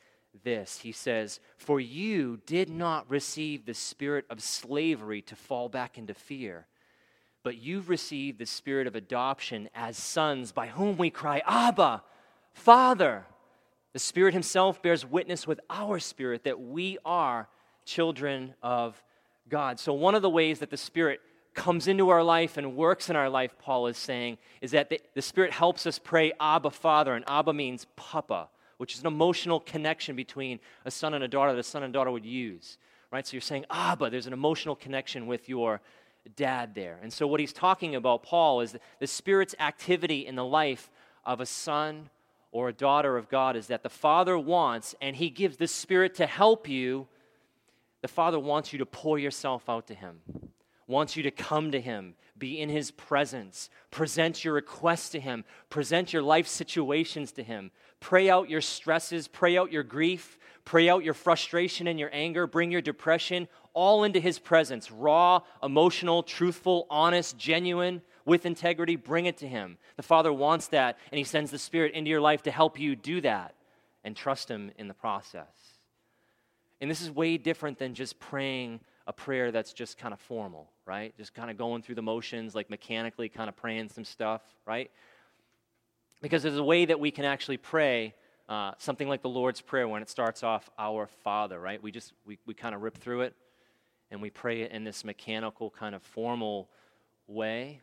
this. 0.43 0.79
He 0.79 0.91
says, 0.91 1.39
For 1.57 1.79
you 1.79 2.39
did 2.45 2.69
not 2.69 3.09
receive 3.09 3.65
the 3.65 3.73
spirit 3.73 4.25
of 4.29 4.41
slavery 4.41 5.21
to 5.23 5.35
fall 5.35 5.69
back 5.69 5.97
into 5.97 6.13
fear, 6.13 6.67
but 7.43 7.57
you've 7.57 7.89
received 7.89 8.39
the 8.39 8.45
spirit 8.45 8.87
of 8.87 8.95
adoption 8.95 9.69
as 9.73 9.97
sons, 9.97 10.51
by 10.51 10.67
whom 10.67 10.97
we 10.97 11.09
cry, 11.09 11.41
Abba, 11.45 12.03
Father. 12.53 13.25
The 13.93 13.99
Spirit 13.99 14.33
Himself 14.33 14.81
bears 14.81 15.05
witness 15.05 15.45
with 15.45 15.59
our 15.69 15.99
spirit 15.99 16.45
that 16.45 16.61
we 16.61 16.97
are 17.03 17.49
children 17.83 18.53
of 18.63 19.01
God. 19.49 19.79
So, 19.79 19.91
one 19.91 20.15
of 20.15 20.21
the 20.21 20.29
ways 20.29 20.59
that 20.59 20.69
the 20.69 20.77
Spirit 20.77 21.19
comes 21.53 21.89
into 21.89 22.07
our 22.07 22.23
life 22.23 22.55
and 22.55 22.77
works 22.77 23.09
in 23.09 23.17
our 23.17 23.29
life, 23.29 23.53
Paul 23.59 23.87
is 23.87 23.97
saying, 23.97 24.37
is 24.61 24.71
that 24.71 24.89
the, 24.89 25.01
the 25.13 25.21
Spirit 25.21 25.51
helps 25.51 25.85
us 25.85 25.99
pray, 25.99 26.31
Abba, 26.39 26.71
Father. 26.71 27.13
And 27.13 27.25
Abba 27.27 27.51
means 27.51 27.85
Papa 27.97 28.47
which 28.81 28.95
is 28.95 29.01
an 29.01 29.05
emotional 29.05 29.59
connection 29.59 30.15
between 30.15 30.59
a 30.85 30.89
son 30.89 31.13
and 31.13 31.23
a 31.23 31.27
daughter 31.27 31.53
that 31.53 31.59
a 31.59 31.61
son 31.63 31.83
and 31.83 31.93
daughter 31.93 32.09
would 32.09 32.25
use. 32.25 32.79
Right? 33.11 33.27
So 33.27 33.33
you're 33.35 33.41
saying, 33.41 33.65
ah, 33.69 33.95
but 33.95 34.11
there's 34.11 34.25
an 34.25 34.33
emotional 34.33 34.75
connection 34.75 35.27
with 35.27 35.47
your 35.47 35.81
dad 36.35 36.73
there. 36.73 36.97
And 37.03 37.13
so 37.13 37.27
what 37.27 37.39
he's 37.39 37.53
talking 37.53 37.93
about, 37.93 38.23
Paul, 38.23 38.61
is 38.61 38.75
the 38.97 39.05
Spirit's 39.05 39.53
activity 39.59 40.25
in 40.25 40.33
the 40.33 40.43
life 40.43 40.89
of 41.23 41.39
a 41.41 41.45
son 41.45 42.09
or 42.51 42.69
a 42.69 42.73
daughter 42.73 43.17
of 43.17 43.29
God 43.29 43.55
is 43.55 43.67
that 43.67 43.83
the 43.83 43.89
Father 43.89 44.35
wants, 44.39 44.95
and 44.99 45.15
he 45.15 45.29
gives 45.29 45.57
the 45.57 45.67
Spirit 45.67 46.15
to 46.15 46.25
help 46.25 46.67
you. 46.67 47.07
The 48.01 48.07
Father 48.07 48.39
wants 48.39 48.73
you 48.73 48.79
to 48.79 48.87
pour 48.87 49.19
yourself 49.19 49.69
out 49.69 49.85
to 49.89 49.93
him. 49.93 50.21
wants 50.87 51.15
you 51.15 51.21
to 51.21 51.31
come 51.31 51.71
to 51.71 51.79
Him, 51.79 52.15
be 52.41 52.59
in 52.59 52.67
His 52.67 52.91
presence, 52.91 53.69
present 53.91 54.43
your 54.43 54.55
requests 54.55 55.09
to 55.09 55.19
Him, 55.19 55.45
present 55.69 56.11
your 56.11 56.23
life 56.23 56.47
situations 56.47 57.31
to 57.33 57.43
Him, 57.43 57.71
pray 58.01 58.29
out 58.29 58.49
your 58.49 58.59
stresses, 58.59 59.29
pray 59.29 59.57
out 59.57 59.71
your 59.71 59.83
grief, 59.83 60.39
pray 60.65 60.89
out 60.89 61.03
your 61.03 61.13
frustration 61.13 61.87
and 61.87 61.99
your 61.99 62.09
anger, 62.11 62.47
bring 62.47 62.71
your 62.71 62.81
depression 62.81 63.47
all 63.73 64.03
into 64.03 64.19
His 64.19 64.39
presence 64.39 64.91
raw, 64.91 65.41
emotional, 65.63 66.23
truthful, 66.23 66.87
honest, 66.89 67.37
genuine, 67.37 68.01
with 68.25 68.45
integrity. 68.45 68.95
Bring 68.95 69.27
it 69.27 69.37
to 69.37 69.47
Him. 69.47 69.77
The 69.95 70.03
Father 70.03 70.33
wants 70.33 70.67
that, 70.69 70.97
and 71.11 71.19
He 71.19 71.23
sends 71.23 71.51
the 71.51 71.59
Spirit 71.59 71.93
into 71.93 72.09
your 72.09 72.21
life 72.21 72.41
to 72.43 72.51
help 72.51 72.79
you 72.79 72.95
do 72.95 73.21
that 73.21 73.53
and 74.03 74.15
trust 74.15 74.49
Him 74.49 74.71
in 74.79 74.87
the 74.87 74.93
process. 74.95 75.45
And 76.81 76.89
this 76.89 77.01
is 77.01 77.11
way 77.11 77.37
different 77.37 77.77
than 77.77 77.93
just 77.93 78.19
praying 78.19 78.79
a 79.07 79.13
prayer 79.13 79.51
that's 79.51 79.73
just 79.73 79.97
kind 79.97 80.13
of 80.13 80.19
formal, 80.19 80.69
right? 80.85 81.15
Just 81.17 81.33
kind 81.33 81.49
of 81.49 81.57
going 81.57 81.81
through 81.81 81.95
the 81.95 82.01
motions, 82.01 82.55
like 82.55 82.69
mechanically 82.69 83.29
kind 83.29 83.49
of 83.49 83.55
praying 83.55 83.89
some 83.89 84.05
stuff, 84.05 84.41
right? 84.65 84.91
Because 86.21 86.43
there's 86.43 86.57
a 86.57 86.63
way 86.63 86.85
that 86.85 86.99
we 86.99 87.11
can 87.11 87.25
actually 87.25 87.57
pray 87.57 88.13
uh, 88.47 88.73
something 88.77 89.07
like 89.07 89.21
the 89.21 89.29
Lord's 89.29 89.61
Prayer 89.61 89.87
when 89.87 90.01
it 90.01 90.09
starts 90.09 90.43
off, 90.43 90.69
Our 90.77 91.07
Father, 91.07 91.59
right? 91.59 91.81
We 91.81 91.91
just, 91.91 92.13
we, 92.25 92.37
we 92.45 92.53
kind 92.53 92.75
of 92.75 92.81
rip 92.81 92.97
through 92.97 93.21
it 93.21 93.35
and 94.11 94.21
we 94.21 94.29
pray 94.29 94.61
it 94.61 94.71
in 94.71 94.83
this 94.83 95.03
mechanical, 95.03 95.69
kind 95.69 95.95
of 95.95 96.03
formal 96.03 96.69
way. 97.27 97.79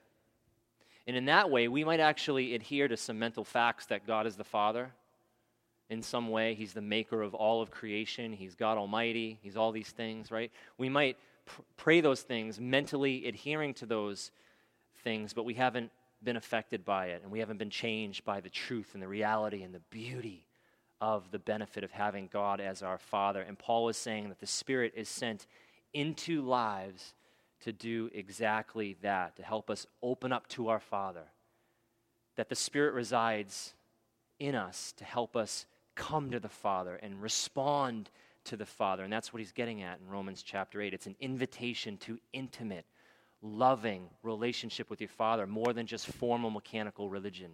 And 1.06 1.16
in 1.16 1.24
that 1.24 1.50
way, 1.50 1.68
we 1.68 1.84
might 1.84 2.00
actually 2.00 2.54
adhere 2.54 2.86
to 2.86 2.96
some 2.96 3.18
mental 3.18 3.44
facts 3.44 3.86
that 3.86 4.06
God 4.06 4.26
is 4.26 4.36
the 4.36 4.44
Father 4.44 4.92
in 5.90 6.02
some 6.02 6.28
way. 6.28 6.54
He's 6.54 6.72
the 6.72 6.80
maker 6.80 7.22
of 7.22 7.34
all 7.34 7.62
of 7.62 7.70
creation. 7.70 8.32
He's 8.32 8.54
God 8.54 8.78
Almighty. 8.78 9.38
He's 9.42 9.56
all 9.56 9.72
these 9.72 9.90
things, 9.90 10.30
right? 10.30 10.50
We 10.76 10.88
might 10.88 11.16
pr- 11.46 11.62
pray 11.76 12.00
those 12.00 12.22
things, 12.22 12.60
mentally 12.60 13.26
adhering 13.26 13.74
to 13.74 13.86
those 13.86 14.30
things, 15.02 15.32
but 15.32 15.44
we 15.44 15.54
haven't 15.54 15.90
been 16.22 16.36
affected 16.36 16.84
by 16.84 17.06
it 17.06 17.22
and 17.22 17.30
we 17.30 17.38
haven't 17.38 17.58
been 17.58 17.70
changed 17.70 18.24
by 18.24 18.40
the 18.40 18.50
truth 18.50 18.90
and 18.94 19.02
the 19.02 19.08
reality 19.08 19.62
and 19.62 19.74
the 19.74 19.80
beauty 19.90 20.44
of 21.00 21.30
the 21.30 21.38
benefit 21.38 21.84
of 21.84 21.92
having 21.92 22.28
God 22.32 22.60
as 22.60 22.82
our 22.82 22.98
Father. 22.98 23.40
And 23.40 23.58
Paul 23.58 23.88
is 23.88 23.96
saying 23.96 24.28
that 24.28 24.40
the 24.40 24.46
Spirit 24.46 24.92
is 24.96 25.08
sent 25.08 25.46
into 25.94 26.42
lives 26.42 27.14
to 27.60 27.72
do 27.72 28.10
exactly 28.12 28.96
that, 29.02 29.36
to 29.36 29.42
help 29.42 29.70
us 29.70 29.86
open 30.02 30.32
up 30.32 30.48
to 30.48 30.68
our 30.68 30.80
Father. 30.80 31.24
That 32.36 32.48
the 32.48 32.56
Spirit 32.56 32.94
resides 32.94 33.74
in 34.38 34.54
us 34.54 34.92
to 34.96 35.04
help 35.04 35.36
us 35.36 35.66
come 35.98 36.30
to 36.30 36.40
the 36.40 36.48
Father 36.48 36.94
and 37.02 37.20
respond 37.20 38.08
to 38.44 38.56
the 38.56 38.64
Father. 38.64 39.02
And 39.02 39.12
that's 39.12 39.32
what 39.32 39.40
he's 39.40 39.52
getting 39.52 39.82
at 39.82 39.98
in 40.00 40.08
Romans 40.08 40.42
chapter 40.42 40.80
8. 40.80 40.94
It's 40.94 41.06
an 41.06 41.16
invitation 41.20 41.98
to 41.98 42.18
intimate, 42.32 42.86
loving 43.42 44.08
relationship 44.22 44.88
with 44.88 45.00
your 45.00 45.08
Father, 45.08 45.46
more 45.46 45.72
than 45.72 45.86
just 45.86 46.06
formal 46.06 46.50
mechanical 46.50 47.10
religion 47.10 47.50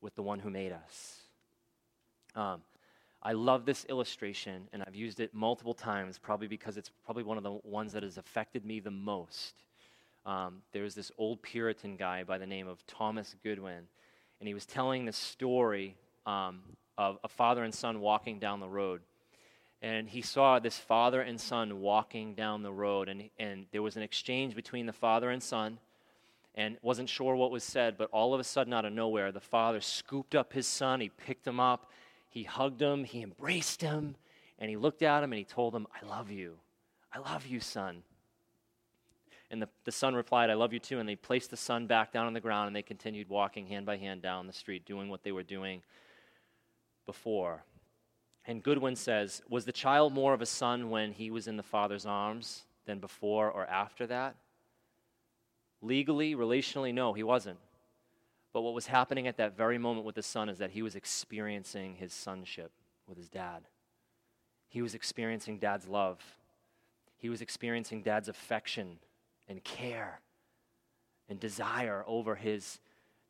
with 0.00 0.14
the 0.14 0.22
one 0.22 0.38
who 0.38 0.50
made 0.50 0.72
us. 0.72 1.22
Um, 2.36 2.60
I 3.22 3.32
love 3.32 3.64
this 3.64 3.84
illustration, 3.88 4.68
and 4.72 4.84
I've 4.86 4.94
used 4.94 5.18
it 5.18 5.34
multiple 5.34 5.74
times, 5.74 6.18
probably 6.18 6.46
because 6.46 6.76
it's 6.76 6.90
probably 7.04 7.24
one 7.24 7.38
of 7.38 7.42
the 7.42 7.58
ones 7.64 7.92
that 7.94 8.04
has 8.04 8.18
affected 8.18 8.64
me 8.64 8.78
the 8.78 8.92
most. 8.92 9.54
Um, 10.24 10.58
there's 10.72 10.94
this 10.94 11.10
old 11.16 11.42
Puritan 11.42 11.96
guy 11.96 12.22
by 12.22 12.36
the 12.38 12.46
name 12.46 12.68
of 12.68 12.86
Thomas 12.86 13.34
Goodwin, 13.42 13.84
and 14.38 14.46
he 14.46 14.54
was 14.54 14.66
telling 14.66 15.06
the 15.06 15.12
story 15.12 15.96
um, 16.26 16.60
of 16.98 17.16
a 17.22 17.28
father 17.28 17.62
and 17.62 17.72
son 17.72 18.00
walking 18.00 18.40
down 18.40 18.60
the 18.60 18.68
road. 18.68 19.00
And 19.80 20.08
he 20.08 20.20
saw 20.20 20.58
this 20.58 20.76
father 20.76 21.22
and 21.22 21.40
son 21.40 21.80
walking 21.80 22.34
down 22.34 22.64
the 22.64 22.72
road, 22.72 23.08
and, 23.08 23.30
and 23.38 23.66
there 23.70 23.80
was 23.80 23.96
an 23.96 24.02
exchange 24.02 24.56
between 24.56 24.86
the 24.86 24.92
father 24.92 25.30
and 25.30 25.40
son, 25.40 25.78
and 26.56 26.76
wasn't 26.82 27.08
sure 27.08 27.36
what 27.36 27.52
was 27.52 27.62
said, 27.62 27.96
but 27.96 28.10
all 28.10 28.34
of 28.34 28.40
a 28.40 28.44
sudden, 28.44 28.72
out 28.72 28.84
of 28.84 28.92
nowhere, 28.92 29.30
the 29.30 29.40
father 29.40 29.80
scooped 29.80 30.34
up 30.34 30.52
his 30.52 30.66
son, 30.66 31.00
he 31.00 31.08
picked 31.08 31.46
him 31.46 31.60
up, 31.60 31.92
he 32.28 32.42
hugged 32.42 32.82
him, 32.82 33.04
he 33.04 33.22
embraced 33.22 33.80
him, 33.80 34.16
and 34.58 34.68
he 34.68 34.76
looked 34.76 35.02
at 35.02 35.22
him 35.22 35.32
and 35.32 35.38
he 35.38 35.44
told 35.44 35.72
him, 35.72 35.86
I 35.94 36.04
love 36.04 36.32
you. 36.32 36.54
I 37.12 37.20
love 37.20 37.46
you, 37.46 37.60
son. 37.60 38.02
And 39.50 39.62
the, 39.62 39.68
the 39.84 39.92
son 39.92 40.14
replied, 40.14 40.50
I 40.50 40.54
love 40.54 40.72
you 40.72 40.80
too. 40.80 40.98
And 40.98 41.08
they 41.08 41.16
placed 41.16 41.50
the 41.50 41.56
son 41.56 41.86
back 41.86 42.12
down 42.12 42.26
on 42.26 42.34
the 42.34 42.40
ground 42.40 42.66
and 42.66 42.76
they 42.76 42.82
continued 42.82 43.28
walking 43.28 43.66
hand 43.66 43.86
by 43.86 43.96
hand 43.96 44.20
down 44.20 44.46
the 44.46 44.52
street, 44.52 44.84
doing 44.84 45.08
what 45.08 45.22
they 45.22 45.32
were 45.32 45.44
doing 45.44 45.80
before. 47.08 47.64
And 48.44 48.62
Goodwin 48.62 48.94
says, 48.94 49.40
Was 49.48 49.64
the 49.64 49.72
child 49.72 50.12
more 50.12 50.34
of 50.34 50.42
a 50.42 50.46
son 50.46 50.90
when 50.90 51.12
he 51.12 51.30
was 51.30 51.48
in 51.48 51.56
the 51.56 51.62
father's 51.62 52.04
arms 52.04 52.64
than 52.84 52.98
before 52.98 53.50
or 53.50 53.66
after 53.66 54.06
that? 54.08 54.36
Legally, 55.80 56.36
relationally, 56.36 56.92
no, 56.92 57.14
he 57.14 57.22
wasn't. 57.22 57.58
But 58.52 58.60
what 58.60 58.74
was 58.74 58.86
happening 58.86 59.26
at 59.26 59.38
that 59.38 59.56
very 59.56 59.78
moment 59.78 60.04
with 60.04 60.16
the 60.16 60.22
son 60.22 60.50
is 60.50 60.58
that 60.58 60.72
he 60.72 60.82
was 60.82 60.96
experiencing 60.96 61.94
his 61.94 62.12
sonship 62.12 62.72
with 63.06 63.16
his 63.16 63.30
dad. 63.30 63.62
He 64.68 64.82
was 64.82 64.94
experiencing 64.94 65.58
dad's 65.58 65.88
love. 65.88 66.18
He 67.16 67.30
was 67.30 67.40
experiencing 67.40 68.02
dad's 68.02 68.28
affection 68.28 68.98
and 69.48 69.64
care 69.64 70.20
and 71.30 71.40
desire 71.40 72.04
over 72.06 72.34
his 72.34 72.80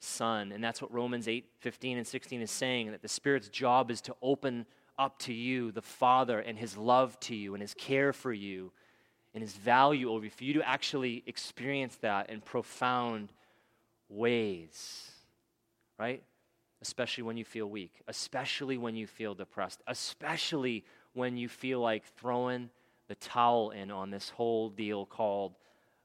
son. 0.01 0.53
And 0.53 0.62
that's 0.62 0.80
what 0.80 0.92
Romans 0.92 1.28
8 1.28 1.46
15 1.61 1.99
and 1.99 2.07
16 2.07 2.40
is 2.40 2.51
saying 2.51 2.90
that 2.90 3.03
the 3.03 3.09
Spirit's 3.09 3.49
job 3.49 3.90
is 3.90 4.01
to 4.03 4.14
open 4.22 4.66
up 4.99 5.18
to 5.20 5.32
you 5.32 5.70
the 5.70 5.82
Father 5.82 6.40
and 6.40 6.59
his 6.59 6.76
love 6.76 7.18
to 7.20 7.34
you 7.34 7.55
and 7.55 7.62
his 7.62 7.74
care 7.74 8.12
for 8.12 8.32
you 8.32 8.72
and 9.34 9.42
his 9.42 9.57
value 9.57 10.11
over 10.11 10.24
you, 10.24 10.30
for 10.30 10.44
you 10.44 10.55
to 10.55 10.68
actually 10.68 11.22
experience 11.26 11.96
that 12.01 12.30
in 12.30 12.40
profound 12.40 13.32
ways, 14.09 15.11
right? 15.99 16.22
Especially 16.80 17.22
when 17.22 17.36
you 17.36 17.44
feel 17.44 17.66
weak, 17.66 18.01
especially 18.09 18.78
when 18.78 18.96
you 18.96 19.07
feel 19.07 19.34
depressed, 19.34 19.82
especially 19.86 20.84
when 21.12 21.36
you 21.36 21.49
feel 21.49 21.80
like 21.80 22.05
throwing 22.16 22.70
the 23.09 23.14
towel 23.16 23.70
in 23.70 23.90
on 23.90 24.11
this 24.11 24.30
whole 24.30 24.70
deal 24.70 25.07
called 25.07 25.55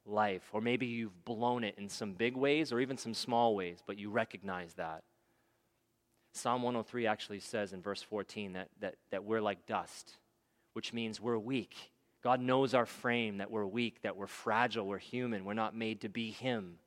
life. 0.06 0.44
Or 0.52 0.62
maybe 0.62 0.86
you've 0.86 1.26
blown 1.26 1.64
it 1.64 1.76
in 1.78 1.90
some 1.90 2.14
big 2.14 2.36
ways 2.36 2.72
or 2.72 2.80
even 2.80 2.98
some 2.98 3.14
small 3.14 3.56
ways, 3.56 3.80
but 3.86 3.98
you 3.98 4.10
recognize 4.10 4.74
that. 4.76 5.04
Psalm 6.34 6.64
103 6.64 7.06
actually 7.06 7.40
says 7.40 7.74
in 7.74 7.82
verse 7.82 8.02
14 8.02 8.54
that, 8.54 8.70
that, 8.80 8.96
that 9.12 9.24
we're 9.24 9.42
like 9.42 9.66
dust, 9.68 10.18
which 10.74 10.92
means 10.92 11.22
we're 11.22 11.38
weak. 11.38 11.76
God 12.24 12.40
knows 12.40 12.74
our 12.74 12.86
frame, 12.86 13.38
that 13.38 13.52
we're 13.52 13.66
weak, 13.66 14.02
that 14.02 14.16
we're 14.16 14.28
fragile, 14.28 14.88
we're 14.88 14.98
human, 14.98 15.46
we're 15.46 15.54
not 15.54 15.76
made 15.76 16.02
to 16.02 16.10
be 16.10 16.32
Him. 16.32 16.78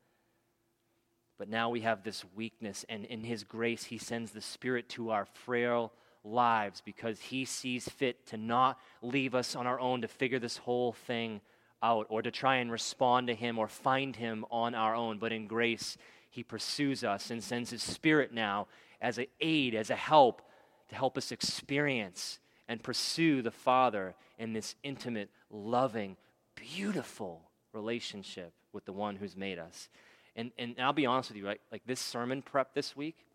But 1.38 1.48
now 1.48 1.68
we 1.68 1.82
have 1.82 2.02
this 2.02 2.24
weakness, 2.34 2.84
and 2.88 3.04
in 3.04 3.22
His 3.22 3.44
grace, 3.44 3.84
He 3.84 3.98
sends 3.98 4.32
the 4.32 4.40
Spirit 4.40 4.88
to 4.90 5.10
our 5.10 5.26
frail 5.26 5.92
lives 6.24 6.82
because 6.84 7.20
He 7.20 7.44
sees 7.44 7.88
fit 7.88 8.26
to 8.28 8.38
not 8.38 8.80
leave 9.02 9.34
us 9.34 9.54
on 9.54 9.66
our 9.66 9.78
own 9.78 10.00
to 10.00 10.08
figure 10.08 10.38
this 10.38 10.56
whole 10.56 10.92
thing 10.92 11.40
out 11.83 12.07
or 12.09 12.22
to 12.22 12.31
try 12.31 12.57
and 12.57 12.70
respond 12.70 13.27
to 13.29 13.35
Him 13.35 13.59
or 13.59 13.68
find 13.68 14.16
Him 14.16 14.45
on 14.51 14.74
our 14.74 14.95
own. 14.95 15.18
But 15.18 15.33
in 15.33 15.47
grace, 15.47 15.97
He 16.31 16.43
pursues 16.43 17.05
us 17.05 17.31
and 17.31 17.43
sends 17.43 17.70
His 17.70 17.83
Spirit 17.83 18.33
now 18.33 18.66
as 19.01 19.18
an 19.18 19.27
aid, 19.41 19.74
as 19.74 19.91
a 19.91 19.97
help 19.97 20.43
to 20.89 20.95
help 20.95 21.18
us 21.18 21.33
experience 21.33 22.39
and 22.68 22.83
pursue 22.83 23.43
the 23.43 23.51
Father 23.51 24.14
in 24.39 24.53
this 24.53 24.74
intimate, 24.83 25.31
loving, 25.51 26.16
beautiful 26.55 27.43
relationship 27.72 28.53
with 28.72 28.85
the 28.85 28.93
one 28.93 29.16
who's 29.16 29.37
made 29.37 29.59
us. 29.59 29.89
And, 30.35 30.51
and 30.59 30.74
I'll 30.79 30.93
be 30.93 31.07
honest 31.07 31.31
with 31.31 31.39
you, 31.39 31.47
right? 31.47 31.61
Like 31.72 31.83
this 31.87 32.01
sermon 32.01 32.43
prep 32.43 32.74
this 32.74 32.97
week, 32.97 33.26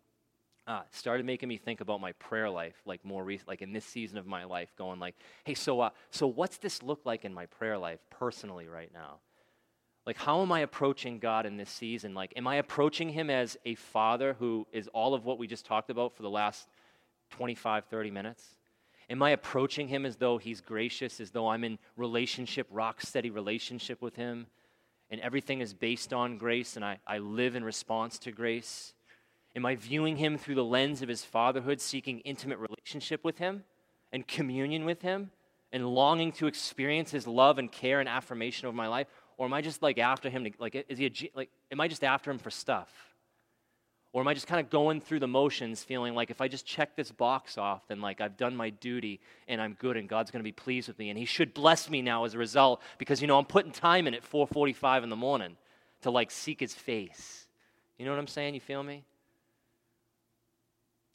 uh, 0.66 0.82
started 0.90 1.26
making 1.26 1.48
me 1.48 1.56
think 1.56 1.80
about 1.80 2.00
my 2.00 2.12
prayer 2.12 2.48
life, 2.48 2.76
like 2.86 3.04
more 3.04 3.24
recent, 3.24 3.48
like 3.48 3.62
in 3.62 3.72
this 3.72 3.84
season 3.84 4.18
of 4.18 4.26
my 4.26 4.44
life, 4.44 4.72
going 4.76 5.00
like, 5.00 5.14
hey, 5.44 5.54
so 5.54 5.80
uh, 5.80 5.90
so 6.10 6.26
what's 6.26 6.58
this 6.58 6.82
look 6.82 7.00
like 7.04 7.24
in 7.24 7.34
my 7.34 7.46
prayer 7.46 7.78
life 7.78 8.00
personally 8.10 8.68
right 8.68 8.90
now? 8.92 9.18
Like, 10.06 10.16
how 10.16 10.42
am 10.42 10.50
I 10.50 10.60
approaching 10.60 11.18
God 11.18 11.46
in 11.46 11.56
this 11.56 11.70
season? 11.70 12.14
Like, 12.14 12.32
am 12.36 12.46
I 12.46 12.56
approaching 12.56 13.08
Him 13.08 13.30
as 13.30 13.56
a 13.64 13.76
father 13.76 14.34
who 14.38 14.66
is 14.72 14.88
all 14.88 15.14
of 15.14 15.24
what 15.24 15.38
we 15.38 15.46
just 15.46 15.64
talked 15.64 15.90
about 15.90 16.16
for 16.16 16.22
the 16.22 16.30
last 16.30 16.68
25, 17.30 17.84
30 17.86 18.10
minutes? 18.10 18.44
Am 19.08 19.22
I 19.22 19.30
approaching 19.30 19.88
Him 19.88 20.04
as 20.04 20.16
though 20.16 20.38
He's 20.38 20.60
gracious, 20.60 21.20
as 21.20 21.30
though 21.30 21.48
I'm 21.48 21.62
in 21.64 21.78
relationship, 21.96 22.66
rock 22.70 23.00
steady 23.00 23.30
relationship 23.30 24.02
with 24.02 24.16
Him, 24.16 24.46
and 25.10 25.20
everything 25.20 25.60
is 25.60 25.74
based 25.74 26.12
on 26.12 26.38
grace 26.38 26.74
and 26.74 26.84
I, 26.84 26.98
I 27.06 27.18
live 27.18 27.54
in 27.54 27.62
response 27.62 28.18
to 28.20 28.32
grace? 28.32 28.94
Am 29.54 29.66
I 29.66 29.76
viewing 29.76 30.16
him 30.16 30.38
through 30.38 30.54
the 30.54 30.64
lens 30.64 31.02
of 31.02 31.08
his 31.08 31.24
fatherhood, 31.24 31.80
seeking 31.80 32.20
intimate 32.20 32.58
relationship 32.58 33.22
with 33.24 33.38
him 33.38 33.64
and 34.12 34.26
communion 34.26 34.84
with 34.84 35.02
him 35.02 35.30
and 35.72 35.86
longing 35.86 36.32
to 36.32 36.46
experience 36.46 37.10
his 37.10 37.26
love 37.26 37.58
and 37.58 37.70
care 37.70 38.00
and 38.00 38.08
affirmation 38.08 38.66
over 38.66 38.76
my 38.76 38.88
life? 38.88 39.06
Or 39.36 39.46
am 39.46 39.52
I 39.52 39.60
just 39.60 39.82
like 39.82 39.98
after 39.98 40.30
him? 40.30 40.44
To, 40.44 40.50
like, 40.58 40.86
is 40.88 40.98
he 40.98 41.06
a, 41.06 41.30
like, 41.34 41.50
am 41.70 41.80
I 41.80 41.88
just 41.88 42.04
after 42.04 42.30
him 42.30 42.38
for 42.38 42.50
stuff? 42.50 42.90
Or 44.12 44.20
am 44.20 44.28
I 44.28 44.34
just 44.34 44.46
kind 44.46 44.60
of 44.60 44.68
going 44.68 45.00
through 45.00 45.20
the 45.20 45.26
motions, 45.26 45.82
feeling 45.82 46.14
like 46.14 46.30
if 46.30 46.42
I 46.42 46.48
just 46.48 46.66
check 46.66 46.96
this 46.96 47.10
box 47.10 47.56
off, 47.56 47.86
then 47.88 48.02
like 48.02 48.20
I've 48.20 48.36
done 48.36 48.54
my 48.54 48.68
duty 48.68 49.20
and 49.48 49.60
I'm 49.60 49.72
good 49.74 49.96
and 49.96 50.06
God's 50.06 50.30
going 50.30 50.40
to 50.40 50.44
be 50.44 50.52
pleased 50.52 50.88
with 50.88 50.98
me 50.98 51.08
and 51.08 51.18
He 51.18 51.24
should 51.24 51.54
bless 51.54 51.88
me 51.88 52.02
now 52.02 52.24
as 52.24 52.34
a 52.34 52.38
result 52.38 52.82
because 52.98 53.22
you 53.22 53.26
know 53.26 53.38
I'm 53.38 53.46
putting 53.46 53.72
time 53.72 54.06
in 54.06 54.14
at 54.14 54.22
4:45 54.22 55.04
in 55.04 55.08
the 55.08 55.16
morning 55.16 55.56
to 56.02 56.10
like 56.10 56.30
seek 56.30 56.60
His 56.60 56.74
face. 56.74 57.46
You 57.98 58.04
know 58.04 58.10
what 58.10 58.20
I'm 58.20 58.26
saying? 58.26 58.54
You 58.54 58.60
feel 58.60 58.82
me? 58.82 59.04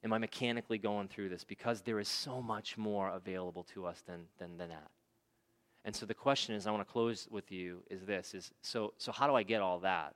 Am 0.07 0.13
I 0.13 0.19
mechanically 0.19 0.77
going 0.77 1.09
through 1.09 1.27
this? 1.27 1.43
Because 1.43 1.81
there 1.81 1.99
is 1.99 2.07
so 2.07 2.41
much 2.41 2.77
more 2.77 3.09
available 3.09 3.63
to 3.73 3.85
us 3.85 4.01
than, 4.07 4.21
than, 4.37 4.57
than 4.57 4.69
that. 4.69 4.89
And 5.83 5.93
so 5.93 6.05
the 6.05 6.13
question 6.13 6.55
is, 6.55 6.65
I 6.65 6.71
want 6.71 6.87
to 6.87 6.89
close 6.89 7.27
with 7.29 7.51
you, 7.51 7.83
is 7.89 8.05
this 8.05 8.33
is 8.33 8.53
so 8.61 8.93
so 8.97 9.11
how 9.11 9.27
do 9.27 9.35
I 9.35 9.43
get 9.43 9.61
all 9.61 9.79
that? 9.79 10.15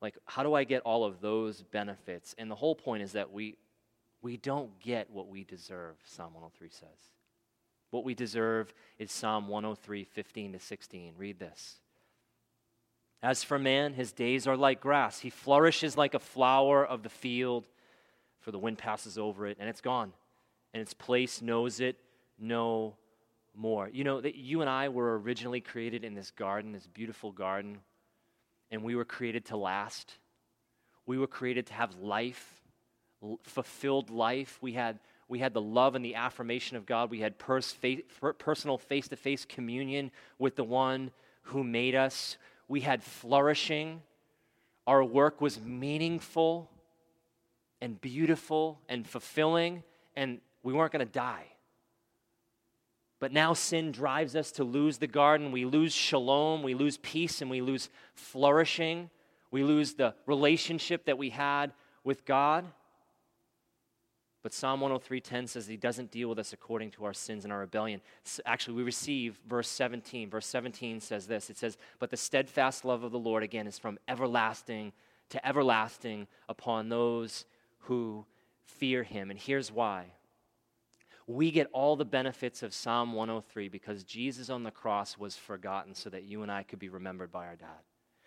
Like, 0.00 0.16
how 0.24 0.42
do 0.42 0.54
I 0.54 0.64
get 0.64 0.80
all 0.86 1.04
of 1.04 1.20
those 1.20 1.62
benefits? 1.64 2.34
And 2.38 2.50
the 2.50 2.54
whole 2.54 2.74
point 2.74 3.02
is 3.02 3.12
that 3.12 3.30
we 3.30 3.56
we 4.22 4.38
don't 4.38 4.80
get 4.80 5.10
what 5.10 5.28
we 5.28 5.44
deserve, 5.44 5.96
Psalm 6.06 6.32
103 6.32 6.70
says. 6.70 7.10
What 7.90 8.04
we 8.04 8.14
deserve 8.14 8.72
is 8.98 9.12
Psalm 9.12 9.48
103, 9.48 10.04
15 10.04 10.52
to 10.54 10.58
16. 10.58 11.12
Read 11.18 11.38
this. 11.38 11.76
As 13.22 13.44
for 13.44 13.58
man, 13.58 13.92
his 13.92 14.12
days 14.12 14.46
are 14.46 14.56
like 14.56 14.80
grass. 14.80 15.18
He 15.18 15.28
flourishes 15.28 15.94
like 15.98 16.14
a 16.14 16.18
flower 16.18 16.86
of 16.86 17.02
the 17.02 17.10
field 17.10 17.68
for 18.42 18.50
the 18.50 18.58
wind 18.58 18.76
passes 18.76 19.16
over 19.16 19.46
it 19.46 19.56
and 19.58 19.68
it's 19.68 19.80
gone. 19.80 20.12
And 20.74 20.80
its 20.80 20.94
place 20.94 21.40
knows 21.40 21.80
it 21.80 21.96
no 22.38 22.96
more. 23.54 23.88
You 23.92 24.04
know, 24.04 24.20
that 24.20 24.34
you 24.34 24.60
and 24.60 24.70
I 24.70 24.88
were 24.88 25.18
originally 25.18 25.60
created 25.60 26.04
in 26.04 26.14
this 26.14 26.30
garden, 26.30 26.72
this 26.72 26.86
beautiful 26.86 27.32
garden, 27.32 27.78
and 28.70 28.82
we 28.82 28.94
were 28.94 29.04
created 29.04 29.46
to 29.46 29.56
last. 29.56 30.14
We 31.06 31.18
were 31.18 31.26
created 31.26 31.66
to 31.66 31.74
have 31.74 31.94
life, 31.96 32.62
fulfilled 33.42 34.10
life. 34.10 34.58
We 34.60 34.72
had, 34.72 34.98
we 35.28 35.38
had 35.38 35.52
the 35.52 35.60
love 35.60 35.94
and 35.94 36.04
the 36.04 36.14
affirmation 36.14 36.76
of 36.76 36.86
God. 36.86 37.10
We 37.10 37.20
had 37.20 37.38
pers- 37.38 37.76
personal 38.38 38.78
face 38.78 39.08
to 39.08 39.16
face 39.16 39.44
communion 39.44 40.10
with 40.38 40.56
the 40.56 40.64
one 40.64 41.10
who 41.42 41.62
made 41.64 41.94
us. 41.94 42.38
We 42.68 42.80
had 42.80 43.02
flourishing. 43.02 44.02
Our 44.86 45.04
work 45.04 45.40
was 45.40 45.60
meaningful 45.60 46.70
and 47.82 48.00
beautiful 48.00 48.80
and 48.88 49.06
fulfilling, 49.06 49.82
and 50.14 50.40
we 50.62 50.72
weren't 50.72 50.92
going 50.92 51.04
to 51.04 51.12
die. 51.12 51.44
But 53.18 53.32
now 53.32 53.54
sin 53.54 53.90
drives 53.92 54.36
us 54.36 54.52
to 54.52 54.64
lose 54.64 54.98
the 54.98 55.08
garden. 55.08 55.52
We 55.52 55.64
lose 55.64 55.92
shalom, 55.92 56.62
we 56.62 56.74
lose 56.74 56.96
peace, 56.96 57.42
and 57.42 57.50
we 57.50 57.60
lose 57.60 57.90
flourishing. 58.14 59.10
We 59.50 59.64
lose 59.64 59.94
the 59.94 60.14
relationship 60.26 61.04
that 61.04 61.18
we 61.18 61.30
had 61.30 61.72
with 62.04 62.24
God. 62.24 62.64
But 64.42 64.52
Psalm 64.52 64.80
103:10 64.80 65.48
says 65.48 65.66
he 65.66 65.76
doesn't 65.76 66.10
deal 66.10 66.28
with 66.28 66.38
us 66.38 66.52
according 66.52 66.92
to 66.92 67.04
our 67.04 67.12
sins 67.12 67.44
and 67.44 67.52
our 67.52 67.60
rebellion. 67.60 68.00
Actually, 68.44 68.76
we 68.76 68.82
receive 68.82 69.40
verse 69.46 69.68
17. 69.68 70.30
Verse 70.30 70.46
17 70.46 71.00
says 71.00 71.26
this. 71.26 71.50
It 71.50 71.58
says, 71.58 71.76
"But 71.98 72.10
the 72.10 72.16
steadfast 72.16 72.84
love 72.84 73.04
of 73.04 73.12
the 73.12 73.18
Lord 73.18 73.42
again 73.42 73.66
is 73.66 73.78
from 73.78 73.98
everlasting 74.08 74.92
to 75.28 75.46
everlasting 75.46 76.28
upon 76.48 76.88
those 76.88 77.44
who 77.82 78.26
fear 78.64 79.02
him. 79.02 79.30
And 79.30 79.38
here's 79.38 79.70
why. 79.70 80.06
We 81.26 81.50
get 81.50 81.68
all 81.72 81.96
the 81.96 82.04
benefits 82.04 82.62
of 82.62 82.74
Psalm 82.74 83.12
103 83.12 83.68
because 83.68 84.02
Jesus 84.04 84.50
on 84.50 84.64
the 84.64 84.70
cross 84.70 85.16
was 85.16 85.36
forgotten 85.36 85.94
so 85.94 86.10
that 86.10 86.24
you 86.24 86.42
and 86.42 86.50
I 86.50 86.62
could 86.62 86.78
be 86.78 86.88
remembered 86.88 87.30
by 87.30 87.46
our 87.46 87.56
dad. 87.56 87.68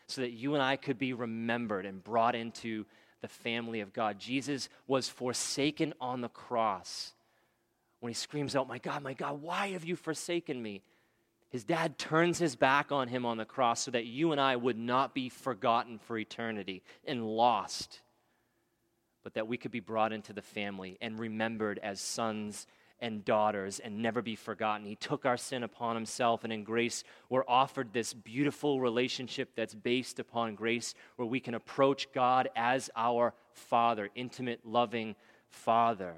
So 0.07 0.21
that 0.21 0.31
you 0.31 0.53
and 0.53 0.63
I 0.63 0.75
could 0.75 0.97
be 0.97 1.13
remembered 1.13 1.85
and 1.85 2.03
brought 2.03 2.35
into 2.35 2.85
the 3.21 3.27
family 3.27 3.81
of 3.81 3.91
God. 3.91 4.19
Jesus 4.19 4.69
was 4.87 5.09
forsaken 5.09 5.93
on 5.99 6.21
the 6.21 6.29
cross 6.29 7.13
when 7.99 8.11
he 8.11 8.13
screams 8.13 8.55
out, 8.55 8.67
My 8.67 8.77
God, 8.77 9.01
my 9.01 9.13
God, 9.13 9.41
why 9.41 9.69
have 9.69 9.83
you 9.83 9.95
forsaken 9.95 10.61
me? 10.61 10.83
His 11.49 11.63
dad 11.63 11.97
turns 11.97 12.37
his 12.37 12.55
back 12.55 12.91
on 12.91 13.07
him 13.07 13.25
on 13.25 13.37
the 13.37 13.45
cross 13.45 13.81
so 13.81 13.91
that 13.91 14.05
you 14.05 14.31
and 14.31 14.41
I 14.41 14.55
would 14.55 14.77
not 14.77 15.15
be 15.15 15.29
forgotten 15.29 15.99
for 15.99 16.17
eternity 16.17 16.83
and 17.05 17.25
lost 17.25 18.01
but 19.25 19.33
that 19.33 19.47
we 19.47 19.57
could 19.57 19.71
be 19.71 19.79
brought 19.79 20.13
into 20.13 20.33
the 20.33 20.41
family 20.43 20.99
and 21.01 21.17
remembered 21.17 21.79
as 21.81 21.99
sons 21.99 22.67
and 23.01 23.25
daughters 23.25 23.79
and 23.79 23.99
never 23.99 24.21
be 24.21 24.35
forgotten. 24.35 24.85
He 24.85 24.95
took 24.95 25.25
our 25.25 25.35
sin 25.35 25.63
upon 25.63 25.95
himself, 25.95 26.43
and 26.43 26.53
in 26.53 26.63
grace, 26.63 27.03
we're 27.27 27.43
offered 27.47 27.91
this 27.91 28.13
beautiful 28.13 28.79
relationship 28.79 29.49
that's 29.55 29.73
based 29.73 30.19
upon 30.19 30.53
grace, 30.53 30.93
where 31.15 31.27
we 31.27 31.39
can 31.39 31.55
approach 31.55 32.07
God 32.13 32.49
as 32.55 32.91
our 32.95 33.33
Father, 33.51 34.11
intimate, 34.13 34.59
loving 34.63 35.15
Father, 35.49 36.13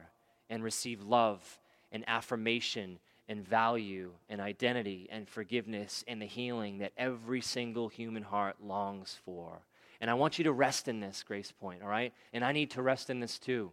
and 0.49 0.61
receive 0.61 1.01
love 1.01 1.59
and 1.93 2.03
affirmation 2.07 2.99
and 3.29 3.47
value 3.47 4.11
and 4.29 4.41
identity 4.41 5.07
and 5.09 5.29
forgiveness 5.29 6.03
and 6.09 6.21
the 6.21 6.25
healing 6.25 6.79
that 6.79 6.91
every 6.97 7.39
single 7.39 7.87
human 7.87 8.23
heart 8.23 8.57
longs 8.61 9.17
for. 9.23 9.61
And 9.99 10.09
I 10.09 10.13
want 10.13 10.37
you 10.37 10.43
to 10.45 10.51
rest 10.51 10.87
in 10.87 10.99
this, 10.99 11.23
Grace 11.23 11.51
Point, 11.51 11.81
all 11.81 11.89
right? 11.89 12.13
And 12.33 12.45
I 12.45 12.51
need 12.51 12.71
to 12.71 12.81
rest 12.81 13.09
in 13.09 13.19
this 13.19 13.39
too. 13.39 13.71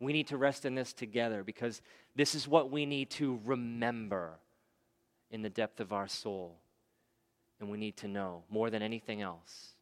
We 0.00 0.12
need 0.12 0.28
to 0.28 0.36
rest 0.36 0.64
in 0.64 0.74
this 0.74 0.92
together 0.92 1.42
because 1.42 1.80
this 2.14 2.34
is 2.34 2.46
what 2.46 2.70
we 2.70 2.86
need 2.86 3.10
to 3.10 3.40
remember 3.44 4.38
in 5.30 5.42
the 5.42 5.50
depth 5.50 5.80
of 5.80 5.92
our 5.92 6.06
soul. 6.06 6.56
And 7.60 7.70
we 7.70 7.78
need 7.78 7.96
to 7.98 8.08
know 8.08 8.44
more 8.50 8.70
than 8.70 8.82
anything 8.82 9.22
else. 9.22 9.74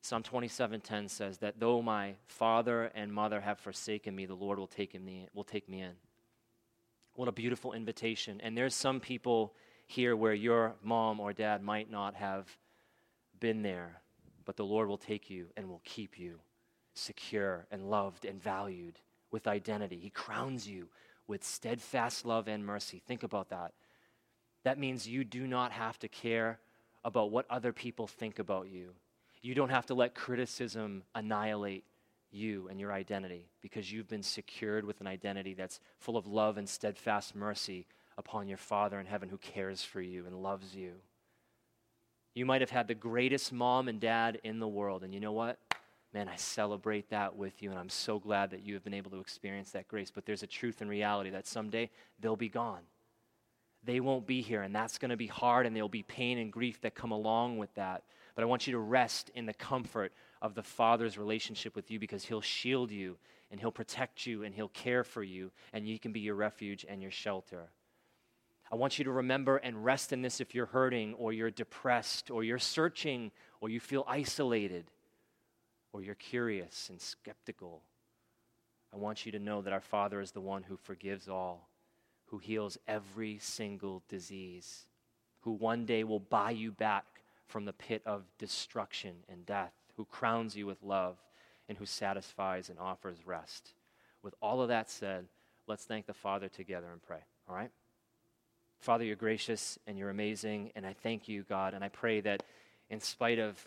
Psalm 0.00 0.22
27:10 0.22 1.08
says 1.08 1.38
that 1.38 1.60
though 1.60 1.80
my 1.80 2.16
father 2.26 2.86
and 2.94 3.12
mother 3.12 3.40
have 3.40 3.60
forsaken 3.60 4.14
me, 4.14 4.26
the 4.26 4.34
Lord 4.34 4.58
will 4.58 4.66
take 4.66 5.00
me 5.00 5.28
will 5.32 5.44
take 5.44 5.68
me 5.68 5.80
in. 5.80 5.94
What 7.14 7.28
a 7.28 7.32
beautiful 7.32 7.72
invitation. 7.72 8.40
And 8.40 8.56
there's 8.56 8.74
some 8.74 8.98
people 8.98 9.54
here 9.86 10.16
where 10.16 10.34
your 10.34 10.74
mom 10.82 11.20
or 11.20 11.32
dad 11.32 11.62
might 11.62 11.90
not 11.90 12.14
have 12.14 12.56
been 13.38 13.62
there 13.62 14.01
but 14.44 14.56
the 14.56 14.64
Lord 14.64 14.88
will 14.88 14.98
take 14.98 15.30
you 15.30 15.46
and 15.56 15.68
will 15.68 15.82
keep 15.84 16.18
you 16.18 16.40
secure 16.94 17.66
and 17.70 17.90
loved 17.90 18.24
and 18.24 18.42
valued 18.42 18.98
with 19.30 19.46
identity. 19.46 19.98
He 19.98 20.10
crowns 20.10 20.68
you 20.68 20.88
with 21.26 21.44
steadfast 21.44 22.26
love 22.26 22.48
and 22.48 22.64
mercy. 22.64 23.02
Think 23.06 23.22
about 23.22 23.50
that. 23.50 23.72
That 24.64 24.78
means 24.78 25.08
you 25.08 25.24
do 25.24 25.46
not 25.46 25.72
have 25.72 25.98
to 26.00 26.08
care 26.08 26.58
about 27.04 27.30
what 27.30 27.46
other 27.50 27.72
people 27.72 28.06
think 28.06 28.38
about 28.38 28.68
you. 28.68 28.90
You 29.40 29.54
don't 29.54 29.70
have 29.70 29.86
to 29.86 29.94
let 29.94 30.14
criticism 30.14 31.02
annihilate 31.14 31.84
you 32.30 32.68
and 32.68 32.78
your 32.78 32.92
identity 32.92 33.48
because 33.60 33.92
you've 33.92 34.08
been 34.08 34.22
secured 34.22 34.84
with 34.84 35.00
an 35.00 35.06
identity 35.06 35.54
that's 35.54 35.80
full 35.98 36.16
of 36.16 36.26
love 36.26 36.58
and 36.58 36.68
steadfast 36.68 37.34
mercy 37.34 37.86
upon 38.16 38.48
your 38.48 38.58
Father 38.58 39.00
in 39.00 39.06
heaven 39.06 39.28
who 39.28 39.38
cares 39.38 39.82
for 39.82 40.00
you 40.00 40.26
and 40.26 40.42
loves 40.42 40.74
you. 40.74 40.92
You 42.34 42.46
might 42.46 42.60
have 42.62 42.70
had 42.70 42.88
the 42.88 42.94
greatest 42.94 43.52
mom 43.52 43.88
and 43.88 44.00
dad 44.00 44.40
in 44.42 44.58
the 44.58 44.68
world. 44.68 45.02
And 45.02 45.12
you 45.12 45.20
know 45.20 45.32
what? 45.32 45.58
Man, 46.14 46.28
I 46.28 46.36
celebrate 46.36 47.08
that 47.10 47.36
with 47.36 47.62
you, 47.62 47.70
and 47.70 47.78
I'm 47.78 47.88
so 47.88 48.18
glad 48.18 48.50
that 48.50 48.62
you 48.62 48.74
have 48.74 48.84
been 48.84 48.92
able 48.92 49.10
to 49.12 49.20
experience 49.20 49.70
that 49.70 49.88
grace. 49.88 50.10
But 50.10 50.26
there's 50.26 50.42
a 50.42 50.46
truth 50.46 50.82
and 50.82 50.90
reality 50.90 51.30
that 51.30 51.46
someday 51.46 51.90
they'll 52.20 52.36
be 52.36 52.50
gone. 52.50 52.82
They 53.84 53.98
won't 53.98 54.26
be 54.26 54.42
here, 54.42 54.62
and 54.62 54.74
that's 54.74 54.98
going 54.98 55.10
to 55.10 55.16
be 55.16 55.26
hard, 55.26 55.66
and 55.66 55.74
there'll 55.74 55.88
be 55.88 56.02
pain 56.02 56.38
and 56.38 56.52
grief 56.52 56.80
that 56.82 56.94
come 56.94 57.12
along 57.12 57.58
with 57.58 57.74
that. 57.74 58.04
But 58.34 58.42
I 58.42 58.44
want 58.44 58.66
you 58.66 58.72
to 58.74 58.78
rest 58.78 59.30
in 59.34 59.46
the 59.46 59.54
comfort 59.54 60.12
of 60.40 60.54
the 60.54 60.62
Father's 60.62 61.18
relationship 61.18 61.74
with 61.74 61.90
you 61.90 61.98
because 61.98 62.24
He'll 62.24 62.42
shield 62.42 62.90
you, 62.90 63.16
and 63.50 63.58
He'll 63.58 63.72
protect 63.72 64.26
you, 64.26 64.44
and 64.44 64.54
He'll 64.54 64.68
care 64.68 65.04
for 65.04 65.22
you, 65.22 65.50
and 65.72 65.88
you 65.88 65.98
can 65.98 66.12
be 66.12 66.20
your 66.20 66.34
refuge 66.34 66.84
and 66.88 67.02
your 67.02 67.10
shelter. 67.10 67.70
I 68.72 68.76
want 68.76 68.98
you 68.98 69.04
to 69.04 69.12
remember 69.12 69.58
and 69.58 69.84
rest 69.84 70.14
in 70.14 70.22
this 70.22 70.40
if 70.40 70.54
you're 70.54 70.64
hurting 70.64 71.12
or 71.14 71.30
you're 71.34 71.50
depressed 71.50 72.30
or 72.30 72.42
you're 72.42 72.58
searching 72.58 73.30
or 73.60 73.68
you 73.68 73.78
feel 73.78 74.02
isolated 74.08 74.86
or 75.92 76.02
you're 76.02 76.14
curious 76.14 76.88
and 76.88 76.98
skeptical. 76.98 77.82
I 78.90 78.96
want 78.96 79.26
you 79.26 79.32
to 79.32 79.38
know 79.38 79.60
that 79.60 79.74
our 79.74 79.82
Father 79.82 80.22
is 80.22 80.30
the 80.30 80.40
one 80.40 80.62
who 80.62 80.78
forgives 80.78 81.28
all, 81.28 81.68
who 82.28 82.38
heals 82.38 82.78
every 82.88 83.38
single 83.38 84.02
disease, 84.08 84.86
who 85.40 85.52
one 85.52 85.84
day 85.84 86.02
will 86.02 86.20
buy 86.20 86.52
you 86.52 86.72
back 86.72 87.04
from 87.48 87.66
the 87.66 87.74
pit 87.74 88.00
of 88.06 88.24
destruction 88.38 89.16
and 89.28 89.44
death, 89.44 89.74
who 89.98 90.06
crowns 90.06 90.56
you 90.56 90.64
with 90.64 90.82
love, 90.82 91.18
and 91.68 91.76
who 91.76 91.84
satisfies 91.84 92.70
and 92.70 92.78
offers 92.78 93.26
rest. 93.26 93.74
With 94.22 94.34
all 94.40 94.62
of 94.62 94.68
that 94.68 94.88
said, 94.88 95.26
let's 95.66 95.84
thank 95.84 96.06
the 96.06 96.14
Father 96.14 96.48
together 96.48 96.90
and 96.90 97.02
pray. 97.02 97.20
All 97.46 97.54
right? 97.54 97.70
Father, 98.82 99.04
you're 99.04 99.14
gracious 99.14 99.78
and 99.86 99.96
you're 99.96 100.10
amazing, 100.10 100.72
and 100.74 100.84
I 100.84 100.92
thank 100.92 101.28
you, 101.28 101.44
God, 101.48 101.72
and 101.72 101.84
I 101.84 101.88
pray 101.88 102.20
that 102.22 102.42
in 102.90 102.98
spite 102.98 103.38
of 103.38 103.64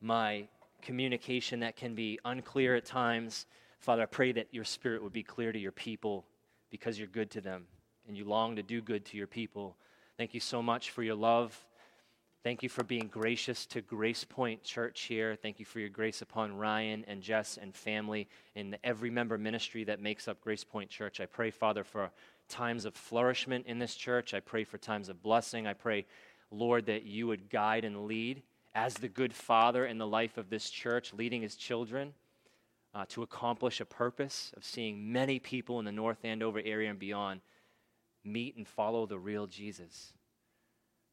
my 0.00 0.48
communication 0.80 1.60
that 1.60 1.76
can 1.76 1.94
be 1.94 2.18
unclear 2.24 2.74
at 2.74 2.86
times, 2.86 3.44
Father, 3.80 4.04
I 4.04 4.06
pray 4.06 4.32
that 4.32 4.46
your 4.50 4.64
spirit 4.64 5.02
would 5.02 5.12
be 5.12 5.22
clear 5.22 5.52
to 5.52 5.58
your 5.58 5.72
people 5.72 6.24
because 6.70 6.98
you're 6.98 7.06
good 7.06 7.30
to 7.32 7.42
them 7.42 7.66
and 8.08 8.16
you 8.16 8.24
long 8.24 8.56
to 8.56 8.62
do 8.62 8.80
good 8.80 9.04
to 9.04 9.18
your 9.18 9.26
people. 9.26 9.76
Thank 10.16 10.32
you 10.32 10.40
so 10.40 10.62
much 10.62 10.88
for 10.88 11.02
your 11.02 11.14
love 11.14 11.54
Thank 12.44 12.64
you 12.64 12.68
for 12.68 12.82
being 12.82 13.06
gracious 13.06 13.66
to 13.66 13.80
Grace 13.80 14.24
Point 14.24 14.64
Church 14.64 15.02
here. 15.02 15.36
Thank 15.40 15.60
you 15.60 15.64
for 15.64 15.78
your 15.78 15.88
grace 15.88 16.22
upon 16.22 16.56
Ryan 16.56 17.04
and 17.06 17.22
Jess 17.22 17.56
and 17.56 17.72
family 17.72 18.28
and 18.56 18.76
every 18.82 19.10
member 19.10 19.38
ministry 19.38 19.84
that 19.84 20.00
makes 20.00 20.26
up 20.26 20.40
Grace 20.40 20.64
Point 20.64 20.90
Church. 20.90 21.20
I 21.20 21.26
pray, 21.26 21.52
Father, 21.52 21.84
for 21.84 22.10
times 22.52 22.84
of 22.84 22.94
flourishment 22.94 23.66
in 23.66 23.78
this 23.78 23.94
church. 23.94 24.34
I 24.34 24.40
pray 24.40 24.64
for 24.64 24.78
times 24.78 25.08
of 25.08 25.22
blessing. 25.22 25.66
I 25.66 25.72
pray, 25.72 26.06
Lord, 26.50 26.86
that 26.86 27.04
you 27.04 27.26
would 27.26 27.50
guide 27.50 27.84
and 27.84 28.04
lead 28.06 28.42
as 28.74 28.94
the 28.94 29.08
good 29.08 29.32
father 29.32 29.86
in 29.86 29.98
the 29.98 30.06
life 30.06 30.36
of 30.36 30.50
this 30.50 30.70
church, 30.70 31.12
leading 31.14 31.42
his 31.42 31.56
children 31.56 32.12
uh, 32.94 33.06
to 33.08 33.22
accomplish 33.22 33.80
a 33.80 33.84
purpose 33.84 34.52
of 34.56 34.64
seeing 34.64 35.12
many 35.12 35.38
people 35.38 35.78
in 35.78 35.84
the 35.84 35.92
North 35.92 36.24
Andover 36.24 36.60
area 36.64 36.90
and 36.90 36.98
beyond 36.98 37.40
meet 38.24 38.56
and 38.56 38.68
follow 38.68 39.06
the 39.06 39.18
real 39.18 39.46
Jesus. 39.46 40.12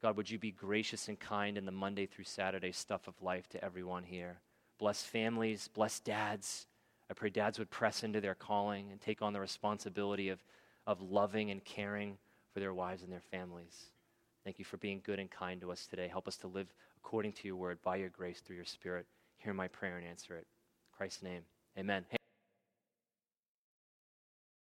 God, 0.01 0.15
would 0.17 0.29
you 0.29 0.37
be 0.37 0.51
gracious 0.51 1.07
and 1.07 1.19
kind 1.19 1.57
in 1.57 1.65
the 1.65 1.71
Monday 1.71 2.05
through 2.05 2.25
Saturday 2.25 2.71
stuff 2.71 3.07
of 3.07 3.21
life 3.21 3.47
to 3.49 3.63
everyone 3.63 4.03
here? 4.03 4.39
Bless 4.77 5.03
families, 5.03 5.69
bless 5.73 5.99
dads. 5.99 6.67
I 7.09 7.13
pray 7.13 7.29
dads 7.29 7.59
would 7.59 7.69
press 7.69 8.03
into 8.03 8.21
their 8.21 8.35
calling 8.35 8.91
and 8.91 9.01
take 9.01 9.21
on 9.21 9.33
the 9.33 9.39
responsibility 9.39 10.29
of, 10.29 10.43
of 10.89 11.03
loving 11.03 11.51
and 11.51 11.63
caring 11.63 12.17
for 12.51 12.59
their 12.59 12.73
wives 12.73 13.03
and 13.03 13.11
their 13.11 13.21
families. 13.31 13.91
Thank 14.43 14.57
you 14.57 14.65
for 14.65 14.77
being 14.77 15.01
good 15.05 15.19
and 15.19 15.29
kind 15.29 15.61
to 15.61 15.71
us 15.71 15.85
today. 15.85 16.07
Help 16.07 16.27
us 16.27 16.35
to 16.37 16.47
live 16.47 16.73
according 16.97 17.33
to 17.33 17.47
your 17.47 17.57
word 17.57 17.77
by 17.83 17.97
your 17.97 18.09
grace 18.09 18.41
through 18.41 18.55
your 18.55 18.65
spirit. 18.65 19.05
Hear 19.37 19.53
my 19.53 19.67
prayer 19.67 19.97
and 19.97 20.07
answer 20.07 20.35
it. 20.35 20.47
In 20.47 20.97
Christ's 20.97 21.21
name, 21.21 21.43
amen. 21.77 22.05